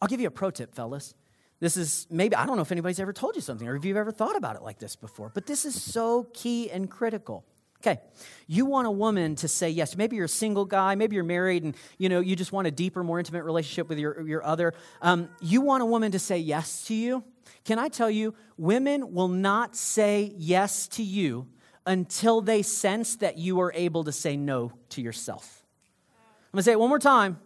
I'll 0.00 0.08
give 0.08 0.20
you 0.20 0.28
a 0.28 0.32
pro 0.32 0.50
tip, 0.50 0.74
fellas. 0.74 1.14
This 1.60 1.76
is 1.76 2.06
maybe, 2.08 2.36
I 2.36 2.46
don't 2.46 2.56
know 2.56 2.62
if 2.62 2.72
anybody's 2.72 3.00
ever 3.00 3.12
told 3.12 3.34
you 3.34 3.42
something 3.42 3.66
or 3.66 3.74
if 3.74 3.84
you've 3.84 3.96
ever 3.96 4.12
thought 4.12 4.36
about 4.36 4.56
it 4.56 4.62
like 4.62 4.78
this 4.78 4.94
before, 4.94 5.30
but 5.34 5.46
this 5.46 5.64
is 5.64 5.80
so 5.80 6.28
key 6.32 6.70
and 6.70 6.88
critical. 6.88 7.44
Okay, 7.80 8.00
you 8.48 8.66
want 8.66 8.88
a 8.88 8.90
woman 8.90 9.36
to 9.36 9.46
say 9.46 9.70
yes. 9.70 9.96
Maybe 9.96 10.16
you're 10.16 10.24
a 10.24 10.28
single 10.28 10.64
guy, 10.64 10.96
maybe 10.96 11.14
you're 11.14 11.24
married 11.24 11.62
and 11.62 11.76
you 11.96 12.08
know 12.08 12.18
you 12.18 12.34
just 12.34 12.50
want 12.50 12.66
a 12.66 12.72
deeper, 12.72 13.04
more 13.04 13.20
intimate 13.20 13.44
relationship 13.44 13.88
with 13.88 13.98
your, 13.98 14.26
your 14.26 14.44
other. 14.44 14.74
Um, 15.00 15.28
you 15.40 15.60
want 15.60 15.82
a 15.82 15.86
woman 15.86 16.10
to 16.12 16.18
say 16.18 16.38
yes 16.38 16.84
to 16.86 16.94
you. 16.94 17.22
Can 17.64 17.78
I 17.78 17.88
tell 17.88 18.10
you, 18.10 18.34
women 18.56 19.12
will 19.12 19.28
not 19.28 19.76
say 19.76 20.32
yes 20.36 20.88
to 20.88 21.04
you 21.04 21.46
until 21.88 22.42
they 22.42 22.60
sense 22.60 23.16
that 23.16 23.38
you 23.38 23.60
are 23.60 23.72
able 23.74 24.04
to 24.04 24.12
say 24.12 24.36
no 24.36 24.70
to 24.90 25.00
yourself. 25.00 25.64
I'm 26.10 26.58
gonna 26.58 26.62
say 26.62 26.72
it 26.72 26.80
one 26.80 26.90
more 26.90 26.98
time. 26.98 27.40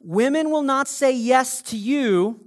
Women 0.00 0.50
will 0.50 0.62
not 0.62 0.88
say 0.88 1.12
yes 1.12 1.60
to 1.62 1.76
you 1.76 2.40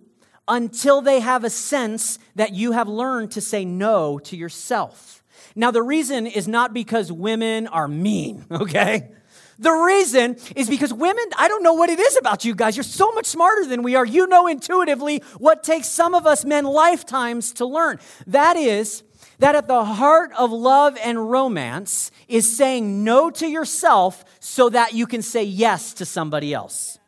until 0.47 1.01
they 1.01 1.19
have 1.19 1.43
a 1.43 1.51
sense 1.51 2.17
that 2.35 2.53
you 2.53 2.71
have 2.71 2.87
learned 2.87 3.31
to 3.31 3.41
say 3.41 3.63
no 3.63 4.17
to 4.19 4.35
yourself. 4.35 5.23
Now, 5.55 5.69
the 5.69 5.83
reason 5.83 6.25
is 6.25 6.47
not 6.47 6.73
because 6.73 7.11
women 7.11 7.67
are 7.67 7.87
mean, 7.87 8.45
okay? 8.51 9.11
The 9.59 9.71
reason 9.71 10.37
is 10.55 10.67
because 10.67 10.91
women, 10.93 11.25
I 11.37 11.47
don't 11.47 11.61
know 11.61 11.73
what 11.73 11.89
it 11.89 11.99
is 11.99 12.17
about 12.17 12.43
you 12.43 12.55
guys. 12.55 12.75
You're 12.75 12.83
so 12.83 13.11
much 13.11 13.27
smarter 13.27 13.65
than 13.65 13.83
we 13.83 13.95
are. 13.95 14.05
You 14.05 14.25
know 14.25 14.47
intuitively 14.47 15.21
what 15.37 15.63
takes 15.63 15.89
some 15.89 16.15
of 16.15 16.25
us 16.25 16.43
men 16.43 16.63
lifetimes 16.63 17.51
to 17.53 17.65
learn. 17.65 17.99
That 18.25 18.55
is, 18.55 19.03
that 19.39 19.55
at 19.55 19.67
the 19.67 19.83
heart 19.83 20.31
of 20.37 20.51
love 20.51 20.97
and 21.03 21.31
romance 21.31 22.11
is 22.27 22.55
saying 22.55 23.03
no 23.03 23.29
to 23.31 23.47
yourself 23.47 24.23
so 24.39 24.69
that 24.69 24.93
you 24.93 25.07
can 25.07 25.21
say 25.21 25.43
yes 25.43 25.93
to 25.95 26.05
somebody 26.05 26.53
else. 26.53 26.99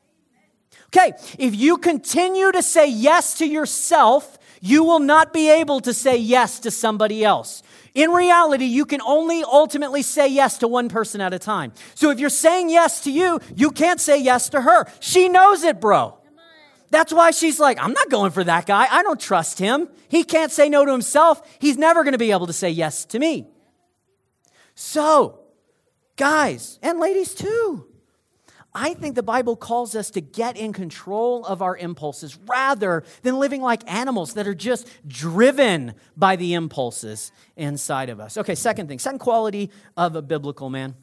Okay, 0.88 1.14
if 1.38 1.56
you 1.56 1.78
continue 1.78 2.52
to 2.52 2.62
say 2.62 2.90
yes 2.90 3.38
to 3.38 3.46
yourself, 3.46 4.38
you 4.62 4.84
will 4.84 5.00
not 5.00 5.32
be 5.34 5.50
able 5.50 5.80
to 5.82 5.94
say 5.94 6.18
yes 6.18 6.60
to 6.60 6.72
somebody 6.72 7.24
else. 7.24 7.64
In 7.94 8.12
reality, 8.12 8.66
you 8.66 8.86
can 8.86 9.02
only 9.02 9.44
ultimately 9.44 10.02
say 10.02 10.28
yes 10.28 10.58
to 10.60 10.68
one 10.68 10.88
person 10.88 11.20
at 11.20 11.34
a 11.34 11.40
time. 11.40 11.74
So 11.96 12.10
if 12.10 12.20
you're 12.20 12.30
saying 12.30 12.70
yes 12.70 13.04
to 13.04 13.12
you, 13.12 13.40
you 13.56 13.72
can't 13.72 14.00
say 14.00 14.22
yes 14.22 14.50
to 14.50 14.62
her. 14.62 14.86
She 15.00 15.28
knows 15.30 15.64
it, 15.64 15.82
bro. 15.82 16.21
That's 16.92 17.14
why 17.14 17.32
she's 17.32 17.60
like, 17.60 17.82
I'm 17.82 17.94
not 17.94 18.10
going 18.10 18.32
for 18.32 18.44
that 18.44 18.66
guy. 18.66 18.86
I 18.90 19.02
don't 19.02 19.20
trust 19.20 19.58
him. 19.58 19.88
He 20.10 20.24
can't 20.24 20.52
say 20.52 20.70
no 20.70 20.86
to 20.86 20.92
himself. 20.92 21.42
He's 21.60 21.78
never 21.78 22.04
going 22.04 22.12
to 22.12 22.20
be 22.20 22.32
able 22.32 22.48
to 22.48 22.54
say 22.54 22.70
yes 22.70 23.06
to 23.06 23.20
me. 23.20 23.48
So, 24.76 25.40
guys 26.18 26.80
and 26.84 27.00
ladies 27.00 27.34
too, 27.34 27.88
I 28.74 28.94
think 28.94 29.16
the 29.16 29.24
Bible 29.24 29.56
calls 29.56 29.96
us 29.96 30.12
to 30.12 30.22
get 30.22 30.56
in 30.58 30.72
control 30.72 31.46
of 31.46 31.62
our 31.62 31.76
impulses 31.76 32.38
rather 32.46 33.04
than 33.22 33.38
living 33.38 33.62
like 33.62 33.90
animals 33.92 34.34
that 34.36 34.48
are 34.48 34.56
just 34.56 34.88
driven 35.08 35.94
by 36.16 36.36
the 36.38 36.54
impulses 36.54 37.32
inside 37.58 38.10
of 38.10 38.20
us. 38.20 38.38
Okay, 38.38 38.56
second 38.56 38.88
thing, 38.88 39.00
second 39.00 39.20
quality 39.20 39.72
of 39.98 40.16
a 40.16 40.22
biblical 40.22 40.70
man. 40.70 40.96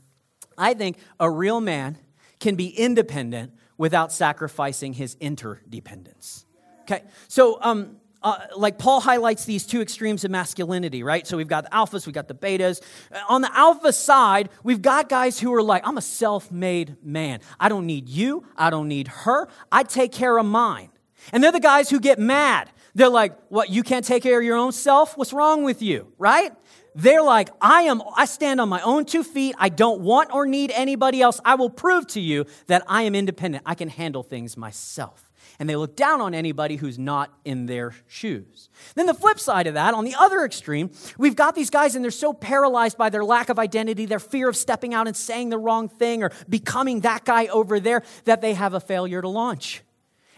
I 0.57 0.75
think 0.75 0.99
a 1.21 1.31
real 1.31 1.61
man 1.61 1.99
can 2.41 2.57
be 2.57 2.69
independent 2.69 3.53
without 3.79 4.13
sacrificing 4.13 4.93
his 4.93 5.17
interdependence. 5.21 6.45
Okay, 6.83 7.05
so 7.29 7.59
um, 7.63 7.97
uh, 8.23 8.39
like 8.57 8.79
Paul 8.79 9.01
highlights 9.01 9.45
these 9.45 9.65
two 9.65 9.81
extremes 9.81 10.25
of 10.25 10.31
masculinity, 10.31 11.03
right? 11.03 11.27
So 11.27 11.37
we've 11.37 11.49
got 11.49 11.65
the 11.65 11.71
alphas, 11.71 12.05
we've 12.05 12.15
got 12.15 12.29
the 12.29 12.35
betas. 12.35 12.83
Uh, 13.13 13.21
on 13.29 13.43
the 13.43 13.57
alpha 13.57 13.93
side, 13.93 14.51
we've 14.65 14.83
got 14.83 15.09
guys 15.09 15.39
who 15.39 15.55
are 15.55 15.63
like, 15.63 15.87
I'm 15.87 15.97
a 15.97 16.03
self 16.03 16.51
made 16.51 16.97
man. 17.03 17.41
I 17.61 17.69
don't 17.69 17.87
need 17.87 18.09
you. 18.09 18.45
I 18.57 18.71
don't 18.71 18.89
need 18.89 19.09
her. 19.09 19.49
I 19.71 19.85
take 19.85 20.13
care 20.13 20.37
of 20.37 20.47
mine. 20.47 20.91
And 21.33 21.43
they're 21.43 21.53
the 21.53 21.61
guys 21.61 21.91
who 21.91 22.01
get 22.01 22.19
mad. 22.19 22.71
They're 22.95 23.09
like, 23.09 23.39
What, 23.49 23.71
you 23.71 23.83
can't 23.83 24.05
take 24.05 24.25
care 24.25 24.39
of 24.39 24.45
your 24.45 24.57
own 24.57 24.73
self? 24.73 25.17
What's 25.17 25.33
wrong 25.33 25.63
with 25.63 25.83
you, 25.83 26.13
right? 26.19 26.53
They're 26.99 27.23
like, 27.23 27.51
I 27.61 27.83
am, 27.83 28.03
I 28.17 28.25
stand 28.25 28.61
on 28.61 28.69
my 28.69 28.81
own 28.81 29.05
two 29.05 29.23
feet. 29.23 29.55
I 29.57 29.69
don't 29.69 30.01
want 30.01 30.35
or 30.35 30.47
need 30.47 30.73
anybody 30.73 31.23
else. 31.23 31.41
I 31.45 31.55
will 31.55 31.71
prove 31.71 32.09
to 32.09 32.21
you 32.21 32.45
that 32.67 32.83
I 32.89 33.03
am 33.03 33.15
independent. 33.15 33.63
I 33.65 33.77
can 33.77 33.89
handle 33.89 34.25
things 34.25 34.57
myself 34.57 35.31
and 35.61 35.71
they 35.71 35.77
look 35.77 35.95
down 35.95 36.21
on 36.21 36.35
anybody 36.35 36.75
who's 36.75 36.99
not 36.99 37.33
in 37.45 37.67
their 37.67 37.95
shoes. 38.09 38.69
Then 38.97 39.07
the 39.07 39.15
flip 39.15 39.39
side 39.39 39.69
of 39.69 39.75
that, 39.75 39.95
on 39.95 40.05
the 40.05 40.17
other 40.19 40.45
extreme, 40.45 40.91
we've 41.17 41.37
got 41.37 41.55
these 41.55 41.71
guys 41.71 41.95
and 41.95 42.05
they're 42.05 42.11
so 42.11 42.33
paralyzed 42.33 42.99
by 42.99 43.11
their 43.11 43.25
lack 43.25 43.49
of 43.49 43.61
identity, 43.61 44.05
their 44.05 44.19
fear 44.19 44.49
of 44.49 44.57
stepping 44.57 44.93
out 44.93 45.07
and 45.07 45.17
saying 45.17 45.51
the 45.51 45.59
wrong 45.59 45.89
thing 45.89 46.25
or 46.25 46.33
becoming 46.49 47.01
that 47.01 47.25
guy 47.25 47.47
over 47.47 47.79
there, 47.79 48.03
that 48.25 48.41
they 48.41 48.55
have 48.55 48.75
a 48.75 48.81
failure 48.81 49.23
to 49.23 49.29
launch 49.29 49.83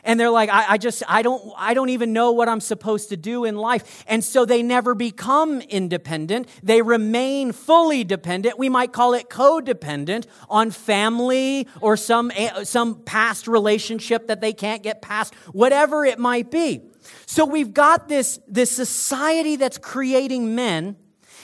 and 0.04 0.18
they're 0.18 0.30
like 0.30 0.50
I, 0.50 0.70
I, 0.70 0.78
just 0.78 1.02
i 1.08 1.22
don't 1.22 1.52
i 1.56 1.74
don't 1.74 1.90
even 1.90 2.12
know 2.12 2.32
what 2.32 2.48
i'm 2.48 2.60
supposed 2.60 3.10
to 3.10 3.16
do 3.16 3.44
in 3.44 3.56
life. 3.56 4.04
And 4.06 4.24
so 4.24 4.44
they 4.44 4.62
never 4.62 4.94
become 4.94 5.60
independent. 5.62 6.48
They 6.62 6.82
remain 6.82 7.52
fully 7.52 8.04
dependent. 8.04 8.58
We 8.58 8.68
might 8.68 8.92
call 8.92 9.14
it 9.14 9.28
codependent 9.28 10.26
on 10.48 10.70
family 10.70 11.68
or 11.80 11.96
some 11.96 12.30
eh, 12.34 12.64
some 12.64 13.02
past 13.02 13.46
relationship 13.46 14.28
that 14.28 14.40
they 14.40 14.52
can't 14.52 14.82
get 14.82 15.02
past 15.02 15.34
whatever 15.52 16.04
it 16.04 16.18
might 16.18 16.50
be. 16.50 16.82
So 17.26 17.44
we've 17.44 17.72
got 17.72 18.08
this 18.08 18.40
this 18.48 18.70
society 18.70 19.56
that's 19.56 19.78
creating 19.78 20.54
men 20.54 20.96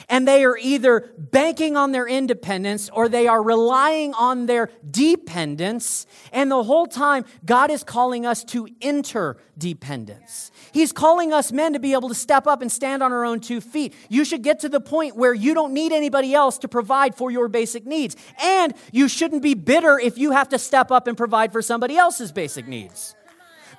and 0.08 0.26
they 0.26 0.44
are 0.44 0.56
either 0.56 1.10
banking 1.18 1.76
on 1.76 1.92
their 1.92 2.06
independence 2.06 2.88
or 2.92 3.08
they 3.08 3.26
are 3.26 3.42
relying 3.42 4.14
on 4.14 4.46
their 4.46 4.70
dependence. 4.88 6.06
And 6.32 6.50
the 6.50 6.62
whole 6.62 6.86
time, 6.86 7.24
God 7.44 7.70
is 7.70 7.82
calling 7.82 8.24
us 8.24 8.44
to 8.44 8.68
interdependence. 8.80 10.52
He's 10.72 10.92
calling 10.92 11.32
us 11.32 11.50
men 11.50 11.72
to 11.72 11.80
be 11.80 11.92
able 11.92 12.08
to 12.08 12.14
step 12.14 12.46
up 12.46 12.62
and 12.62 12.70
stand 12.70 13.02
on 13.02 13.12
our 13.12 13.24
own 13.24 13.40
two 13.40 13.60
feet. 13.60 13.94
You 14.08 14.24
should 14.24 14.42
get 14.42 14.60
to 14.60 14.68
the 14.68 14.80
point 14.80 15.16
where 15.16 15.34
you 15.34 15.54
don't 15.54 15.72
need 15.72 15.92
anybody 15.92 16.34
else 16.34 16.58
to 16.58 16.68
provide 16.68 17.16
for 17.16 17.30
your 17.30 17.48
basic 17.48 17.84
needs. 17.84 18.16
And 18.40 18.74
you 18.92 19.08
shouldn't 19.08 19.42
be 19.42 19.54
bitter 19.54 19.98
if 19.98 20.18
you 20.18 20.30
have 20.30 20.50
to 20.50 20.58
step 20.58 20.92
up 20.92 21.08
and 21.08 21.16
provide 21.16 21.52
for 21.52 21.62
somebody 21.62 21.96
else's 21.96 22.30
basic 22.30 22.68
needs. 22.68 23.15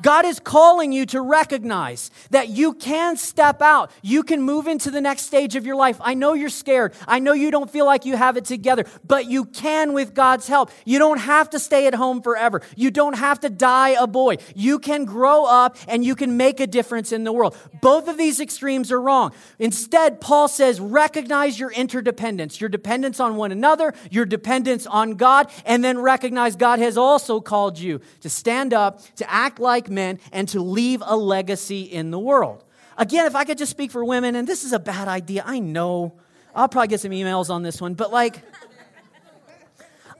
God 0.01 0.25
is 0.25 0.39
calling 0.39 0.91
you 0.91 1.05
to 1.07 1.21
recognize 1.21 2.11
that 2.29 2.49
you 2.49 2.73
can 2.73 3.17
step 3.17 3.61
out. 3.61 3.91
You 4.01 4.23
can 4.23 4.41
move 4.41 4.67
into 4.67 4.91
the 4.91 5.01
next 5.01 5.23
stage 5.23 5.55
of 5.55 5.65
your 5.65 5.75
life. 5.75 5.97
I 6.01 6.13
know 6.13 6.33
you're 6.33 6.49
scared. 6.49 6.93
I 7.07 7.19
know 7.19 7.33
you 7.33 7.51
don't 7.51 7.69
feel 7.69 7.85
like 7.85 8.05
you 8.05 8.15
have 8.15 8.37
it 8.37 8.45
together, 8.45 8.85
but 9.05 9.25
you 9.25 9.45
can 9.45 9.93
with 9.93 10.13
God's 10.13 10.47
help. 10.47 10.71
You 10.85 10.99
don't 10.99 11.19
have 11.19 11.49
to 11.51 11.59
stay 11.59 11.87
at 11.87 11.93
home 11.93 12.21
forever. 12.21 12.61
You 12.75 12.91
don't 12.91 13.17
have 13.17 13.39
to 13.41 13.49
die 13.49 13.89
a 13.89 14.07
boy. 14.07 14.37
You 14.55 14.79
can 14.79 15.05
grow 15.05 15.45
up 15.45 15.77
and 15.87 16.03
you 16.05 16.15
can 16.15 16.37
make 16.37 16.59
a 16.59 16.67
difference 16.67 17.11
in 17.11 17.23
the 17.23 17.33
world. 17.33 17.57
Both 17.81 18.07
of 18.07 18.17
these 18.17 18.39
extremes 18.39 18.91
are 18.91 19.01
wrong. 19.01 19.33
Instead, 19.59 20.21
Paul 20.21 20.47
says, 20.47 20.79
recognize 20.79 21.59
your 21.59 21.71
interdependence, 21.71 22.61
your 22.61 22.69
dependence 22.69 23.19
on 23.19 23.35
one 23.35 23.51
another, 23.51 23.93
your 24.11 24.25
dependence 24.25 24.85
on 24.85 25.15
God, 25.15 25.49
and 25.65 25.83
then 25.83 25.99
recognize 25.99 26.55
God 26.55 26.79
has 26.79 26.97
also 26.97 27.41
called 27.41 27.79
you 27.79 28.01
to 28.21 28.29
stand 28.29 28.73
up, 28.73 29.01
to 29.15 29.31
act 29.31 29.59
like 29.59 29.86
men 29.89 30.19
and 30.31 30.47
to 30.49 30.61
leave 30.61 31.01
a 31.05 31.15
legacy 31.15 31.81
in 31.81 32.11
the 32.11 32.19
world. 32.19 32.63
Again, 32.97 33.25
if 33.25 33.35
I 33.35 33.43
could 33.43 33.57
just 33.57 33.71
speak 33.71 33.91
for 33.91 34.03
women, 34.03 34.35
and 34.35 34.47
this 34.47 34.63
is 34.63 34.73
a 34.73 34.79
bad 34.79 35.07
idea, 35.07 35.43
I 35.45 35.59
know. 35.59 36.19
I'll 36.55 36.67
probably 36.67 36.87
get 36.87 36.99
some 36.99 37.11
emails 37.11 37.49
on 37.49 37.61
this 37.61 37.79
one, 37.79 37.93
but 37.93 38.11
like, 38.11 38.41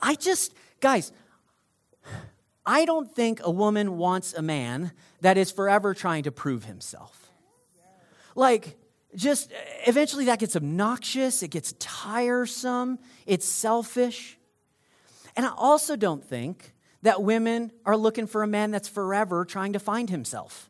I 0.02 0.16
just, 0.16 0.54
guys, 0.80 1.12
I 2.66 2.86
don't 2.86 3.10
think 3.10 3.40
a 3.44 3.50
woman 3.50 3.98
wants 3.98 4.34
a 4.34 4.42
man 4.42 4.92
that 5.22 5.38
is 5.38 5.52
forever 5.52 5.94
trying 5.94 6.24
to 6.24 6.32
prove 6.32 6.66
himself. 6.66 7.32
Like, 8.36 8.78
just 9.16 9.52
eventually 9.88 10.26
that 10.26 10.38
gets 10.38 10.56
obnoxious, 10.56 11.42
it 11.42 11.48
gets 11.48 11.74
tiresome, 11.80 13.00
it's 13.26 13.48
selfish. 13.48 14.38
And 15.36 15.46
I 15.46 15.52
also 15.56 15.96
don't 15.96 16.24
think 16.24 16.74
that 17.02 17.22
women 17.22 17.72
are 17.86 17.98
looking 17.98 18.28
for 18.28 18.44
a 18.44 18.48
man 18.48 18.72
that's 18.72 18.88
forever 18.88 19.46
trying 19.46 19.74
to 19.74 19.80
find 19.80 20.10
himself. 20.10 20.70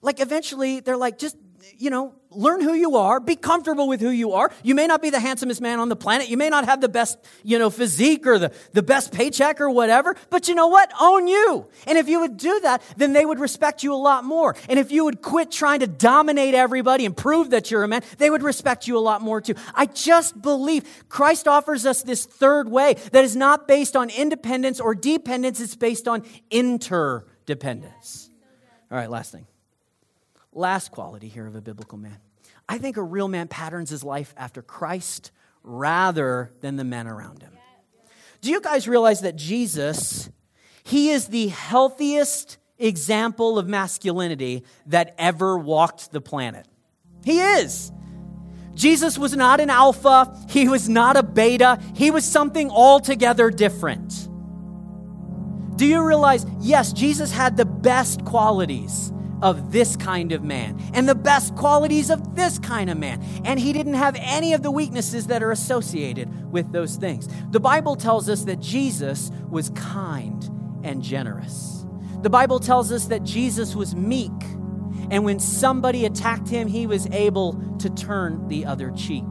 Like 0.00 0.20
eventually 0.20 0.80
they're 0.80 0.96
like, 0.96 1.18
just 1.18 1.36
you 1.78 1.90
know, 1.90 2.14
learn 2.30 2.60
who 2.60 2.72
you 2.72 2.96
are, 2.96 3.20
be 3.20 3.36
comfortable 3.36 3.86
with 3.86 4.00
who 4.00 4.10
you 4.10 4.32
are. 4.32 4.50
You 4.62 4.74
may 4.74 4.86
not 4.86 5.02
be 5.02 5.10
the 5.10 5.20
handsomest 5.20 5.60
man 5.60 5.80
on 5.80 5.88
the 5.88 5.96
planet. 5.96 6.28
You 6.28 6.36
may 6.36 6.48
not 6.48 6.64
have 6.64 6.80
the 6.80 6.88
best, 6.88 7.18
you 7.42 7.58
know, 7.58 7.70
physique 7.70 8.26
or 8.26 8.38
the, 8.38 8.52
the 8.72 8.82
best 8.82 9.12
paycheck 9.12 9.60
or 9.60 9.70
whatever, 9.70 10.16
but 10.30 10.48
you 10.48 10.54
know 10.54 10.68
what? 10.68 10.90
Own 11.00 11.26
you. 11.26 11.66
And 11.86 11.98
if 11.98 12.08
you 12.08 12.20
would 12.20 12.36
do 12.36 12.60
that, 12.60 12.82
then 12.96 13.12
they 13.12 13.24
would 13.24 13.38
respect 13.38 13.82
you 13.82 13.94
a 13.94 13.96
lot 13.96 14.24
more. 14.24 14.56
And 14.68 14.78
if 14.78 14.90
you 14.90 15.04
would 15.04 15.22
quit 15.22 15.50
trying 15.50 15.80
to 15.80 15.86
dominate 15.86 16.54
everybody 16.54 17.04
and 17.04 17.16
prove 17.16 17.50
that 17.50 17.70
you're 17.70 17.84
a 17.84 17.88
man, 17.88 18.02
they 18.18 18.30
would 18.30 18.42
respect 18.42 18.86
you 18.86 18.96
a 18.96 19.00
lot 19.00 19.20
more 19.22 19.40
too. 19.40 19.54
I 19.74 19.86
just 19.86 20.40
believe 20.40 20.84
Christ 21.08 21.46
offers 21.46 21.86
us 21.86 22.02
this 22.02 22.24
third 22.24 22.68
way 22.68 22.94
that 23.12 23.24
is 23.24 23.36
not 23.36 23.68
based 23.68 23.96
on 23.96 24.10
independence 24.10 24.80
or 24.80 24.94
dependence, 24.94 25.60
it's 25.60 25.76
based 25.76 26.08
on 26.08 26.24
interdependence. 26.50 28.30
All 28.90 28.98
right, 28.98 29.10
last 29.10 29.32
thing. 29.32 29.46
Last 30.52 30.90
quality 30.90 31.28
here 31.28 31.46
of 31.46 31.54
a 31.54 31.60
biblical 31.60 31.98
man. 31.98 32.18
I 32.68 32.78
think 32.78 32.96
a 32.96 33.02
real 33.02 33.28
man 33.28 33.48
patterns 33.48 33.90
his 33.90 34.04
life 34.04 34.34
after 34.36 34.62
Christ 34.62 35.30
rather 35.62 36.52
than 36.60 36.76
the 36.76 36.84
men 36.84 37.06
around 37.06 37.42
him. 37.42 37.52
Do 38.40 38.50
you 38.50 38.60
guys 38.60 38.88
realize 38.88 39.20
that 39.20 39.36
Jesus, 39.36 40.28
he 40.82 41.10
is 41.10 41.28
the 41.28 41.48
healthiest 41.48 42.58
example 42.78 43.58
of 43.58 43.68
masculinity 43.68 44.64
that 44.86 45.14
ever 45.16 45.56
walked 45.56 46.12
the 46.12 46.20
planet? 46.20 46.66
He 47.24 47.40
is. 47.40 47.92
Jesus 48.74 49.18
was 49.18 49.36
not 49.36 49.60
an 49.60 49.70
alpha, 49.70 50.34
he 50.48 50.66
was 50.68 50.88
not 50.88 51.16
a 51.16 51.22
beta, 51.22 51.78
he 51.94 52.10
was 52.10 52.24
something 52.24 52.70
altogether 52.70 53.50
different. 53.50 54.28
Do 55.76 55.86
you 55.86 56.02
realize, 56.02 56.46
yes, 56.60 56.92
Jesus 56.92 57.30
had 57.32 57.56
the 57.56 57.64
best 57.64 58.24
qualities 58.24 59.12
of 59.42 59.72
this 59.72 59.96
kind 59.96 60.32
of 60.32 60.42
man 60.42 60.80
and 60.94 61.08
the 61.08 61.14
best 61.14 61.54
qualities 61.56 62.08
of 62.08 62.36
this 62.36 62.58
kind 62.58 62.88
of 62.88 62.96
man. 62.96 63.22
And 63.44 63.60
he 63.60 63.72
didn't 63.72 63.94
have 63.94 64.16
any 64.18 64.54
of 64.54 64.62
the 64.62 64.70
weaknesses 64.70 65.26
that 65.26 65.42
are 65.42 65.50
associated 65.50 66.50
with 66.50 66.72
those 66.72 66.96
things. 66.96 67.28
The 67.50 67.60
Bible 67.60 67.96
tells 67.96 68.28
us 68.28 68.44
that 68.44 68.60
Jesus 68.60 69.30
was 69.50 69.70
kind 69.70 70.48
and 70.84 71.02
generous. 71.02 71.84
The 72.22 72.30
Bible 72.30 72.60
tells 72.60 72.92
us 72.92 73.06
that 73.06 73.24
Jesus 73.24 73.74
was 73.74 73.94
meek. 73.94 74.30
And 75.10 75.24
when 75.24 75.40
somebody 75.40 76.06
attacked 76.06 76.48
him, 76.48 76.68
he 76.68 76.86
was 76.86 77.06
able 77.08 77.76
to 77.80 77.90
turn 77.90 78.48
the 78.48 78.64
other 78.64 78.92
cheek. 78.92 79.24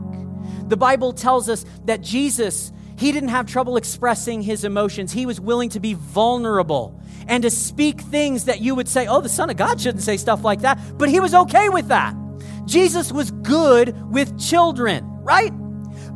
The 0.67 0.77
Bible 0.77 1.13
tells 1.13 1.49
us 1.49 1.65
that 1.85 2.01
Jesus 2.01 2.71
he 3.01 3.11
didn't 3.11 3.29
have 3.29 3.47
trouble 3.47 3.77
expressing 3.77 4.43
his 4.43 4.63
emotions. 4.63 5.11
He 5.11 5.25
was 5.25 5.41
willing 5.41 5.69
to 5.69 5.79
be 5.79 5.95
vulnerable 5.95 7.01
and 7.27 7.41
to 7.41 7.49
speak 7.49 7.99
things 7.99 8.45
that 8.45 8.61
you 8.61 8.75
would 8.75 8.87
say, 8.87 9.07
oh, 9.07 9.21
the 9.21 9.27
Son 9.27 9.49
of 9.49 9.57
God 9.57 9.81
shouldn't 9.81 10.03
say 10.03 10.17
stuff 10.17 10.43
like 10.43 10.61
that. 10.61 10.79
But 10.99 11.09
he 11.09 11.19
was 11.19 11.33
okay 11.33 11.67
with 11.69 11.87
that. 11.87 12.15
Jesus 12.65 13.11
was 13.11 13.31
good 13.31 13.99
with 14.11 14.39
children, 14.39 15.03
right? 15.23 15.51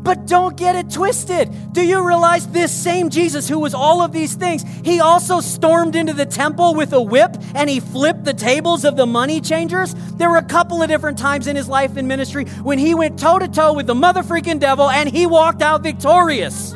But 0.05 0.27
don't 0.27 0.55
get 0.55 0.75
it 0.75 0.91
twisted. 0.91 1.73
Do 1.73 1.83
you 1.83 2.07
realize 2.07 2.47
this 2.49 2.71
same 2.71 3.09
Jesus 3.09 3.49
who 3.49 3.57
was 3.57 3.73
all 3.73 4.03
of 4.03 4.11
these 4.11 4.35
things, 4.35 4.63
he 4.83 4.99
also 4.99 5.41
stormed 5.41 5.95
into 5.95 6.13
the 6.13 6.27
temple 6.27 6.75
with 6.75 6.93
a 6.93 7.01
whip 7.01 7.35
and 7.55 7.67
he 7.67 7.79
flipped 7.79 8.23
the 8.23 8.33
tables 8.33 8.85
of 8.85 8.97
the 8.97 9.07
money 9.07 9.41
changers? 9.41 9.95
There 10.13 10.29
were 10.29 10.37
a 10.37 10.43
couple 10.43 10.83
of 10.83 10.89
different 10.89 11.17
times 11.17 11.47
in 11.47 11.55
his 11.55 11.67
life 11.67 11.97
and 11.97 12.07
ministry 12.07 12.45
when 12.61 12.77
he 12.77 12.93
went 12.93 13.17
toe 13.19 13.39
to 13.39 13.47
toe 13.47 13.73
with 13.73 13.87
the 13.87 13.95
mother 13.95 14.21
freaking 14.21 14.59
devil 14.59 14.91
and 14.91 15.09
he 15.09 15.25
walked 15.25 15.63
out 15.63 15.81
victorious. 15.81 16.75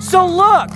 So 0.00 0.24
look, 0.24 0.70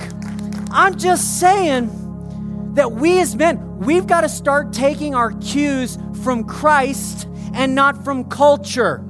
I'm 0.73 0.99
just 0.99 1.39
saying 1.39 2.75
that 2.75 2.91
we 2.91 3.21
as 3.21 3.37
men, 3.37 3.79
we've 3.79 4.09
got 4.09 4.23
to 4.23 4.29
start 4.29 4.73
taking 4.73 5.15
our 5.15 5.31
cues 5.35 5.97
from 6.25 6.43
Christ 6.43 7.29
and 7.55 7.77
not 7.77 8.05
from 8.05 8.25
culture. 8.25 9.05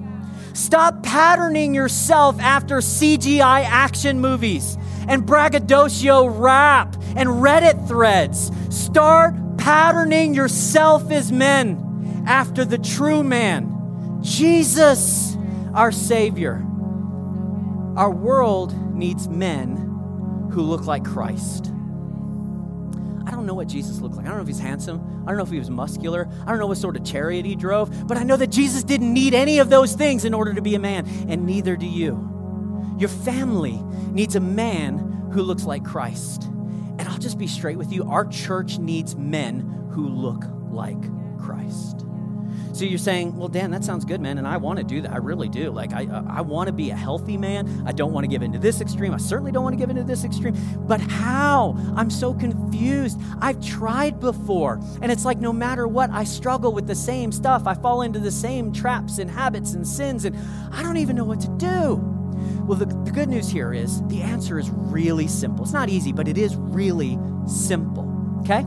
Stop 0.54 1.02
patterning 1.02 1.74
yourself 1.74 2.38
after 2.40 2.78
CGI 2.78 3.64
action 3.64 4.20
movies 4.20 4.76
and 5.08 5.24
braggadocio 5.26 6.26
rap 6.26 6.94
and 7.16 7.28
Reddit 7.28 7.88
threads. 7.88 8.50
Start 8.70 9.34
patterning 9.58 10.34
yourself 10.34 11.10
as 11.10 11.32
men 11.32 12.24
after 12.26 12.64
the 12.64 12.78
true 12.78 13.22
man, 13.22 14.20
Jesus, 14.22 15.36
our 15.74 15.92
Savior. 15.92 16.64
Our 17.96 18.10
world 18.10 18.74
needs 18.94 19.28
men 19.28 19.76
who 20.52 20.62
look 20.62 20.86
like 20.86 21.04
Christ. 21.04 21.72
I 23.32 23.34
don't 23.34 23.46
know 23.46 23.54
what 23.54 23.66
Jesus 23.66 24.00
looked 24.00 24.14
like. 24.14 24.26
I 24.26 24.28
don't 24.28 24.36
know 24.36 24.42
if 24.42 24.48
he's 24.48 24.58
handsome. 24.58 25.24
I 25.24 25.30
don't 25.30 25.38
know 25.38 25.44
if 25.44 25.50
he 25.50 25.58
was 25.58 25.70
muscular. 25.70 26.28
I 26.42 26.50
don't 26.50 26.58
know 26.58 26.66
what 26.66 26.76
sort 26.76 26.96
of 26.96 27.04
chariot 27.04 27.46
he 27.46 27.56
drove, 27.56 28.06
but 28.06 28.18
I 28.18 28.24
know 28.24 28.36
that 28.36 28.48
Jesus 28.48 28.84
didn't 28.84 29.10
need 29.10 29.32
any 29.32 29.58
of 29.58 29.70
those 29.70 29.94
things 29.94 30.26
in 30.26 30.34
order 30.34 30.52
to 30.52 30.60
be 30.60 30.74
a 30.74 30.78
man, 30.78 31.06
and 31.28 31.46
neither 31.46 31.74
do 31.74 31.86
you. 31.86 32.28
Your 32.98 33.08
family 33.08 33.80
needs 34.10 34.36
a 34.36 34.40
man 34.40 35.30
who 35.32 35.42
looks 35.42 35.64
like 35.64 35.82
Christ. 35.82 36.44
And 36.44 37.08
I'll 37.08 37.16
just 37.16 37.38
be 37.38 37.46
straight 37.46 37.78
with 37.78 37.90
you 37.90 38.04
our 38.04 38.26
church 38.26 38.78
needs 38.78 39.16
men 39.16 39.88
who 39.90 40.06
look 40.06 40.44
like 40.70 41.00
Christ. 41.38 42.01
So 42.72 42.86
you're 42.86 42.98
saying, 42.98 43.36
well, 43.36 43.48
Dan, 43.48 43.70
that 43.72 43.84
sounds 43.84 44.06
good, 44.06 44.20
man, 44.20 44.38
and 44.38 44.48
I 44.48 44.56
want 44.56 44.78
to 44.78 44.84
do 44.84 45.02
that. 45.02 45.12
I 45.12 45.18
really 45.18 45.48
do. 45.48 45.70
Like, 45.70 45.92
I, 45.92 46.06
uh, 46.06 46.24
I 46.26 46.40
want 46.40 46.68
to 46.68 46.72
be 46.72 46.88
a 46.88 46.96
healthy 46.96 47.36
man. 47.36 47.84
I 47.86 47.92
don't 47.92 48.12
want 48.12 48.24
to 48.24 48.28
give 48.28 48.42
into 48.42 48.58
this 48.58 48.80
extreme. 48.80 49.12
I 49.12 49.18
certainly 49.18 49.52
don't 49.52 49.62
want 49.62 49.74
to 49.74 49.78
give 49.78 49.90
into 49.90 50.04
this 50.04 50.24
extreme. 50.24 50.56
But 50.86 51.00
how? 51.00 51.76
I'm 51.94 52.08
so 52.08 52.32
confused. 52.32 53.20
I've 53.40 53.62
tried 53.62 54.20
before, 54.20 54.80
and 55.02 55.12
it's 55.12 55.26
like 55.26 55.38
no 55.38 55.52
matter 55.52 55.86
what, 55.86 56.10
I 56.10 56.24
struggle 56.24 56.72
with 56.72 56.86
the 56.86 56.94
same 56.94 57.30
stuff. 57.30 57.66
I 57.66 57.74
fall 57.74 58.02
into 58.02 58.18
the 58.18 58.30
same 58.30 58.72
traps 58.72 59.18
and 59.18 59.30
habits 59.30 59.74
and 59.74 59.86
sins, 59.86 60.24
and 60.24 60.34
I 60.72 60.82
don't 60.82 60.96
even 60.96 61.14
know 61.14 61.24
what 61.24 61.40
to 61.40 61.48
do. 61.58 61.96
Well, 62.66 62.78
the, 62.78 62.86
the 62.86 63.10
good 63.10 63.28
news 63.28 63.50
here 63.50 63.74
is 63.74 64.02
the 64.08 64.22
answer 64.22 64.58
is 64.58 64.70
really 64.70 65.28
simple. 65.28 65.64
It's 65.64 65.74
not 65.74 65.90
easy, 65.90 66.12
but 66.12 66.26
it 66.26 66.38
is 66.38 66.56
really 66.56 67.18
simple, 67.46 68.38
okay? 68.40 68.64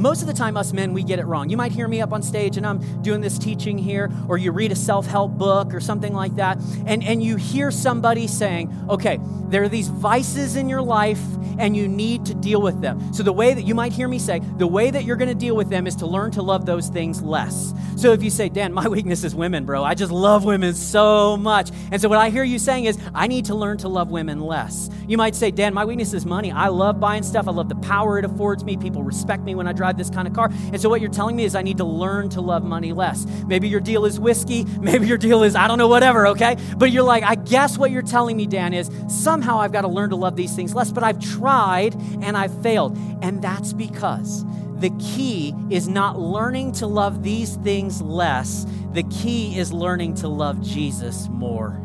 Most 0.00 0.22
of 0.22 0.26
the 0.26 0.34
time, 0.34 0.56
us 0.56 0.72
men, 0.72 0.92
we 0.92 1.02
get 1.02 1.18
it 1.18 1.26
wrong. 1.26 1.50
You 1.50 1.56
might 1.56 1.72
hear 1.72 1.86
me 1.86 2.00
up 2.00 2.12
on 2.12 2.22
stage 2.22 2.56
and 2.56 2.66
I'm 2.66 3.02
doing 3.02 3.20
this 3.20 3.38
teaching 3.38 3.78
here, 3.78 4.10
or 4.28 4.38
you 4.38 4.50
read 4.50 4.72
a 4.72 4.76
self 4.76 5.06
help 5.06 5.32
book 5.32 5.74
or 5.74 5.80
something 5.80 6.14
like 6.14 6.34
that, 6.36 6.58
and, 6.86 7.04
and 7.04 7.22
you 7.22 7.36
hear 7.36 7.70
somebody 7.70 8.26
saying, 8.26 8.74
okay, 8.88 9.18
there 9.48 9.62
are 9.62 9.68
these 9.68 9.88
vices 9.88 10.56
in 10.56 10.68
your 10.68 10.82
life 10.82 11.20
and 11.60 11.76
you 11.76 11.86
need 11.86 12.24
to 12.26 12.34
deal 12.34 12.60
with 12.60 12.80
them. 12.80 13.12
So, 13.12 13.22
the 13.22 13.32
way 13.32 13.54
that 13.54 13.62
you 13.62 13.74
might 13.74 13.92
hear 13.92 14.08
me 14.08 14.18
say, 14.18 14.40
the 14.56 14.66
way 14.66 14.90
that 14.90 15.04
you're 15.04 15.16
going 15.16 15.28
to 15.28 15.34
deal 15.34 15.54
with 15.54 15.68
them 15.68 15.86
is 15.86 15.94
to 15.96 16.06
learn 16.06 16.30
to 16.32 16.42
love 16.42 16.66
those 16.66 16.88
things 16.88 17.22
less. 17.22 17.74
So, 17.96 18.12
if 18.12 18.22
you 18.22 18.30
say, 18.30 18.48
Dan, 18.48 18.72
my 18.72 18.88
weakness 18.96 19.22
is 19.24 19.34
women, 19.34 19.64
bro, 19.64 19.84
I 19.84 19.94
just 19.94 20.10
love 20.10 20.44
women 20.44 20.74
so 20.74 21.36
much. 21.36 21.70
And 21.92 22.00
so, 22.00 22.08
what 22.08 22.18
I 22.18 22.30
hear 22.30 22.44
you 22.44 22.58
saying 22.58 22.86
is, 22.86 22.98
I 23.14 23.26
need 23.26 23.44
to 23.46 23.54
learn 23.54 23.78
to 23.78 23.88
love 23.88 24.10
women 24.10 24.40
less. 24.40 24.88
You 25.06 25.18
might 25.18 25.34
say, 25.34 25.50
Dan, 25.50 25.74
my 25.74 25.84
weakness 25.84 26.14
is 26.14 26.24
money. 26.24 26.50
I 26.50 26.68
love 26.68 26.98
buying 26.98 27.22
stuff, 27.22 27.46
I 27.46 27.52
love 27.52 27.68
the 27.68 27.76
power 27.76 28.18
it 28.18 28.24
affords 28.24 28.64
me. 28.64 28.76
People 28.76 29.02
respect 29.02 29.42
me 29.42 29.54
when 29.54 29.68
I 29.68 29.72
drive 29.72 29.89
this 29.96 30.10
kind 30.10 30.26
of 30.26 30.34
car. 30.34 30.50
And 30.50 30.80
so, 30.80 30.88
what 30.88 31.00
you're 31.00 31.10
telling 31.10 31.36
me 31.36 31.44
is, 31.44 31.54
I 31.54 31.62
need 31.62 31.78
to 31.78 31.84
learn 31.84 32.28
to 32.30 32.40
love 32.40 32.64
money 32.64 32.92
less. 32.92 33.26
Maybe 33.46 33.68
your 33.68 33.80
deal 33.80 34.04
is 34.04 34.18
whiskey, 34.18 34.64
maybe 34.80 35.06
your 35.06 35.18
deal 35.18 35.42
is, 35.42 35.54
I 35.54 35.68
don't 35.68 35.78
know, 35.78 35.88
whatever, 35.88 36.26
okay? 36.28 36.56
But 36.76 36.90
you're 36.90 37.02
like, 37.02 37.22
I 37.24 37.34
guess 37.34 37.78
what 37.78 37.90
you're 37.90 38.02
telling 38.02 38.36
me, 38.36 38.46
Dan, 38.46 38.74
is 38.74 38.90
somehow 39.08 39.58
I've 39.60 39.72
got 39.72 39.82
to 39.82 39.88
learn 39.88 40.10
to 40.10 40.16
love 40.16 40.36
these 40.36 40.54
things 40.54 40.74
less, 40.74 40.92
but 40.92 41.02
I've 41.02 41.20
tried 41.20 41.94
and 42.22 42.36
I've 42.36 42.62
failed. 42.62 42.96
And 43.22 43.42
that's 43.42 43.72
because 43.72 44.44
the 44.80 44.90
key 44.98 45.54
is 45.68 45.88
not 45.88 46.18
learning 46.18 46.72
to 46.72 46.86
love 46.86 47.22
these 47.22 47.56
things 47.56 48.00
less, 48.00 48.66
the 48.92 49.02
key 49.04 49.58
is 49.58 49.72
learning 49.72 50.14
to 50.14 50.28
love 50.28 50.62
Jesus 50.62 51.28
more. 51.28 51.80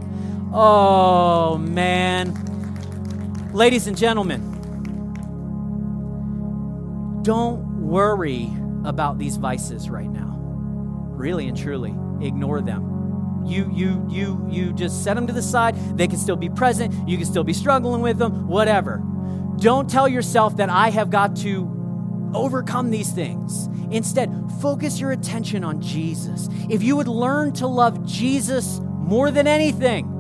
Oh, 0.54 1.58
man. 1.58 2.34
Ladies 3.52 3.88
and 3.88 3.98
gentlemen, 3.98 4.54
don't 7.24 7.65
worry 7.86 8.50
about 8.84 9.18
these 9.18 9.38
vices 9.38 9.90
right 9.90 10.10
now. 10.10 10.36
Really 10.38 11.48
and 11.48 11.58
truly, 11.58 11.96
ignore 12.22 12.62
them 12.62 12.92
you 13.46 13.72
you 13.72 14.04
you 14.10 14.44
you 14.50 14.74
just 14.74 15.04
set 15.04 15.14
them 15.14 15.28
to 15.28 15.34
the 15.34 15.40
side 15.42 15.76
they 15.96 16.08
can 16.08 16.18
still 16.18 16.36
be 16.36 16.50
present 16.50 16.92
you 17.08 17.16
can 17.16 17.28
still 17.28 17.44
be 17.44 17.54
struggling 17.54 18.02
with 18.02 18.18
them 18.18 18.48
whatever 18.48 19.04
don't 19.58 19.90
tell 19.90 20.08
yourself 20.08 20.58
that 20.58 20.70
I 20.70 20.90
have 20.90 21.10
got 21.10 21.36
to 21.38 21.76
overcome 22.34 22.92
these 22.92 23.12
things. 23.12 23.68
Instead, 23.92 24.32
focus 24.62 25.00
your 25.00 25.12
attention 25.12 25.64
on 25.64 25.82
Jesus. 25.82 26.50
If 26.70 26.84
you 26.84 26.96
would 26.96 27.08
learn 27.08 27.54
to 27.54 27.68
love 27.68 28.06
Jesus 28.06 28.80
more 28.84 29.32
than 29.32 29.48
anything, 29.48 30.12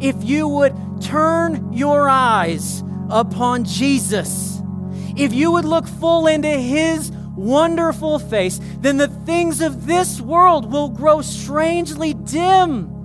if 0.00 0.16
you 0.24 0.48
would 0.48 0.74
turn 1.00 1.72
your 1.72 2.08
eyes 2.08 2.82
upon 3.08 3.64
Jesus, 3.64 4.59
if 5.20 5.34
you 5.34 5.50
would 5.50 5.66
look 5.66 5.86
full 5.86 6.26
into 6.26 6.48
his 6.48 7.10
wonderful 7.36 8.18
face, 8.18 8.60
then 8.78 8.96
the 8.96 9.08
things 9.08 9.60
of 9.60 9.86
this 9.86 10.20
world 10.20 10.72
will 10.72 10.88
grow 10.88 11.20
strangely 11.20 12.14
dim 12.14 12.99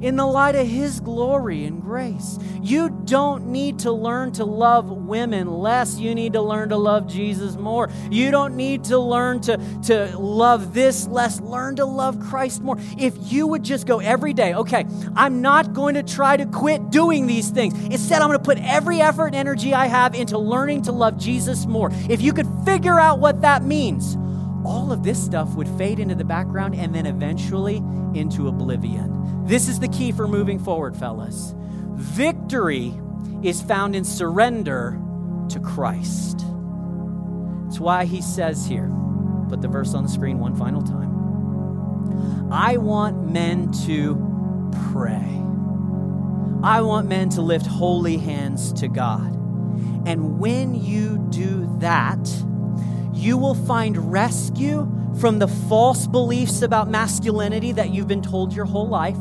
in 0.00 0.16
the 0.16 0.26
light 0.26 0.54
of 0.54 0.66
His 0.66 1.00
glory 1.00 1.64
and 1.64 1.82
grace. 1.82 2.38
You 2.62 2.90
don't 3.04 3.46
need 3.46 3.78
to 3.80 3.92
learn 3.92 4.32
to 4.32 4.44
love 4.44 4.90
women 4.90 5.46
less. 5.46 5.98
You 5.98 6.14
need 6.14 6.32
to 6.32 6.42
learn 6.42 6.70
to 6.70 6.76
love 6.76 7.06
Jesus 7.06 7.56
more. 7.56 7.88
You 8.10 8.30
don't 8.30 8.56
need 8.56 8.84
to 8.84 8.98
learn 8.98 9.40
to, 9.42 9.56
to 9.84 10.18
love 10.18 10.74
this 10.74 11.06
less. 11.06 11.40
Learn 11.40 11.76
to 11.76 11.84
love 11.84 12.18
Christ 12.20 12.62
more. 12.62 12.76
If 12.98 13.14
you 13.32 13.46
would 13.46 13.62
just 13.62 13.86
go 13.86 14.00
every 14.00 14.32
day, 14.32 14.54
okay, 14.54 14.84
I'm 15.14 15.42
not 15.42 15.72
going 15.72 15.94
to 15.94 16.02
try 16.02 16.36
to 16.36 16.46
quit 16.46 16.90
doing 16.90 17.26
these 17.26 17.50
things. 17.50 17.74
Instead, 17.86 18.22
I'm 18.22 18.28
going 18.28 18.38
to 18.38 18.44
put 18.44 18.58
every 18.58 19.00
effort 19.00 19.28
and 19.28 19.36
energy 19.36 19.74
I 19.74 19.86
have 19.86 20.14
into 20.14 20.38
learning 20.38 20.82
to 20.82 20.92
love 20.92 21.18
Jesus 21.18 21.66
more. 21.66 21.90
If 22.08 22.20
you 22.20 22.32
could 22.32 22.48
figure 22.64 22.98
out 22.98 23.18
what 23.20 23.42
that 23.42 23.62
means, 23.62 24.16
all 24.64 24.90
of 24.90 25.04
this 25.04 25.22
stuff 25.22 25.54
would 25.54 25.68
fade 25.78 26.00
into 26.00 26.16
the 26.16 26.24
background 26.24 26.74
and 26.74 26.94
then 26.94 27.06
eventually 27.06 27.76
into 28.14 28.48
oblivion. 28.48 29.15
This 29.46 29.68
is 29.68 29.78
the 29.78 29.86
key 29.86 30.10
for 30.10 30.26
moving 30.26 30.58
forward, 30.58 30.96
fellas. 30.96 31.54
Victory 31.94 32.92
is 33.44 33.62
found 33.62 33.94
in 33.94 34.02
surrender 34.02 35.00
to 35.50 35.60
Christ. 35.60 36.44
It's 37.68 37.78
why 37.78 38.06
he 38.06 38.20
says 38.20 38.66
here, 38.66 38.90
put 39.48 39.62
the 39.62 39.68
verse 39.68 39.94
on 39.94 40.02
the 40.02 40.08
screen 40.08 40.40
one 40.40 40.56
final 40.56 40.82
time. 40.82 42.50
I 42.50 42.76
want 42.76 43.30
men 43.30 43.70
to 43.86 44.16
pray. 44.92 45.40
I 46.64 46.80
want 46.80 47.06
men 47.06 47.28
to 47.30 47.40
lift 47.40 47.66
holy 47.66 48.16
hands 48.16 48.72
to 48.72 48.88
God. 48.88 49.32
And 50.08 50.40
when 50.40 50.74
you 50.74 51.24
do 51.30 51.72
that, 51.78 52.18
you 53.12 53.38
will 53.38 53.54
find 53.54 54.12
rescue 54.12 54.90
from 55.18 55.38
the 55.38 55.48
false 55.48 56.06
beliefs 56.06 56.62
about 56.62 56.90
masculinity 56.90 57.72
that 57.72 57.90
you've 57.90 58.08
been 58.08 58.22
told 58.22 58.52
your 58.52 58.66
whole 58.66 58.88
life, 58.88 59.16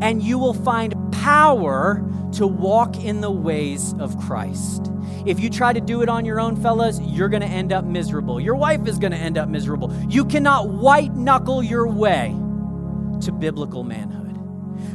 and 0.00 0.22
you 0.22 0.38
will 0.38 0.54
find 0.54 0.94
power 1.12 2.04
to 2.32 2.46
walk 2.46 2.96
in 3.02 3.20
the 3.20 3.30
ways 3.30 3.94
of 3.98 4.18
Christ. 4.18 4.90
If 5.24 5.40
you 5.40 5.48
try 5.48 5.72
to 5.72 5.80
do 5.80 6.02
it 6.02 6.08
on 6.08 6.24
your 6.24 6.40
own, 6.40 6.56
fellas, 6.56 7.00
you're 7.00 7.28
going 7.28 7.42
to 7.42 7.48
end 7.48 7.72
up 7.72 7.84
miserable. 7.84 8.40
Your 8.40 8.56
wife 8.56 8.86
is 8.86 8.98
going 8.98 9.12
to 9.12 9.18
end 9.18 9.38
up 9.38 9.48
miserable. 9.48 9.92
You 10.08 10.24
cannot 10.24 10.68
white 10.68 11.14
knuckle 11.14 11.62
your 11.62 11.86
way 11.86 12.28
to 13.22 13.32
biblical 13.32 13.84
manhood. 13.84 14.36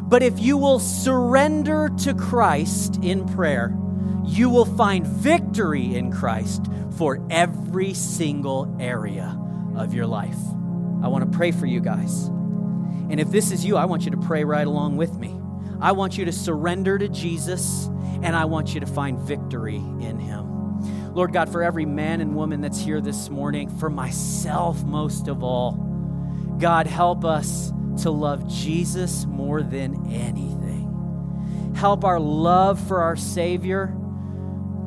But 0.10 0.22
if 0.22 0.40
you 0.40 0.58
will 0.58 0.80
surrender 0.80 1.90
to 2.00 2.14
Christ 2.14 3.00
in 3.02 3.28
prayer, 3.28 3.76
you 4.26 4.50
will 4.50 4.66
find 4.66 5.08
victory 5.08 5.96
in 5.96 6.12
Christ 6.12 6.66
for 6.98 7.26
every 7.30 7.94
single 7.94 8.76
area 8.80 9.38
of 9.76 9.94
your 9.94 10.08
life. 10.08 10.38
I 11.04 11.08
want 11.08 11.30
to 11.30 11.38
pray 11.38 11.52
for 11.52 11.66
you 11.66 11.80
guys. 11.80 12.26
And 12.26 13.20
if 13.20 13.30
this 13.30 13.52
is 13.52 13.66
you, 13.66 13.78
I 13.78 13.86
want 13.86 14.06
you 14.06 14.12
to 14.12 14.18
pray 14.18 14.44
right 14.44 14.66
along 14.66 14.98
with 14.98 15.18
me. 15.18 15.36
I 15.82 15.92
want 15.94 16.18
you 16.18 16.26
to 16.26 16.32
surrender 16.32 16.98
to 16.98 17.10
Jesus, 17.10 17.88
and 18.22 18.36
I 18.36 18.46
want 18.46 18.74
you 18.74 18.80
to 18.80 18.86
find 18.86 19.20
victory 19.20 19.78
in 19.78 20.20
Him. 20.20 21.14
Lord 21.14 21.34
God, 21.34 21.52
for 21.52 21.64
every 21.64 21.86
man 21.86 22.22
and 22.22 22.36
woman 22.36 22.62
that's 22.62 22.80
here 22.80 23.02
this 23.02 23.30
morning, 23.30 23.70
for 23.80 23.90
myself 23.90 24.84
most 24.84 25.28
of 25.28 25.44
all, 25.44 25.74
God, 26.60 26.88
help 26.88 27.26
us 27.26 27.74
to 28.04 28.12
love 28.12 28.48
Jesus 28.48 29.26
more 29.26 29.62
than 29.62 30.12
anything. 30.12 31.74
Help 31.76 32.06
our 32.06 32.20
love 32.20 32.80
for 32.88 33.02
our 33.02 33.16
Savior 33.16 33.94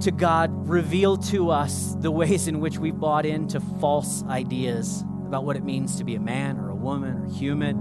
to 0.00 0.10
God 0.10 0.68
reveal 0.68 1.16
to 1.16 1.50
us 1.50 1.94
the 2.00 2.10
ways 2.10 2.48
in 2.48 2.60
which 2.60 2.78
we've 2.78 2.98
bought 2.98 3.26
into 3.26 3.60
false 3.80 4.22
ideas 4.24 5.04
about 5.26 5.44
what 5.44 5.56
it 5.56 5.64
means 5.64 5.96
to 5.96 6.04
be 6.04 6.14
a 6.14 6.20
man 6.20 6.58
or 6.58 6.70
a 6.70 6.74
woman 6.74 7.16
or 7.16 7.26
human. 7.34 7.76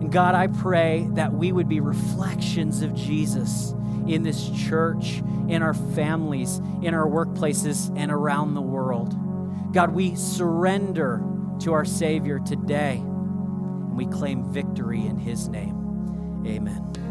And 0.00 0.12
God, 0.12 0.34
I 0.34 0.48
pray 0.48 1.08
that 1.12 1.32
we 1.32 1.52
would 1.52 1.68
be 1.68 1.80
reflections 1.80 2.82
of 2.82 2.94
Jesus 2.94 3.74
in 4.06 4.22
this 4.22 4.50
church, 4.50 5.22
in 5.48 5.62
our 5.62 5.74
families, 5.74 6.58
in 6.82 6.94
our 6.94 7.06
workplaces, 7.06 7.92
and 7.96 8.12
around 8.12 8.54
the 8.54 8.62
world. 8.62 9.14
God, 9.72 9.92
we 9.92 10.14
surrender 10.14 11.22
to 11.60 11.72
our 11.72 11.84
Savior 11.84 12.38
today 12.38 12.96
and 12.96 13.96
we 13.96 14.06
claim 14.06 14.44
victory 14.52 15.06
in 15.06 15.18
His 15.18 15.48
name. 15.48 16.44
Amen. 16.46 17.03